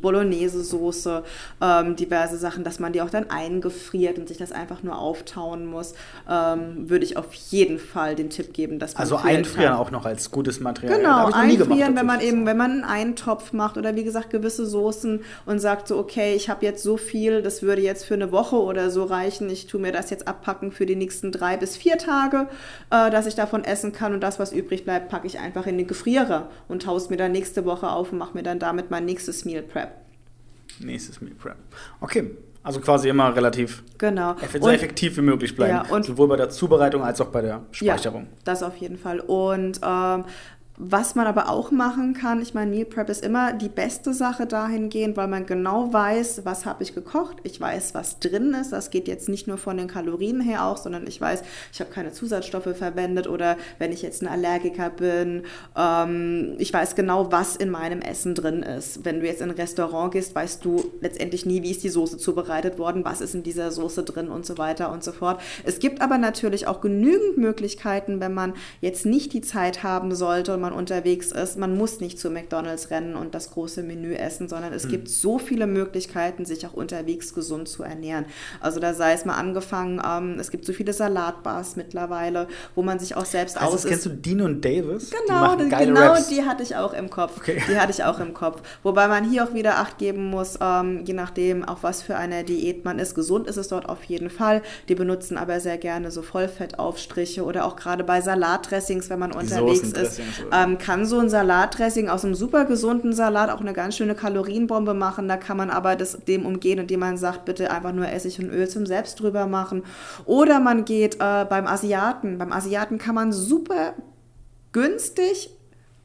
Bolognese-Soße, 0.00 1.22
ähm, 1.60 1.96
diverse 1.96 2.36
Sachen, 2.36 2.64
dass 2.64 2.78
man 2.78 2.92
die 2.92 3.02
auch 3.02 3.10
dann 3.10 3.30
eingefriert 3.30 4.18
und 4.18 4.28
sich 4.28 4.38
das 4.38 4.52
einfach 4.52 4.82
nur 4.82 4.98
auftauen 4.98 5.66
muss, 5.66 5.94
ähm, 6.28 6.88
würde 6.88 7.04
ich 7.04 7.16
auf 7.16 7.32
jeden 7.34 7.78
Fall 7.78 8.14
den 8.14 8.30
Tipp 8.30 8.52
geben, 8.52 8.78
dass 8.78 8.94
man 8.94 9.02
Also 9.02 9.16
einfrieren 9.16 9.72
Tag- 9.72 9.80
auch 9.80 9.90
noch 9.90 10.04
als 10.04 10.30
gutes 10.30 10.60
Material. 10.60 10.98
Genau, 10.98 11.26
einfrieren, 11.26 11.68
gemacht, 11.68 11.96
wenn 11.96 12.06
man 12.06 12.20
eben, 12.20 12.46
wenn 12.46 12.56
man 12.56 12.70
einen 12.70 12.84
Eintopf 12.84 13.52
macht 13.52 13.76
oder 13.76 13.94
wie 13.94 14.04
gesagt 14.04 14.30
gewisse 14.30 14.66
Soßen 14.66 15.20
und 15.46 15.58
sagt 15.58 15.88
so, 15.88 15.98
okay, 15.98 16.34
ich 16.34 16.48
habe 16.48 16.64
jetzt 16.64 16.82
so 16.82 16.96
viel, 16.96 17.42
das 17.42 17.62
würde 17.62 17.82
jetzt 17.82 18.04
für 18.04 18.14
eine 18.14 18.32
Woche 18.32 18.56
oder 18.56 18.90
so 18.90 19.04
reichen, 19.04 19.48
ich 19.50 19.66
tue 19.66 19.80
mir 19.80 19.92
das 19.92 20.10
jetzt 20.10 20.28
abpacken 20.28 20.72
für 20.72 20.86
die 20.86 20.96
nächsten 20.96 21.32
drei 21.32 21.56
bis 21.56 21.76
vier 21.76 21.98
Tage, 21.98 22.48
äh, 22.90 23.10
dass 23.10 23.26
ich 23.26 23.34
davon 23.34 23.64
essen 23.64 23.92
kann 23.92 24.14
und 24.14 24.20
das, 24.22 24.38
was 24.38 24.52
übrig 24.52 24.84
bleibt, 24.84 25.08
packe 25.08 25.26
ich 25.26 25.38
einfach 25.38 25.66
in 25.66 25.78
den 25.78 25.86
Gefrierer 25.86 26.48
und 26.68 26.82
taue 26.82 26.96
es 26.96 27.10
mir 27.10 27.16
dann 27.16 27.32
nächste 27.32 27.64
Woche 27.64 27.88
auf 27.90 28.12
und 28.12 28.18
mache 28.18 28.34
mir 28.34 28.42
dann 28.42 28.58
damit 28.58 28.90
mein 28.90 29.04
nächstes 29.04 29.21
Meal 29.44 29.62
Prep. 29.62 29.90
Nächstes 30.80 31.20
Meal 31.20 31.34
Prep. 31.34 31.56
Okay, 32.00 32.30
also 32.62 32.80
quasi 32.80 33.08
immer 33.08 33.34
relativ 33.34 33.82
Genau. 33.98 34.34
so 34.60 34.68
effektiv 34.70 35.16
wie 35.16 35.22
möglich 35.22 35.54
bleiben. 35.54 35.86
Ja, 35.90 36.02
Sowohl 36.02 36.28
bei 36.28 36.36
der 36.36 36.50
Zubereitung 36.50 37.02
als 37.02 37.20
auch 37.20 37.28
bei 37.28 37.42
der 37.42 37.62
Speicherung. 37.72 38.22
Ja, 38.24 38.28
das 38.44 38.62
auf 38.62 38.76
jeden 38.76 38.96
Fall. 38.98 39.20
Und 39.20 39.80
ähm, 39.84 40.24
Was 40.84 41.14
man 41.14 41.28
aber 41.28 41.48
auch 41.48 41.70
machen 41.70 42.12
kann, 42.12 42.42
ich 42.42 42.54
meine, 42.54 42.72
Meal 42.72 42.84
Prep 42.84 43.08
ist 43.08 43.24
immer 43.24 43.52
die 43.52 43.68
beste 43.68 44.12
Sache 44.12 44.46
dahingehend, 44.46 45.16
weil 45.16 45.28
man 45.28 45.46
genau 45.46 45.92
weiß, 45.92 46.44
was 46.44 46.66
habe 46.66 46.82
ich 46.82 46.92
gekocht, 46.92 47.36
ich 47.44 47.60
weiß, 47.60 47.94
was 47.94 48.18
drin 48.18 48.52
ist. 48.60 48.72
Das 48.72 48.90
geht 48.90 49.06
jetzt 49.06 49.28
nicht 49.28 49.46
nur 49.46 49.58
von 49.58 49.76
den 49.76 49.86
Kalorien 49.86 50.40
her 50.40 50.64
auch, 50.64 50.76
sondern 50.76 51.06
ich 51.06 51.20
weiß, 51.20 51.44
ich 51.72 51.78
habe 51.78 51.92
keine 51.92 52.10
Zusatzstoffe 52.10 52.76
verwendet 52.76 53.28
oder 53.28 53.58
wenn 53.78 53.92
ich 53.92 54.02
jetzt 54.02 54.22
ein 54.22 54.26
Allergiker 54.26 54.90
bin, 54.90 55.44
ähm, 55.76 56.56
ich 56.58 56.72
weiß 56.72 56.96
genau, 56.96 57.30
was 57.30 57.54
in 57.54 57.70
meinem 57.70 58.00
Essen 58.00 58.34
drin 58.34 58.64
ist. 58.64 59.04
Wenn 59.04 59.20
du 59.20 59.26
jetzt 59.26 59.40
in 59.40 59.50
ein 59.50 59.56
Restaurant 59.56 60.12
gehst, 60.12 60.34
weißt 60.34 60.64
du 60.64 60.90
letztendlich 61.00 61.46
nie, 61.46 61.62
wie 61.62 61.70
ist 61.70 61.84
die 61.84 61.90
Soße 61.90 62.18
zubereitet 62.18 62.80
worden, 62.80 63.04
was 63.04 63.20
ist 63.20 63.36
in 63.36 63.44
dieser 63.44 63.70
Soße 63.70 64.02
drin 64.02 64.26
und 64.26 64.44
so 64.44 64.58
weiter 64.58 64.90
und 64.90 65.04
so 65.04 65.12
fort. 65.12 65.40
Es 65.62 65.78
gibt 65.78 66.00
aber 66.00 66.18
natürlich 66.18 66.66
auch 66.66 66.80
genügend 66.80 67.38
Möglichkeiten, 67.38 68.18
wenn 68.18 68.34
man 68.34 68.54
jetzt 68.80 69.06
nicht 69.06 69.32
die 69.32 69.42
Zeit 69.42 69.84
haben 69.84 70.12
sollte 70.16 70.54
und 70.54 70.60
man 70.60 70.71
unterwegs 70.72 71.32
ist. 71.32 71.58
Man 71.58 71.76
muss 71.76 72.00
nicht 72.00 72.18
zu 72.18 72.30
McDonald's 72.30 72.90
rennen 72.90 73.16
und 73.16 73.34
das 73.34 73.50
große 73.50 73.82
Menü 73.82 74.14
essen, 74.14 74.48
sondern 74.48 74.72
es 74.72 74.84
hm. 74.84 74.90
gibt 74.90 75.08
so 75.08 75.38
viele 75.38 75.66
Möglichkeiten, 75.66 76.44
sich 76.44 76.66
auch 76.66 76.74
unterwegs 76.74 77.34
gesund 77.34 77.68
zu 77.68 77.82
ernähren. 77.82 78.24
Also 78.60 78.80
da 78.80 78.94
sei 78.94 79.12
es 79.12 79.24
mal 79.24 79.36
angefangen, 79.36 80.00
ähm, 80.04 80.36
es 80.38 80.50
gibt 80.50 80.64
so 80.64 80.72
viele 80.72 80.92
Salatbars 80.92 81.76
mittlerweile, 81.76 82.48
wo 82.74 82.82
man 82.82 82.98
sich 82.98 83.16
auch 83.16 83.24
selbst 83.24 83.60
also, 83.60 83.74
aus. 83.74 83.84
Kennst 83.84 84.06
du 84.06 84.10
Dean 84.10 84.40
und 84.40 84.64
Davis? 84.64 85.10
Genau, 85.10 85.56
die 85.56 85.68
genau 85.68 86.00
Raps. 86.00 86.28
die 86.28 86.42
hatte 86.44 86.62
ich 86.62 86.76
auch 86.76 86.92
im 86.92 87.10
Kopf. 87.10 87.38
Okay. 87.38 87.62
Die 87.68 87.78
hatte 87.78 87.92
ich 87.92 88.04
auch 88.04 88.20
im 88.20 88.34
Kopf. 88.34 88.62
Wobei 88.82 89.08
man 89.08 89.28
hier 89.28 89.44
auch 89.44 89.54
wieder 89.54 89.78
Acht 89.78 89.98
geben 89.98 90.30
muss, 90.30 90.58
ähm, 90.60 91.04
je 91.04 91.14
nachdem, 91.14 91.64
auf 91.64 91.82
was 91.82 92.02
für 92.02 92.16
eine 92.16 92.44
Diät 92.44 92.84
man 92.84 92.98
ist. 92.98 93.14
Gesund 93.14 93.46
ist 93.46 93.56
es 93.56 93.68
dort 93.68 93.88
auf 93.88 94.04
jeden 94.04 94.30
Fall. 94.30 94.62
Die 94.88 94.94
benutzen 94.94 95.36
aber 95.36 95.60
sehr 95.60 95.78
gerne 95.78 96.10
so 96.10 96.22
Vollfettaufstriche 96.22 97.44
oder 97.44 97.64
auch 97.64 97.76
gerade 97.76 98.04
bei 98.04 98.20
Salatdressings, 98.20 99.10
wenn 99.10 99.18
man 99.18 99.32
unterwegs 99.32 99.92
ist, 99.92 100.20
ähm, 100.52 100.78
kann 100.78 101.06
so 101.06 101.18
ein 101.18 101.30
Salatdressing 101.30 102.08
aus 102.08 102.24
einem 102.24 102.34
super 102.34 102.66
gesunden 102.66 103.12
Salat 103.12 103.50
auch 103.50 103.60
eine 103.60 103.72
ganz 103.72 103.96
schöne 103.96 104.14
Kalorienbombe 104.14 104.92
machen. 104.92 105.26
Da 105.26 105.36
kann 105.36 105.56
man 105.56 105.70
aber 105.70 105.96
das, 105.96 106.18
dem 106.26 106.44
umgehen, 106.44 106.78
indem 106.78 107.00
man 107.00 107.16
sagt, 107.16 107.46
bitte 107.46 107.70
einfach 107.70 107.92
nur 107.92 108.08
Essig 108.08 108.38
und 108.38 108.50
Öl 108.50 108.68
zum 108.68 108.84
Selbst 108.84 109.18
drüber 109.20 109.46
machen. 109.46 109.82
Oder 110.26 110.60
man 110.60 110.84
geht 110.84 111.16
äh, 111.16 111.46
beim 111.48 111.66
Asiaten. 111.66 112.38
Beim 112.38 112.52
Asiaten 112.52 112.98
kann 112.98 113.14
man 113.14 113.32
super 113.32 113.94
günstig 114.72 115.50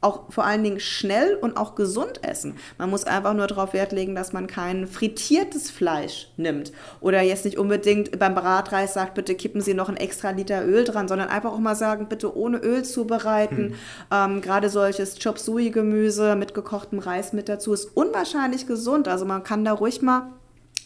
auch 0.00 0.32
vor 0.32 0.44
allen 0.44 0.62
Dingen 0.62 0.78
schnell 0.78 1.34
und 1.40 1.56
auch 1.56 1.74
gesund 1.74 2.24
essen. 2.24 2.56
Man 2.78 2.90
muss 2.90 3.04
einfach 3.04 3.34
nur 3.34 3.48
darauf 3.48 3.72
Wert 3.72 3.90
legen, 3.90 4.14
dass 4.14 4.32
man 4.32 4.46
kein 4.46 4.86
frittiertes 4.86 5.70
Fleisch 5.70 6.30
nimmt. 6.36 6.72
Oder 7.00 7.22
jetzt 7.22 7.44
nicht 7.44 7.58
unbedingt 7.58 8.16
beim 8.18 8.34
Bratreis 8.34 8.94
sagt, 8.94 9.14
bitte 9.14 9.34
kippen 9.34 9.60
Sie 9.60 9.74
noch 9.74 9.88
ein 9.88 9.96
extra 9.96 10.30
Liter 10.30 10.64
Öl 10.64 10.84
dran, 10.84 11.08
sondern 11.08 11.28
einfach 11.28 11.52
auch 11.52 11.58
mal 11.58 11.74
sagen, 11.74 12.06
bitte 12.08 12.36
ohne 12.36 12.58
Öl 12.58 12.84
zubereiten. 12.84 13.56
Hm. 13.56 13.74
Ähm, 14.12 14.40
Gerade 14.40 14.70
solches 14.70 15.18
Chop 15.18 15.38
Suey-Gemüse 15.38 16.36
mit 16.36 16.54
gekochtem 16.54 17.00
Reis 17.00 17.32
mit 17.32 17.48
dazu 17.48 17.72
ist 17.72 17.96
unwahrscheinlich 17.96 18.66
gesund. 18.66 19.08
Also 19.08 19.24
man 19.24 19.42
kann 19.42 19.64
da 19.64 19.72
ruhig 19.72 20.00
mal 20.00 20.30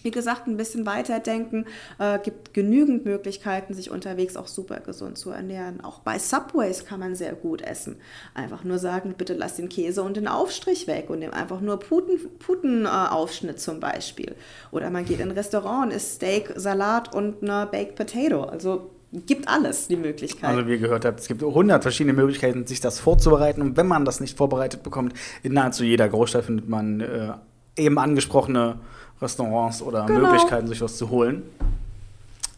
wie 0.05 0.11
gesagt, 0.11 0.47
ein 0.47 0.57
bisschen 0.57 0.87
weiterdenken. 0.87 1.67
Äh, 1.99 2.19
gibt 2.19 2.55
genügend 2.55 3.05
Möglichkeiten, 3.05 3.75
sich 3.75 3.91
unterwegs 3.91 4.37
auch 4.37 4.47
super 4.47 4.81
gesund 4.81 5.19
zu 5.19 5.31
ernähren. 5.31 5.83
Auch 5.83 6.01
bei 6.01 6.19
Subways 6.19 6.85
kann 6.85 7.01
man 7.01 7.15
sehr 7.15 7.35
gut 7.35 7.62
essen. 7.62 7.97
Einfach 8.35 8.65
nur 8.65 8.79
sagen, 8.79 9.15
bitte 9.17 9.35
lass 9.35 9.57
den 9.57 9.69
Käse 9.69 10.03
und 10.03 10.17
den 10.17 10.29
Aufstrich 10.29 10.87
weg 10.87 11.11
und 11.11 11.21
nehm 11.21 11.33
einfach 11.33 11.61
nur 11.61 11.79
Puten, 11.79 12.19
Putenaufschnitt 12.38 13.57
äh, 13.57 13.59
zum 13.59 13.81
Beispiel. 13.81 14.35
Oder 14.71 14.91
man 14.91 15.05
geht 15.05 15.21
in 15.21 15.31
ein 15.31 15.37
Restaurant 15.37 15.87
und 15.87 15.97
isst 15.97 16.17
Steak, 16.17 16.53
Salat 16.57 17.15
und 17.15 17.43
eine 17.43 17.67
Baked 17.67 17.97
Potato. 17.97 18.45
Also 18.45 18.91
gibt 19.12 19.49
alles 19.49 19.88
die 19.88 19.97
Möglichkeit. 19.97 20.51
Also 20.51 20.67
wie 20.67 20.73
ihr 20.73 20.79
gehört 20.79 21.05
habt, 21.05 21.21
es 21.21 21.29
gibt 21.29 21.43
100 21.43 21.83
verschiedene 21.83 22.15
Möglichkeiten, 22.15 22.67
sich 22.67 22.81
das 22.81 22.99
vorzubereiten. 22.99 23.61
Und 23.61 23.77
wenn 23.77 23.87
man 23.87 24.05
das 24.05 24.21
nicht 24.21 24.37
vorbereitet 24.37 24.83
bekommt, 24.83 25.15
in 25.43 25.53
nahezu 25.53 25.85
jeder 25.85 26.09
Großstadt 26.09 26.45
findet 26.45 26.69
man 26.69 27.01
äh, 27.01 27.33
eben 27.77 27.99
angesprochene 27.99 28.81
Restaurants 29.23 29.83
oder 29.83 30.07
genau. 30.07 30.31
Möglichkeiten, 30.31 30.67
sich 30.67 30.81
was 30.81 30.97
zu 30.97 31.09
holen. 31.11 31.43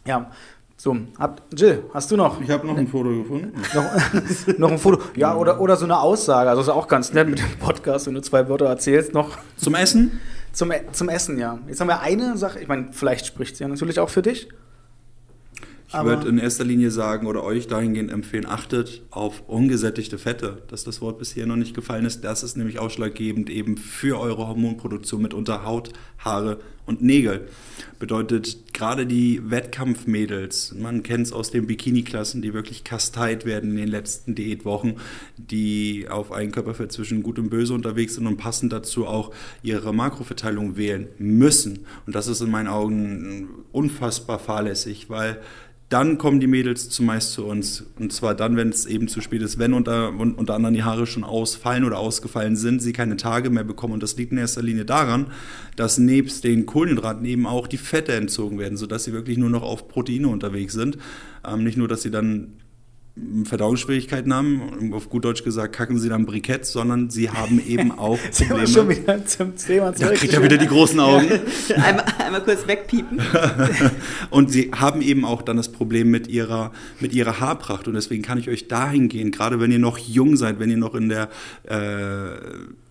Ja, 0.05 0.29
so, 0.77 0.95
hab, 1.17 1.41
Jill, 1.55 1.83
hast 1.93 2.11
du 2.11 2.17
noch? 2.17 2.39
Ich 2.41 2.49
habe 2.49 2.67
noch 2.67 2.77
ein 2.77 2.87
Foto 2.87 3.09
gefunden. 3.09 3.53
noch, 3.73 4.57
noch, 4.59 4.71
ein 4.71 4.77
Foto. 4.77 5.01
Ja, 5.15 5.35
oder, 5.35 5.59
oder 5.59 5.77
so 5.77 5.85
eine 5.85 5.99
Aussage. 5.99 6.49
Also 6.49 6.61
ist 6.61 6.69
auch 6.69 6.87
ganz 6.87 7.13
nett 7.13 7.27
mit 7.29 7.39
dem 7.39 7.57
Podcast, 7.59 8.07
wenn 8.07 8.13
du 8.13 8.21
zwei 8.21 8.47
Wörter 8.49 8.65
erzählst. 8.65 9.13
Noch. 9.13 9.37
Zum 9.57 9.73
Essen? 9.73 10.19
Zum, 10.51 10.71
zum 10.91 11.09
Essen, 11.09 11.39
ja. 11.39 11.59
Jetzt 11.67 11.81
haben 11.81 11.87
wir 11.87 12.01
eine 12.01 12.37
Sache, 12.37 12.59
ich 12.59 12.67
meine, 12.67 12.89
vielleicht 12.91 13.25
spricht 13.25 13.57
sie 13.57 13.63
ja 13.63 13.67
natürlich 13.67 13.99
auch 13.99 14.09
für 14.09 14.21
dich. 14.21 14.49
Ich 15.97 16.03
würde 16.03 16.27
in 16.27 16.37
erster 16.37 16.65
Linie 16.65 16.91
sagen 16.91 17.25
oder 17.25 17.43
euch 17.43 17.67
dahingehend 17.67 18.11
empfehlen, 18.11 18.45
achtet 18.45 19.01
auf 19.11 19.43
ungesättigte 19.47 20.17
Fette, 20.17 20.61
dass 20.67 20.83
das 20.83 20.99
Wort 20.99 21.19
bisher 21.19 21.45
noch 21.45 21.55
nicht 21.55 21.73
gefallen 21.73 22.05
ist. 22.05 22.21
Das 22.21 22.43
ist 22.43 22.57
nämlich 22.57 22.79
ausschlaggebend 22.79 23.49
eben 23.49 23.77
für 23.77 24.19
eure 24.19 24.47
Hormonproduktion 24.47 25.21
mit 25.21 25.33
unter 25.33 25.65
Haut, 25.65 25.93
Haare 26.17 26.59
und 26.85 27.01
Nägel. 27.01 27.47
Bedeutet 27.97 28.73
gerade 28.73 29.05
die 29.05 29.49
Wettkampfmädels, 29.49 30.75
man 30.77 31.01
kennt 31.01 31.27
es 31.27 31.33
aus 31.33 31.49
den 31.49 31.65
Bikini-Klassen, 31.65 32.41
die 32.41 32.53
wirklich 32.53 32.83
kasteit 32.83 33.45
werden 33.45 33.71
in 33.71 33.77
den 33.77 33.87
letzten 33.87 34.35
Diätwochen, 34.35 34.95
die 35.37 36.07
auf 36.09 36.31
ein 36.31 36.51
Körperfett 36.51 36.91
zwischen 36.91 37.23
gut 37.23 37.39
und 37.39 37.49
böse 37.49 37.73
unterwegs 37.73 38.15
sind 38.15 38.27
und 38.27 38.37
passend 38.37 38.73
dazu 38.73 39.07
auch 39.07 39.31
ihre 39.63 39.93
Makroverteilung 39.93 40.75
wählen 40.75 41.07
müssen. 41.17 41.85
Und 42.05 42.15
das 42.15 42.27
ist 42.27 42.41
in 42.41 42.51
meinen 42.51 42.67
Augen 42.67 43.47
unfassbar 43.71 44.39
fahrlässig, 44.39 45.09
weil 45.09 45.41
dann 45.95 46.17
kommen 46.17 46.41
die 46.41 46.47
Mädels 46.47 46.89
zumeist 46.89 47.31
zu 47.31 47.45
uns. 47.45 47.85
Und 47.97 48.11
zwar 48.11 48.35
dann, 48.35 48.57
wenn 48.57 48.67
es 48.67 48.85
eben 48.85 49.07
zu 49.07 49.21
spät 49.21 49.41
ist, 49.41 49.59
wenn 49.59 49.71
unter, 49.71 50.09
unter 50.09 50.53
anderem 50.53 50.75
die 50.75 50.83
Haare 50.83 51.07
schon 51.07 51.23
ausfallen 51.23 51.85
oder 51.85 51.99
ausgefallen 51.99 52.57
sind, 52.57 52.81
sie 52.81 52.91
keine 52.91 53.15
Tage 53.15 53.49
mehr 53.49 53.63
bekommen. 53.63 53.93
Und 53.93 54.03
das 54.03 54.17
liegt 54.17 54.33
in 54.33 54.37
erster 54.37 54.61
Linie 54.61 54.83
daran, 54.83 55.27
dass 55.77 55.97
nebst 55.97 56.43
den 56.43 56.65
Kohlenhydraten 56.65 57.23
eben 57.23 57.47
auch 57.47 57.65
die 57.67 57.77
Fette 57.77 58.11
entzogen 58.11 58.59
werden, 58.59 58.77
sodass 58.77 59.05
sie 59.05 59.13
wirklich 59.13 59.37
nur 59.37 59.49
noch 59.49 59.63
auf 59.63 59.87
Proteine 59.87 60.27
unterwegs 60.27 60.73
sind. 60.73 60.97
Ähm, 61.47 61.63
nicht 61.63 61.77
nur, 61.77 61.87
dass 61.87 62.01
sie 62.01 62.11
dann 62.11 62.57
Verdauungsschwierigkeiten 63.45 64.33
haben, 64.33 64.93
auf 64.93 65.07
gut 65.09 65.23
Deutsch 65.23 65.45
gesagt, 65.45 65.73
kacken 65.73 65.97
sie 65.97 66.09
dann 66.09 66.25
Brikett, 66.25 66.65
sondern 66.65 67.09
sie 67.09 67.29
haben 67.29 67.65
eben 67.65 67.93
auch 67.93 68.19
Probleme. 68.37 68.67
schon 68.67 68.89
wieder 68.89 69.25
zum 69.25 69.55
Thema 69.55 69.93
Da 69.93 70.09
kriegt 70.09 70.33
er 70.33 70.43
wieder 70.43 70.57
die 70.57 70.67
großen 70.67 70.99
Augen. 70.99 71.29
Ja. 71.69 71.77
Einmal, 71.77 72.05
einmal, 72.25 72.43
kurz 72.43 72.67
wegpiepen. 72.67 73.21
und 74.29 74.51
sie 74.51 74.71
haben 74.75 75.01
eben 75.01 75.25
auch 75.25 75.41
dann 75.41 75.57
das 75.57 75.71
Problem 75.71 76.11
mit 76.11 76.27
ihrer, 76.27 76.71
mit 76.99 77.13
ihrer 77.13 77.39
Haarpracht. 77.39 77.87
Und 77.87 77.93
deswegen 77.93 78.23
kann 78.23 78.37
ich 78.37 78.49
euch 78.49 78.67
dahingehend, 78.67 79.35
gerade 79.35 79.59
wenn 79.59 79.71
ihr 79.71 79.79
noch 79.79 79.97
jung 79.97 80.35
seid, 80.35 80.59
wenn 80.59 80.69
ihr 80.69 80.77
noch 80.77 80.95
in 80.95 81.09
der 81.09 81.29
äh, 81.63 82.37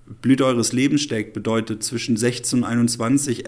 Blüte 0.07 0.45
eures 0.45 0.73
Lebens 0.73 1.01
steckt, 1.01 1.33
bedeutet 1.33 1.83
zwischen 1.83 2.19
16 2.19 2.59
und 2.59 2.65
21, 2.65 3.45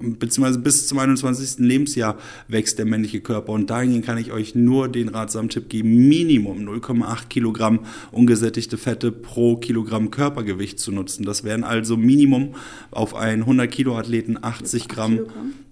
beziehungsweise 0.00 0.58
bis 0.58 0.86
zum 0.86 0.98
21. 0.98 1.60
Lebensjahr 1.60 2.18
wächst 2.46 2.78
der 2.78 2.84
männliche 2.84 3.22
Körper. 3.22 3.52
Und 3.52 3.70
dahingehend 3.70 4.04
kann 4.04 4.18
ich 4.18 4.30
euch 4.30 4.54
nur 4.54 4.88
den 4.88 5.08
ratsamen 5.08 5.48
Tipp 5.48 5.70
geben, 5.70 6.08
Minimum 6.08 6.58
0,8 6.68 7.28
Kilogramm 7.28 7.80
ungesättigte 8.12 8.76
Fette 8.76 9.10
pro 9.12 9.56
Kilogramm 9.56 10.10
Körpergewicht 10.10 10.78
zu 10.78 10.92
nutzen. 10.92 11.24
Das 11.24 11.42
wären 11.42 11.64
also 11.64 11.96
Minimum 11.96 12.54
auf 12.90 13.14
einen 13.14 13.42
100 13.42 13.70
Kilo 13.70 13.96
Athleten 13.96 14.36
80 14.40 14.88
Gramm. 14.88 15.20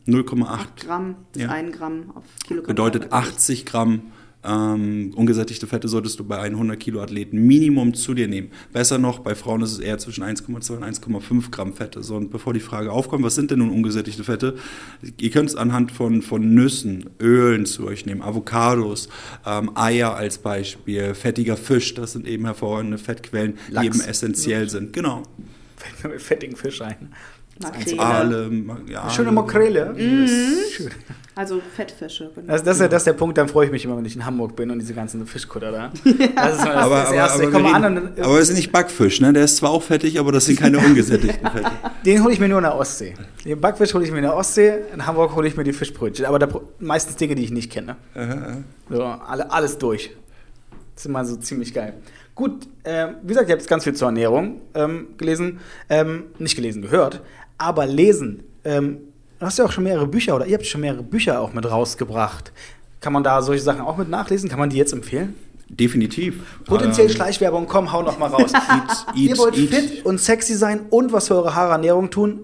0,8 0.06 0.86
Gramm, 0.86 1.16
ja. 1.36 1.48
1 1.48 1.76
Gramm 1.76 2.12
auf 2.14 2.24
Kilogramm. 2.46 2.68
Bedeutet 2.68 3.12
80 3.12 3.66
Gramm 3.66 4.02
ähm, 4.46 5.12
ungesättigte 5.14 5.66
Fette 5.66 5.88
solltest 5.88 6.18
du 6.20 6.24
bei 6.24 6.38
100 6.38 6.78
Kilo 6.78 7.00
Athleten 7.00 7.46
Minimum 7.46 7.94
zu 7.94 8.14
dir 8.14 8.28
nehmen. 8.28 8.50
Besser 8.72 8.98
noch, 8.98 9.18
bei 9.18 9.34
Frauen 9.34 9.62
ist 9.62 9.72
es 9.72 9.78
eher 9.78 9.98
zwischen 9.98 10.24
1,2 10.24 10.76
und 10.76 10.84
1,5 10.84 11.50
Gramm 11.50 11.72
Fette. 11.72 12.02
So, 12.02 12.16
und 12.16 12.30
bevor 12.30 12.54
die 12.54 12.60
Frage 12.60 12.92
aufkommt, 12.92 13.24
was 13.24 13.34
sind 13.34 13.50
denn 13.50 13.58
nun 13.58 13.70
ungesättigte 13.70 14.24
Fette? 14.24 14.56
Ihr 15.20 15.30
könnt 15.30 15.50
es 15.50 15.56
anhand 15.56 15.92
von, 15.92 16.22
von 16.22 16.54
Nüssen, 16.54 17.10
Ölen 17.20 17.66
zu 17.66 17.86
euch 17.86 18.06
nehmen, 18.06 18.22
Avocados, 18.22 19.08
ähm, 19.44 19.72
Eier 19.74 20.14
als 20.14 20.38
Beispiel, 20.38 21.14
fettiger 21.14 21.56
Fisch, 21.56 21.94
das 21.94 22.12
sind 22.12 22.26
eben 22.26 22.44
hervorragende 22.44 22.98
Fettquellen, 22.98 23.58
Lachs. 23.70 23.82
die 23.82 23.86
eben 23.86 24.08
essentiell 24.08 24.68
sind. 24.70 24.92
Genau. 24.92 25.22
Fällt 25.76 26.04
mir 26.04 26.10
mit 26.10 26.22
fettigen 26.22 26.56
Fisch 26.56 26.80
ein. 26.80 27.12
Makrele. 27.60 28.00
Aale, 28.00 28.50
ja, 28.88 29.08
Schöne 29.10 29.32
Makrele. 29.32 29.94
Mhm. 29.96 30.28
Also 31.34 31.60
Fettfische. 31.74 32.30
Genau. 32.34 32.50
Also 32.50 32.64
das, 32.64 32.80
ist, 32.80 32.92
das 32.92 33.02
ist 33.02 33.06
der 33.06 33.12
Punkt, 33.12 33.36
dann 33.36 33.46
freue 33.46 33.66
ich 33.66 33.72
mich 33.72 33.84
immer, 33.84 33.94
wenn 33.96 34.06
ich 34.06 34.16
in 34.16 34.24
Hamburg 34.24 34.56
bin 34.56 34.70
und 34.70 34.78
diese 34.78 34.94
ganzen 34.94 35.26
Fischkutter 35.26 35.70
da. 35.70 35.92
Das 36.04 36.14
ist 36.14 36.34
das, 36.34 36.66
aber, 36.66 37.02
das 37.02 37.12
Erste. 37.12 37.46
Aber, 37.48 37.58
aber, 37.58 37.74
reden, 37.74 37.98
und, 37.98 38.20
aber 38.20 38.38
es 38.38 38.48
ist 38.48 38.56
nicht 38.56 38.72
Backfisch, 38.72 39.20
ne? 39.20 39.34
Der 39.34 39.44
ist 39.44 39.58
zwar 39.58 39.70
auch 39.70 39.82
fettig, 39.82 40.18
aber 40.18 40.32
das 40.32 40.46
sind 40.46 40.58
keine 40.58 40.78
ungesättigten 40.86 41.50
Fette. 41.50 41.70
Den 42.06 42.24
hole 42.24 42.32
ich 42.32 42.40
mir 42.40 42.48
nur 42.48 42.58
in 42.58 42.64
der 42.64 42.74
Ostsee. 42.74 43.14
Den 43.44 43.60
Backfisch 43.60 43.92
hole 43.92 44.04
ich 44.04 44.10
mir 44.10 44.18
in 44.18 44.24
der 44.24 44.34
Ostsee, 44.34 44.78
in 44.94 45.06
Hamburg 45.06 45.34
hole 45.34 45.46
ich 45.46 45.58
mir 45.58 45.64
die 45.64 45.74
Fischbrötchen. 45.74 46.24
Aber 46.24 46.38
da, 46.38 46.48
meistens 46.78 47.16
Dinge, 47.16 47.34
die 47.34 47.44
ich 47.44 47.50
nicht 47.50 47.70
kenne. 47.70 47.96
Aha. 48.14 48.56
So, 48.88 49.02
alle, 49.02 49.50
alles 49.50 49.76
durch. 49.76 50.16
Das 50.94 51.04
ist 51.04 51.06
immer 51.06 51.22
so 51.26 51.36
ziemlich 51.36 51.74
geil. 51.74 51.94
Gut, 52.34 52.66
äh, 52.84 53.08
wie 53.22 53.28
gesagt, 53.28 53.46
ich 53.46 53.52
habe 53.52 53.60
jetzt 53.60 53.68
ganz 53.68 53.84
viel 53.84 53.94
zur 53.94 54.08
Ernährung 54.08 54.62
ähm, 54.74 55.08
gelesen, 55.16 55.60
ähm, 55.90 56.24
nicht 56.38 56.56
gelesen, 56.56 56.80
gehört. 56.82 57.22
Aber 57.58 57.86
lesen, 57.86 58.42
ähm, 58.64 58.98
du 59.38 59.46
hast 59.46 59.58
ja 59.58 59.64
auch 59.64 59.72
schon 59.72 59.84
mehrere 59.84 60.06
Bücher 60.06 60.36
oder 60.36 60.46
ihr 60.46 60.54
habt 60.54 60.66
schon 60.66 60.80
mehrere 60.80 61.02
Bücher 61.02 61.40
auch 61.40 61.52
mit 61.52 61.70
rausgebracht. 61.70 62.52
Kann 63.00 63.12
man 63.12 63.22
da 63.22 63.40
solche 63.42 63.62
Sachen 63.62 63.82
auch 63.82 63.96
mit 63.96 64.08
nachlesen? 64.08 64.48
Kann 64.48 64.58
man 64.58 64.70
die 64.70 64.76
jetzt 64.76 64.92
empfehlen? 64.92 65.34
Definitiv. 65.68 66.42
Potenziell 66.64 67.10
Schleichwerbung, 67.10 67.66
komm, 67.66 67.92
hau 67.92 68.02
noch 68.02 68.18
mal 68.18 68.28
raus. 68.28 68.52
Eat, 68.54 69.06
ihr 69.16 69.30
eat, 69.32 69.38
wollt 69.38 69.56
eat. 69.58 69.70
fit 69.70 70.06
und 70.06 70.20
sexy 70.20 70.54
sein 70.54 70.86
und 70.90 71.12
was 71.12 71.28
für 71.28 71.34
eure 71.34 71.54
Haarernährung 71.54 72.10
tun, 72.10 72.40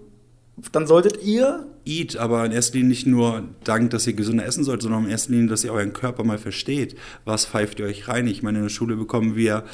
dann 0.73 0.87
solltet 0.87 1.23
ihr 1.23 1.67
Eat, 1.85 2.17
aber 2.17 2.45
in 2.45 2.53
erster 2.53 2.79
Linie 2.79 2.91
nicht 2.91 3.07
nur 3.07 3.45
dank, 3.65 3.91
dass 3.91 4.07
ihr 4.07 4.13
gesünder 4.13 4.47
essen 4.47 4.65
sollt, 4.65 4.83
sondern 4.83 5.05
in 5.05 5.11
erster 5.11 5.33
Linie, 5.33 5.49
dass 5.49 5.65
ihr 5.65 5.73
euren 5.73 5.93
Körper 5.93 6.25
mal 6.25 6.39
versteht. 6.39 6.97
Was 7.25 7.47
pfeift 7.47 7.81
ihr 7.81 7.87
euch 7.87 8.09
rein? 8.09 8.27
Ich 8.27 8.43
meine, 8.43 8.59
in 8.59 8.65
der 8.65 8.71
Schule 8.71 8.97
bekommen 8.97 9.37
wir 9.37 9.65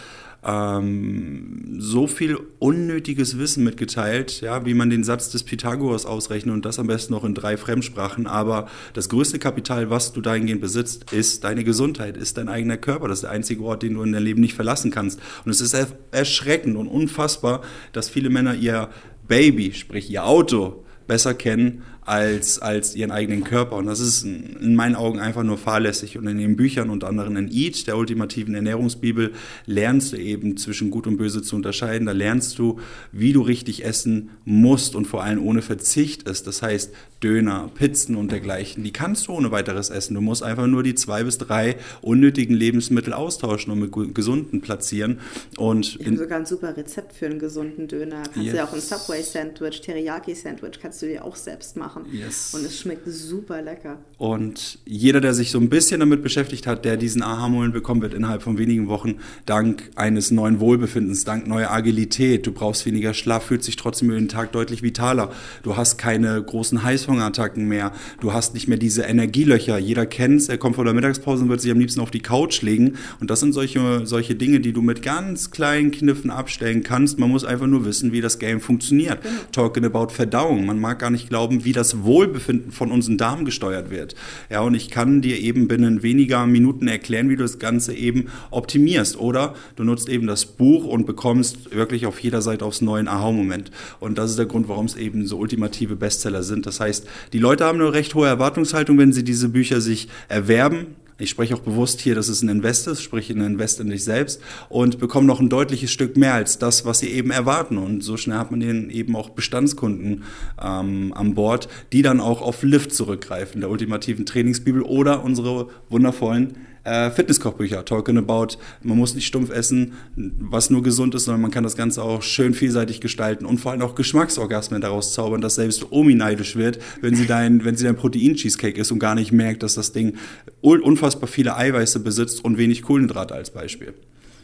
ähm, 0.45 1.77
so 1.79 2.07
viel 2.07 2.39
unnötiges 2.59 3.39
Wissen 3.39 3.65
mitgeteilt, 3.65 4.41
ja, 4.41 4.65
wie 4.65 4.75
man 4.75 4.89
den 4.89 5.03
Satz 5.03 5.31
des 5.31 5.43
Pythagoras 5.43 6.07
ausrechnet 6.07 6.55
und 6.55 6.65
das 6.65 6.79
am 6.79 6.87
besten 6.87 7.13
noch 7.13 7.25
in 7.25 7.35
drei 7.35 7.57
Fremdsprachen. 7.57 8.27
Aber 8.27 8.69
das 8.95 9.09
größte 9.09 9.39
Kapital, 9.39 9.91
was 9.91 10.13
du 10.13 10.21
dahingehend 10.21 10.61
besitzt, 10.61 11.13
ist 11.13 11.45
deine 11.45 11.65
Gesundheit, 11.65 12.17
ist 12.17 12.39
dein 12.39 12.49
eigener 12.49 12.77
Körper. 12.77 13.09
Das 13.09 13.19
ist 13.19 13.25
der 13.25 13.31
einzige 13.31 13.63
Ort, 13.63 13.83
den 13.83 13.95
du 13.95 14.03
in 14.03 14.13
deinem 14.13 14.25
Leben 14.25 14.41
nicht 14.41 14.55
verlassen 14.55 14.91
kannst. 14.91 15.21
Und 15.45 15.51
es 15.51 15.61
ist 15.61 15.75
er 15.75 15.89
erschreckend 16.13 16.77
und 16.77 16.87
unfassbar, 16.87 17.63
dass 17.93 18.09
viele 18.09 18.31
Männer 18.31 18.55
ihr 18.55 18.91
Baby, 19.27 19.73
sprich 19.75 20.11
ihr 20.11 20.25
Auto, 20.25 20.85
besser 21.07 21.35
kennen 21.35 21.83
als, 22.09 22.59
als 22.59 22.95
ihren 22.97 23.11
eigenen 23.11 23.45
Körper. 23.45 23.77
Und 23.77 23.87
das 23.87 24.01
ist 24.01 24.25
in 24.25 24.75
meinen 24.75 24.95
Augen 24.95 25.21
einfach 25.21 25.43
nur 25.43 25.59
fahrlässig. 25.59 26.17
Und 26.19 26.27
in 26.27 26.39
den 26.39 26.57
Büchern, 26.57 26.91
unter 26.91 27.09
anderem 27.09 27.37
in 27.37 27.51
Eat, 27.53 27.87
der 27.87 27.97
ultimativen 27.97 28.55
Ernährungsbibel, 28.55 29.33
lernst 29.67 30.13
du 30.13 30.17
eben 30.17 30.57
zwischen 30.57 30.91
Gut 30.91 31.07
und 31.07 31.19
Böse 31.19 31.43
zu 31.43 31.55
unterscheiden. 31.57 32.07
Da 32.07 32.13
lernst 32.13 32.59
du, 32.59 32.81
wie 33.13 33.33
du 33.33 33.43
richtig 33.43 33.85
essen 33.85 34.31
musst 34.45 34.95
und 34.95 35.07
vor 35.07 35.23
allem 35.23 35.45
ohne 35.45 35.63
Verzicht 35.63 36.29
ist. 36.29 36.47
Das 36.47 36.63
heißt, 36.63 36.93
Döner, 37.23 37.69
Pizzen 37.75 38.15
und 38.15 38.31
dergleichen, 38.31 38.85
die 38.85 38.93
kannst 38.93 39.27
du 39.27 39.33
ohne 39.33 39.51
weiteres 39.51 39.91
essen. 39.91 40.15
Du 40.15 40.21
musst 40.21 40.43
einfach 40.45 40.69
nur 40.69 40.85
die 40.85 40.95
zwei 40.95 41.25
bis 41.25 41.37
drei 41.37 41.77
unnötigen 42.01 42.55
Lebensmittel 42.55 43.13
austauschen 43.13 43.73
und 43.73 43.81
mit 43.81 44.15
gesunden 44.15 44.61
platzieren. 44.61 45.19
Und 45.57 45.97
Ich 46.01 46.07
habe 46.07 46.17
sogar 46.17 46.39
ein 46.39 46.47
super 46.47 46.77
Rezept 46.77 47.13
für 47.13 47.27
einen 47.27 47.41
gesunden 47.41 47.89
Döner. 47.89 48.23
Kannst 48.23 48.37
Yes. 48.37 48.51
du 48.53 48.57
ja 48.57 48.65
auch 48.67 48.73
ein 48.73 48.81
Subway-Sandwich, 48.81 49.81
Teriyaki-Sandwich, 49.81 50.79
kannst 50.81 51.03
du 51.03 51.07
dir 51.07 51.25
auch 51.25 51.35
selbst 51.37 51.77
machen. 51.77 51.98
Yes. 52.13 52.55
Und 52.55 52.65
es 52.65 52.79
schmeckt 52.79 53.07
super 53.07 53.63
lecker. 53.63 53.99
Und 54.19 54.79
jeder, 54.85 55.21
der 55.21 55.35
sich 55.35 55.51
so 55.51 55.59
ein 55.59 55.69
bisschen 55.69 56.01
damit 56.01 56.23
beschäftigt 56.23 56.67
hat, 56.67 56.85
der 56.85 56.97
diesen 56.97 57.23
Aha-Moment 57.23 57.73
bekommen 57.73 58.03
wird 58.03 58.15
innerhalb 58.15 58.43
von 58.43 58.59
wenigen 58.59 58.89
Wochen, 58.89 59.17
dank 59.47 59.91
eines 59.95 60.31
neuen 60.31 60.61
Wohlbefindens, 60.61 61.25
dank 61.25 61.47
neuer 61.47 61.71
Agilität, 61.71 62.47
du 62.47 62.53
brauchst 62.53 62.85
weniger 62.87 63.15
Schlaf, 63.15 63.45
fühlt 63.45 63.63
sich 63.63 63.77
trotzdem 63.77 64.09
über 64.09 64.19
den 64.19 64.29
Tag 64.29 64.53
deutlich 64.53 64.83
vitaler. 64.83 65.33
Du 65.63 65.77
hast 65.77 65.99
keine 65.99 66.43
großen 66.43 66.83
Heißhungerattacken 66.83 67.67
mehr. 67.67 67.93
Du 68.21 68.33
hast 68.33 68.55
nicht 68.55 68.69
mehr 68.69 68.79
diese 68.79 69.03
Energielöcher. 69.03 69.79
Jeder 69.79 70.07
kennt's, 70.07 70.49
er 70.49 70.59
kommt 70.59 70.77
vor 70.77 70.85
der 70.85 70.95
Mittagspause 70.95 71.45
und 71.45 71.49
wird 71.49 71.61
sich 71.61 71.71
am 71.71 71.79
liebsten 71.79 72.01
auf 72.01 72.11
die 72.11 72.21
Couch 72.21 72.63
legen. 72.63 72.95
Und 73.21 73.31
das 73.31 73.41
sind 73.41 73.53
solche, 73.53 74.07
solche 74.07 74.35
Dinge, 74.35 74.61
die 74.61 74.73
du 74.73 74.83
mit 74.83 75.03
ganz 75.03 75.51
kleinen 75.51 75.91
Kniffen 75.91 76.31
abstellen 76.31 76.83
kannst. 76.83 77.19
Man 77.19 77.31
muss 77.31 77.45
einfach 77.45 77.67
nur 77.67 77.85
wissen, 77.85 78.13
wie 78.13 78.21
das 78.21 78.39
Game 78.39 78.61
funktioniert. 78.61 79.19
Talking 79.53 79.85
about 79.85 80.09
Verdauung. 80.09 80.67
Man 80.67 80.79
mag 80.79 80.99
gar 80.99 81.11
nicht 81.11 81.29
glauben, 81.29 81.65
wie 81.65 81.73
das 81.73 81.88
Wohlbefinden 82.03 82.73
von 82.73 82.93
unseren 82.93 83.19
Darm 83.19 83.45
gesteuert 83.45 83.91
wird. 83.91 84.15
Ja, 84.51 84.61
und 84.61 84.75
ich 84.75 84.91
kann 84.91 85.23
dir 85.23 85.39
eben 85.39 85.69
binnen 85.69 86.03
weniger 86.03 86.47
Minuten 86.47 86.89
erklären, 86.89 87.29
wie 87.29 87.37
du 87.37 87.43
das 87.43 87.59
Ganze 87.59 87.95
eben 87.95 88.27
optimierst. 88.51 89.19
Oder 89.19 89.55
du 89.77 89.85
nutzt 89.85 90.09
eben 90.09 90.27
das 90.27 90.47
Buch 90.47 90.85
und 90.85 91.07
bekommst 91.07 91.75
wirklich 91.75 92.07
auf 92.07 92.21
jeder 92.21 92.43
Seite 92.43 92.65
aufs 92.65 92.81
neue 92.81 93.07
Aha-Moment. 93.07 93.71
Und 94.01 94.19
das 94.19 94.31
ist 94.31 94.39
der 94.39 94.47
Grund, 94.47 94.69
warum 94.69 94.87
es 94.87 94.97
eben 94.97 95.27
so 95.27 95.39
ultimative 95.39 95.97
Bestseller 95.97 96.43
sind. 96.43 96.67
Das 96.67 96.81
heißt, 96.81 97.07
die 97.33 97.39
Leute 97.39 97.65
haben 97.65 97.81
eine 97.81 97.93
recht 97.93 98.15
hohe 98.15 98.27
Erwartungshaltung, 98.27 98.99
wenn 98.99 99.13
sie 99.13 99.25
diese 99.25 99.49
Bücher 99.49 99.81
sich 99.81 100.09
erwerben. 100.29 100.97
Ich 101.21 101.31
spreche 101.31 101.57
auch 101.57 101.61
bewusst 101.61 102.01
hier, 102.01 102.15
dass 102.15 102.29
es 102.29 102.43
ein 102.43 102.49
Invest 102.49 102.87
ist, 102.87 103.03
sprich 103.03 103.29
ein 103.29 103.41
Invest 103.41 103.81
in 103.81 103.91
dich 103.91 104.05
selbst 104.05 104.41
und 104.69 105.01
bekommen 105.01 105.27
noch 105.27 105.41
ein 105.41 105.49
deutliches 105.49 105.91
Stück 105.91 106.17
mehr 106.17 106.35
als 106.35 106.61
das, 106.61 106.85
was 106.85 107.01
sie 107.01 107.09
eben 107.09 107.33
erwarten. 107.33 107.77
Und 107.77 108.05
so 108.05 108.17
schnell 108.17 108.39
hat 108.39 108.53
man 108.53 108.61
den 108.61 108.89
eben 108.89 109.17
auch 109.17 109.31
Bestandskunden 109.31 110.23
ähm, 110.63 111.13
an 111.13 111.35
Bord, 111.35 111.69
die 111.93 112.03
dann 112.03 112.21
auch 112.21 112.41
auf 112.41 112.63
Lift 112.63 112.95
zurückgreifen, 112.95 113.61
der 113.61 113.69
ultimativen 113.69 114.27
Trainingsbibel 114.27 114.83
oder 114.83 115.25
unsere 115.25 115.71
wundervollen 115.89 116.57
äh, 116.89 117.11
Fitnesskochbücher, 117.11 117.85
talking 117.85 118.17
about, 118.19 118.57
man 118.83 118.97
muss 118.99 119.15
nicht 119.15 119.27
stumpf 119.27 119.51
essen, 119.51 119.93
was 120.17 120.71
nur 120.71 120.83
gesund 120.83 121.15
ist, 121.15 121.25
sondern 121.27 121.43
man 121.43 121.51
kann 121.51 121.65
das 121.65 121.77
Ganze 121.77 122.03
auch 122.03 122.23
schön 122.23 122.55
vielseitig 122.55 123.01
gestalten 123.01 123.45
und 123.47 123.59
vor 123.59 123.73
allem 123.73 123.83
auch 123.83 123.95
Geschmacksorgasmen 123.95 124.81
daraus 124.81 125.13
zaubern, 125.15 125.41
dass 125.41 125.57
selbst 125.57 125.93
Omi 125.93 126.15
neidisch 126.15 126.57
wird, 126.57 126.79
wenn 127.01 127.15
sie 127.15 127.27
dein, 127.27 127.65
wenn 127.65 127.77
sie 127.77 127.85
dein 127.85 127.97
Protein-Cheesecake 127.97 128.81
isst 128.81 128.93
und 128.93 128.99
gar 128.99 129.15
nicht 129.15 129.33
merkt, 129.33 129.63
dass 129.63 129.75
das 129.75 129.93
Ding 129.93 130.17
un- 130.63 130.81
unfassbar 130.83 131.29
viele 131.29 131.57
Eiweiße 131.57 132.01
besitzt 132.01 132.45
und 132.45 132.59
wenig 132.59 132.83
Kohlenhydrate 132.83 133.35
als 133.35 133.51
Beispiel. 133.51 133.95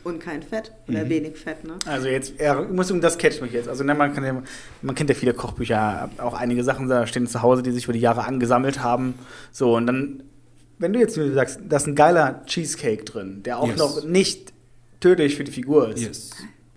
Und 0.05 0.21
kein 0.21 0.43
Fett 0.43 0.71
Mhm. 0.87 0.95
oder 0.97 1.09
wenig 1.09 1.37
Fett, 1.37 1.65
ne? 1.65 1.75
Also 1.87 2.09
jetzt, 2.09 2.35
ja, 2.39 2.63
ich 2.63 2.69
muss 2.69 2.93
das 3.01 3.17
catcht 3.17 3.41
mich 3.41 3.53
jetzt. 3.53 3.71
Also 3.71 3.85
ne, 3.85 3.95
man, 3.95 4.13
kann 4.13 4.23
ja, 4.23 4.43
man 4.83 4.95
kennt 4.95 5.09
ja 5.09 5.17
viele 5.17 5.33
Kochbücher, 5.33 6.11
auch 6.19 6.35
einige 6.35 6.63
Sachen 6.63 6.89
da 6.91 7.07
stehen 7.07 7.27
zu 7.27 7.41
Hause, 7.41 7.63
die 7.63 7.71
sich 7.71 7.85
über 7.85 7.95
die 7.95 8.01
Jahre 8.01 8.25
angesammelt 8.27 8.83
haben. 8.83 9.15
So, 9.51 9.75
und 9.75 9.87
dann, 9.87 10.23
wenn 10.79 10.93
du 10.93 10.99
jetzt 11.01 11.17
mir 11.17 11.33
sagst, 11.33 11.61
da 11.69 11.77
ist 11.77 11.87
ein 11.87 11.95
geiler 11.95 12.43
Cheesecake 12.47 13.05
drin, 13.05 13.43
der 13.45 13.59
auch 13.59 13.69
Yes. 13.69 13.79
noch 13.79 14.05
nicht 14.05 14.53
tödlich 15.01 15.37
für 15.37 15.45
die 15.45 15.53
Figur 15.53 15.91
ist. 15.91 16.01
Yes. 16.03 16.31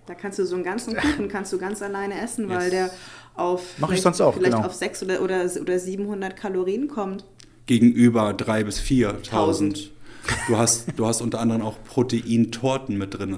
Da 0.05 0.13
kannst 0.15 0.39
du 0.39 0.45
so 0.45 0.55
einen 0.55 0.63
ganzen 0.63 0.95
Kuchen 0.95 1.27
kannst 1.27 1.51
du 1.53 1.57
ganz 1.57 1.81
alleine 1.81 2.21
essen, 2.21 2.47
weil 2.49 2.63
Yes. 2.63 2.71
der 2.71 2.89
auf 3.35 3.61
Mach 3.77 3.87
ich 3.89 3.99
vielleicht- 3.99 4.03
sonst 4.03 4.21
auch, 4.21 4.33
vielleicht 4.35 4.53
genau. 4.55 4.65
auf 4.67 4.73
600 4.73 5.19
oder, 5.21 5.43
oder, 5.45 5.61
oder 5.61 5.79
700 5.79 6.35
Kalorien 6.35 6.87
kommt. 6.87 7.23
Gegenüber 7.65 8.33
drei 8.33 8.63
bis 8.63 8.79
4.000. 8.79 9.89
Du 10.47 10.57
hast, 10.57 10.87
du 10.95 11.05
hast 11.05 11.21
unter 11.21 11.39
anderem 11.39 11.61
auch 11.61 11.75
Proteintorten 11.85 12.97
mit 12.97 13.17
drin. 13.17 13.37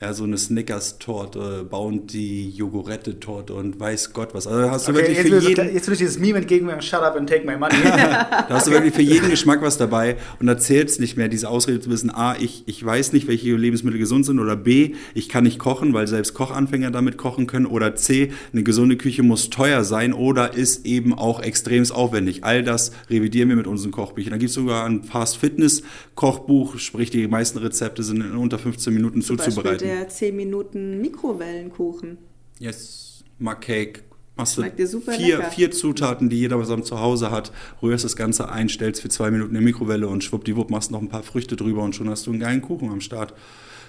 Ja, 0.00 0.14
so 0.14 0.22
eine 0.22 0.38
Snickers-Torte, 0.38 1.66
Bounty, 1.68 2.50
Jogurette-Torte 2.50 3.52
und 3.52 3.80
weiß 3.80 4.12
Gott 4.12 4.32
was. 4.32 4.46
Also 4.46 4.70
hast 4.70 4.86
du 4.86 4.92
Okay, 4.92 5.00
wirklich 5.00 5.18
jetzt, 5.18 5.28
für 5.28 5.48
jeden, 5.48 5.74
jetzt 5.74 5.86
will 5.88 5.94
ich 5.94 5.98
dieses 5.98 6.20
Meme 6.20 6.38
entgegenwerfen, 6.38 6.82
shut 6.82 7.00
up 7.00 7.16
and 7.16 7.28
take 7.28 7.44
my 7.44 7.56
money. 7.56 7.74
da 7.82 8.46
hast 8.48 8.68
du 8.68 8.70
wirklich 8.70 8.94
für 8.94 9.02
jeden 9.02 9.28
Geschmack 9.28 9.60
was 9.60 9.76
dabei 9.76 10.16
und 10.38 10.46
da 10.46 10.56
zählt 10.56 10.88
es 10.88 11.00
nicht 11.00 11.16
mehr, 11.16 11.26
diese 11.26 11.48
Ausrede 11.48 11.80
zu 11.80 11.90
wissen, 11.90 12.10
A, 12.10 12.36
ich, 12.38 12.62
ich 12.66 12.84
weiß 12.84 13.12
nicht, 13.12 13.26
welche 13.26 13.56
Lebensmittel 13.56 13.98
gesund 13.98 14.24
sind 14.24 14.38
oder 14.38 14.54
B, 14.54 14.94
ich 15.14 15.28
kann 15.28 15.42
nicht 15.42 15.58
kochen, 15.58 15.92
weil 15.94 16.06
selbst 16.06 16.32
Kochanfänger 16.32 16.92
damit 16.92 17.16
kochen 17.16 17.48
können 17.48 17.66
oder 17.66 17.96
C, 17.96 18.30
eine 18.52 18.62
gesunde 18.62 18.98
Küche 18.98 19.24
muss 19.24 19.50
teuer 19.50 19.82
sein 19.82 20.12
oder 20.12 20.54
ist 20.54 20.86
eben 20.86 21.12
auch 21.12 21.42
extremst 21.42 21.92
aufwendig. 21.92 22.44
All 22.44 22.62
das 22.62 22.92
revidieren 23.10 23.48
wir 23.48 23.56
mit 23.56 23.66
unseren 23.66 23.90
Kochbüchern. 23.90 24.30
Da 24.30 24.36
gibt 24.36 24.50
es 24.50 24.54
sogar 24.54 24.86
ein 24.86 25.02
Fast-Fitness-Kochbuch, 25.02 26.78
sprich 26.78 27.10
die 27.10 27.26
meisten 27.26 27.58
Rezepte 27.58 28.04
sind 28.04 28.20
in 28.20 28.36
unter 28.36 28.60
15 28.60 28.94
Minuten 28.94 29.22
zuzubereiten. 29.22 29.87
Der 29.88 30.08
10 30.08 30.36
Minuten 30.36 31.00
Mikrowellenkuchen. 31.00 32.18
Yes, 32.58 33.24
Mug 33.38 33.60
Cake. 33.60 34.02
Machst 34.36 34.56
du 34.56 34.60
Schmeckt 34.60 34.78
dir 34.78 34.86
super 34.86 35.12
vier, 35.12 35.38
lecker. 35.38 35.50
vier 35.50 35.70
Zutaten, 35.72 36.30
die 36.30 36.38
jeder 36.38 36.60
zusammen 36.60 36.84
zu 36.84 37.00
Hause 37.00 37.32
hat, 37.32 37.50
rührst 37.82 38.04
das 38.04 38.14
Ganze 38.14 38.48
ein, 38.50 38.68
stellst 38.68 39.02
für 39.02 39.08
zwei 39.08 39.32
Minuten 39.32 39.54
in 39.56 39.60
die 39.60 39.64
Mikrowelle 39.64 40.06
und 40.06 40.22
schwuppdiwupp 40.22 40.70
machst 40.70 40.92
noch 40.92 41.00
ein 41.00 41.08
paar 41.08 41.24
Früchte 41.24 41.56
drüber 41.56 41.82
und 41.82 41.96
schon 41.96 42.08
hast 42.08 42.26
du 42.26 42.30
einen 42.30 42.38
geilen 42.38 42.62
Kuchen 42.62 42.88
am 42.90 43.00
Start. 43.00 43.34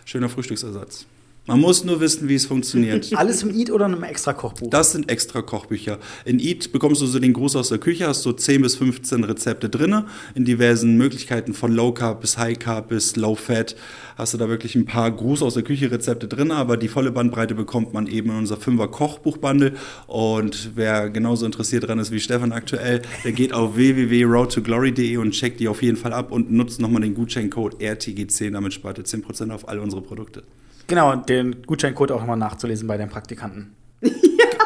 Schöner 0.05 0.27
Frühstücksersatz. 0.27 1.05
Man 1.49 1.61
muss 1.61 1.83
nur 1.83 1.99
wissen, 1.99 2.29
wie 2.29 2.35
es 2.35 2.45
funktioniert. 2.45 3.11
Alles 3.15 3.41
im 3.41 3.49
Eat 3.49 3.71
oder 3.71 3.87
in 3.87 3.95
einem 3.95 4.03
extra 4.03 4.33
Kochbuch? 4.33 4.69
Das 4.69 4.91
sind 4.91 5.09
extra 5.09 5.41
Kochbücher. 5.41 5.97
In 6.23 6.39
Eat 6.39 6.71
bekommst 6.71 7.01
du 7.01 7.07
so 7.07 7.17
den 7.17 7.33
Gruß 7.33 7.55
aus 7.55 7.69
der 7.69 7.79
Küche, 7.79 8.05
hast 8.05 8.21
so 8.21 8.33
10 8.33 8.61
bis 8.61 8.75
15 8.75 9.23
Rezepte 9.23 9.67
drinne 9.67 10.05
in 10.35 10.45
diversen 10.45 10.95
Möglichkeiten 10.95 11.55
von 11.55 11.71
Low 11.71 11.91
Carb 11.91 12.21
bis 12.21 12.37
High 12.37 12.59
Carb 12.59 12.89
bis 12.89 13.15
Low 13.15 13.33
Fat. 13.33 13.75
Hast 14.15 14.35
du 14.35 14.37
da 14.37 14.47
wirklich 14.47 14.75
ein 14.75 14.85
paar 14.85 15.09
Gruß 15.09 15.41
aus 15.41 15.55
der 15.55 15.63
Küche 15.63 15.89
Rezepte 15.89 16.27
drin, 16.27 16.51
aber 16.51 16.77
die 16.77 16.87
volle 16.87 17.11
Bandbreite 17.11 17.55
bekommt 17.55 17.95
man 17.95 18.05
eben 18.05 18.29
in 18.29 18.37
unser 18.37 18.57
5er 18.57 18.87
Kochbuchbundle. 18.87 19.73
Und 20.05 20.73
wer 20.75 21.09
genauso 21.09 21.47
interessiert 21.47 21.87
dran 21.87 21.97
ist 21.97 22.11
wie 22.11 22.19
Stefan 22.19 22.51
aktuell, 22.51 23.01
der 23.23 23.31
geht 23.31 23.53
auf 23.53 23.75
www.roadtoglory.de 23.75 25.17
und 25.17 25.31
checkt 25.31 25.59
die 25.59 25.67
auf 25.67 25.81
jeden 25.81 25.97
Fall 25.97 26.13
ab 26.13 26.31
und 26.31 26.51
nutzt 26.51 26.79
nochmal 26.79 27.01
den 27.01 27.15
Gutscheincode 27.15 27.81
RTG10, 27.81 28.51
damit 28.51 28.75
spart 28.75 28.99
ihr 28.99 29.03
10% 29.03 29.49
auf 29.49 29.67
alle 29.67 29.81
unsere 29.81 30.03
Produkte. 30.03 30.43
Genau, 30.89 31.15
den 31.15 31.61
Gutscheincode 31.65 32.11
auch 32.11 32.19
nochmal 32.19 32.37
nachzulesen 32.37 32.87
bei 32.87 32.97
den 32.97 33.09
Praktikanten. 33.09 33.75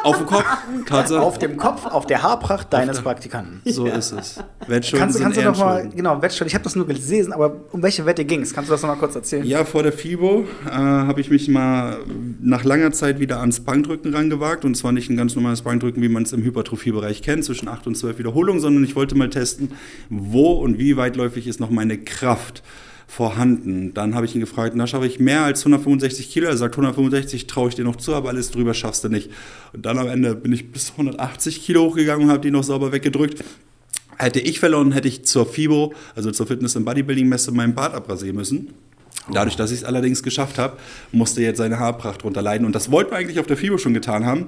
Auf 0.03 0.17
den 0.17 0.25
Kopf, 0.25 0.45
Tatsache. 0.85 1.21
Auf 1.21 1.39
dem 1.39 1.55
Kopf, 1.55 1.85
auf 1.85 2.05
der 2.05 2.23
Haarpracht 2.23 2.73
deines 2.73 2.99
Praktikanten. 2.99 3.61
So 3.63 3.85
ist 3.85 4.11
es. 4.11 4.37
Wettschulden 4.67 4.99
Kannst, 4.99 5.17
sind 5.17 5.23
kannst 5.23 5.39
du 5.39 5.43
noch 5.45 5.57
mal, 5.57 5.65
Ehrenschulden. 5.75 5.95
genau, 5.95 6.21
Wettschuld, 6.21 6.49
ich 6.49 6.55
habe 6.55 6.63
das 6.65 6.75
nur 6.75 6.85
gelesen, 6.85 7.31
aber 7.31 7.61
um 7.71 7.81
welche 7.81 8.05
Wette 8.05 8.25
ging 8.25 8.41
es? 8.41 8.53
Kannst 8.53 8.69
du 8.69 8.73
das 8.73 8.81
noch 8.81 8.89
mal 8.89 8.97
kurz 8.97 9.15
erzählen? 9.15 9.45
Ja, 9.45 9.63
vor 9.63 9.81
der 9.81 9.93
FIBO 9.93 10.45
äh, 10.65 10.69
habe 10.69 11.21
ich 11.21 11.29
mich 11.29 11.47
mal 11.47 11.99
nach 12.41 12.65
langer 12.65 12.91
Zeit 12.91 13.19
wieder 13.21 13.39
ans 13.39 13.61
Bankdrücken 13.61 14.13
rangewagt. 14.13 14.65
Und 14.65 14.75
zwar 14.75 14.91
nicht 14.91 15.09
ein 15.09 15.15
ganz 15.15 15.35
normales 15.35 15.61
Bankdrücken, 15.61 16.03
wie 16.03 16.09
man 16.09 16.23
es 16.23 16.33
im 16.33 16.43
Hypertrophiebereich 16.43 17.21
kennt, 17.21 17.45
zwischen 17.45 17.69
8 17.69 17.87
und 17.87 17.95
12 17.95 18.19
Wiederholungen, 18.19 18.59
sondern 18.59 18.83
ich 18.83 18.97
wollte 18.97 19.15
mal 19.15 19.29
testen, 19.29 19.71
wo 20.09 20.51
und 20.51 20.79
wie 20.79 20.97
weitläufig 20.97 21.47
ist 21.47 21.61
noch 21.61 21.69
meine 21.69 21.97
Kraft 21.97 22.61
vorhanden. 23.15 23.93
Dann 23.93 24.15
habe 24.15 24.25
ich 24.25 24.33
ihn 24.33 24.41
gefragt, 24.41 24.73
na, 24.75 24.87
schaffe 24.87 25.05
ich 25.05 25.19
mehr 25.19 25.43
als 25.43 25.59
165 25.59 26.31
Kilo? 26.31 26.47
Er 26.47 26.57
sagt, 26.57 26.73
165 26.73 27.45
traue 27.45 27.69
ich 27.69 27.75
dir 27.75 27.83
noch 27.83 27.97
zu, 27.97 28.15
aber 28.15 28.29
alles 28.29 28.49
drüber 28.49 28.73
schaffst 28.73 29.03
du 29.03 29.09
nicht. 29.09 29.29
Und 29.71 29.85
dann 29.85 29.99
am 29.99 30.07
Ende 30.07 30.33
bin 30.33 30.51
ich 30.51 30.71
bis 30.71 30.91
180 30.91 31.63
Kilo 31.63 31.83
hochgegangen 31.83 32.25
und 32.25 32.31
habe 32.31 32.41
die 32.41 32.49
noch 32.49 32.63
sauber 32.63 32.91
weggedrückt. 32.91 33.43
Hätte 34.17 34.39
ich 34.39 34.59
verloren, 34.59 34.91
hätte 34.93 35.07
ich 35.07 35.25
zur 35.25 35.45
FIBO, 35.45 35.93
also 36.15 36.31
zur 36.31 36.47
Fitness- 36.47 36.75
und 36.75 36.85
Bodybuilding-Messe, 36.85 37.51
meinen 37.51 37.75
Bart 37.75 37.93
abrasieren 37.93 38.35
müssen. 38.35 38.73
Dadurch, 39.31 39.55
dass 39.55 39.69
ich 39.69 39.79
es 39.79 39.83
allerdings 39.83 40.23
geschafft 40.23 40.57
habe, 40.57 40.77
musste 41.11 41.41
jetzt 41.43 41.57
seine 41.57 41.77
Haarpracht 41.77 42.23
drunter 42.23 42.41
leiden. 42.41 42.65
Und 42.65 42.73
das 42.73 42.89
wollten 42.89 43.11
wir 43.11 43.17
eigentlich 43.17 43.39
auf 43.39 43.47
der 43.47 43.57
FIBO 43.57 43.77
schon 43.77 43.93
getan 43.93 44.25
haben. 44.25 44.47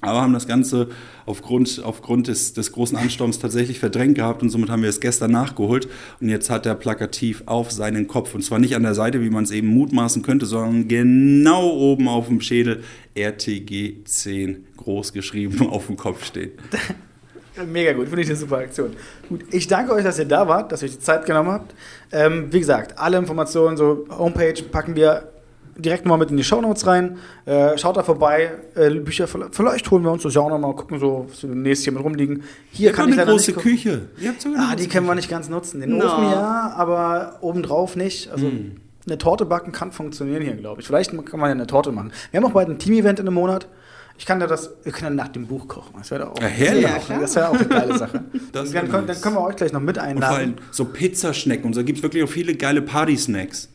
Aber 0.00 0.22
haben 0.22 0.32
das 0.32 0.46
Ganze 0.46 0.88
aufgrund, 1.26 1.82
aufgrund 1.84 2.28
des, 2.28 2.52
des 2.52 2.70
großen 2.70 2.96
Ansturms 2.96 3.40
tatsächlich 3.40 3.80
verdrängt 3.80 4.14
gehabt 4.14 4.42
und 4.42 4.50
somit 4.50 4.70
haben 4.70 4.82
wir 4.82 4.88
es 4.88 5.00
gestern 5.00 5.32
nachgeholt. 5.32 5.88
Und 6.20 6.28
jetzt 6.28 6.50
hat 6.50 6.66
er 6.66 6.76
plakativ 6.76 7.42
auf 7.46 7.72
seinen 7.72 8.06
Kopf, 8.06 8.34
und 8.34 8.42
zwar 8.42 8.60
nicht 8.60 8.76
an 8.76 8.84
der 8.84 8.94
Seite, 8.94 9.20
wie 9.22 9.30
man 9.30 9.42
es 9.44 9.50
eben 9.50 9.68
mutmaßen 9.68 10.22
könnte, 10.22 10.46
sondern 10.46 10.86
genau 10.86 11.68
oben 11.68 12.06
auf 12.06 12.28
dem 12.28 12.40
Schädel 12.40 12.84
RTG 13.16 14.04
10 14.04 14.66
groß 14.76 15.12
geschrieben 15.12 15.68
auf 15.68 15.86
dem 15.86 15.96
Kopf 15.96 16.24
steht. 16.24 16.52
Mega 17.66 17.92
gut, 17.92 18.06
finde 18.06 18.22
ich 18.22 18.28
eine 18.28 18.36
super 18.36 18.58
Aktion. 18.58 18.94
Gut, 19.28 19.40
ich 19.50 19.66
danke 19.66 19.92
euch, 19.92 20.04
dass 20.04 20.18
ihr 20.20 20.26
da 20.26 20.46
wart, 20.46 20.70
dass 20.70 20.82
ihr 20.82 20.86
euch 20.86 20.94
die 20.94 21.00
Zeit 21.00 21.26
genommen 21.26 21.50
habt. 21.50 21.74
Ähm, 22.12 22.52
wie 22.52 22.60
gesagt, 22.60 22.96
alle 22.98 23.18
Informationen, 23.18 23.76
so 23.76 24.06
Homepage 24.10 24.62
packen 24.70 24.94
wir 24.94 25.32
direkt 25.78 26.04
mal 26.06 26.16
mit 26.16 26.30
in 26.30 26.36
die 26.36 26.44
Shownotes 26.44 26.86
rein. 26.86 27.18
Äh, 27.46 27.78
schaut 27.78 27.96
da 27.96 28.02
vorbei. 28.02 28.50
Äh, 28.74 28.90
Bücher, 28.96 29.26
vielleicht 29.28 29.90
holen 29.90 30.02
wir 30.04 30.10
uns 30.12 30.24
das 30.24 30.34
ja 30.34 30.40
auch 30.40 30.50
noch 30.50 30.58
mal, 30.58 30.74
gucken 30.74 30.98
so, 31.00 31.26
was 31.30 31.42
wir 31.42 31.50
demnächst 31.50 31.84
hier 31.84 31.92
mit 31.92 32.02
rumliegen. 32.02 32.42
Hier 32.72 32.90
Ihr 32.90 32.94
kann 32.96 33.08
ich 33.12 33.18
eine 33.20 33.30
große 33.30 33.52
nicht. 33.52 33.60
Küche. 33.62 34.08
Ihr 34.20 34.28
habt 34.30 34.40
sogar 34.42 34.58
eine 34.60 34.72
Ah, 34.72 34.76
die 34.76 34.88
können 34.88 35.06
wir 35.06 35.14
nicht 35.14 35.30
ganz 35.30 35.48
nutzen. 35.48 35.80
Den 35.80 35.96
No. 35.96 36.04
Ofen 36.04 36.24
ja, 36.24 36.72
aber 36.76 37.38
obendrauf 37.40 37.96
nicht. 37.96 38.30
Also 38.30 38.46
Hm. 38.46 38.76
eine 39.06 39.18
Torte 39.18 39.44
backen 39.46 39.72
kann 39.72 39.92
funktionieren 39.92 40.42
hier, 40.42 40.54
glaube 40.54 40.80
ich. 40.80 40.86
Vielleicht 40.86 41.10
kann 41.12 41.40
man 41.40 41.48
ja 41.48 41.54
eine 41.54 41.66
Torte 41.66 41.92
machen. 41.92 42.12
Wir 42.30 42.38
haben 42.40 42.46
auch 42.46 42.52
bald 42.52 42.68
ein 42.68 42.78
Team-Event 42.78 43.20
in 43.20 43.26
einem 43.26 43.34
Monat. 43.34 43.66
Ich 44.20 44.26
kann 44.26 44.40
da 44.40 44.48
das, 44.48 44.70
wir 44.82 44.90
können 44.90 45.16
dann 45.16 45.26
nach 45.26 45.32
dem 45.32 45.46
Buch 45.46 45.68
kochen. 45.68 45.94
Das 45.96 46.10
wäre 46.10 46.28
auch, 46.32 46.40
Ja, 46.40 46.48
herrlich. 46.48 46.84
das 47.08 47.36
wäre 47.36 47.50
auch, 47.50 47.54
wäre 47.54 47.54
auch 47.54 47.54
eine 47.60 47.68
geile 47.68 47.98
Sache. 47.98 48.24
Wär 48.32 48.40
dann, 48.52 48.88
können, 48.90 49.06
dann 49.06 49.20
können 49.20 49.36
wir 49.36 49.42
euch 49.42 49.54
gleich 49.54 49.72
noch 49.72 49.80
mit 49.80 49.96
Und 49.96 50.02
vor 50.02 50.08
einladen. 50.10 50.34
allem 50.36 50.54
so 50.72 50.86
Pizzaschnecken 50.86 51.66
und 51.66 51.74
so. 51.74 51.80
Da 51.80 51.84
gibt 51.86 51.98
es 51.98 52.02
wirklich 52.02 52.24
auch 52.24 52.28
viele 52.28 52.56
geile 52.56 52.82
Party-Snacks. 52.82 53.68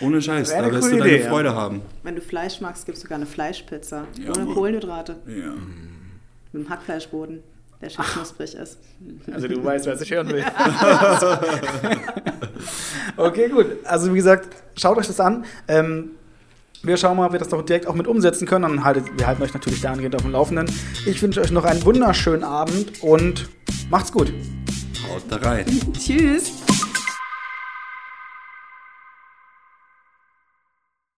Ohne 0.00 0.22
Scheiß, 0.22 0.50
da 0.50 0.70
wirst 0.70 0.88
du 0.90 0.96
deine 0.96 1.06
Idee, 1.06 1.22
ja. 1.24 1.28
Freude 1.28 1.54
haben. 1.54 1.82
Wenn 2.02 2.14
du 2.14 2.20
Fleisch 2.20 2.60
magst, 2.60 2.86
gibt 2.86 2.96
es 2.96 3.02
sogar 3.02 3.16
eine 3.16 3.26
Fleischpizza. 3.26 4.04
Ja, 4.18 4.30
Ohne 4.30 4.44
Mann. 4.44 4.54
Kohlenhydrate. 4.54 5.16
Ja. 5.26 5.52
Mit 6.52 6.62
einem 6.62 6.70
Hackfleischboden, 6.70 7.42
der 7.80 7.90
schön 7.90 8.04
knusprig 8.04 8.54
ist. 8.54 8.78
Also 9.32 9.48
du 9.48 9.62
weißt, 9.62 9.86
was 9.86 10.00
ich 10.00 10.10
hören 10.10 10.28
will. 10.28 10.44
okay, 13.16 13.48
gut. 13.48 13.66
Also 13.84 14.12
wie 14.12 14.16
gesagt, 14.16 14.48
schaut 14.76 14.98
euch 14.98 15.06
das 15.06 15.20
an. 15.20 15.44
Ähm, 15.68 16.12
wir 16.82 16.96
schauen 16.96 17.16
mal, 17.16 17.26
ob 17.26 17.32
wir 17.32 17.38
das 17.38 17.48
doch 17.48 17.62
direkt 17.62 17.86
auch 17.86 17.94
mit 17.94 18.06
umsetzen 18.06 18.46
können. 18.46 18.62
Dann 18.62 18.84
haltet, 18.84 19.04
wir 19.18 19.26
halten 19.26 19.42
euch 19.42 19.52
natürlich 19.52 19.82
dahingehend 19.82 20.14
auf 20.16 20.22
dem 20.22 20.32
Laufenden. 20.32 20.66
Ich 21.06 21.20
wünsche 21.22 21.40
euch 21.40 21.50
noch 21.50 21.64
einen 21.64 21.84
wunderschönen 21.84 22.42
Abend 22.42 23.02
und 23.02 23.50
macht's 23.90 24.10
gut. 24.10 24.32
Haut 25.08 25.22
da 25.28 25.36
rein. 25.36 25.66
Tschüss! 25.92 26.59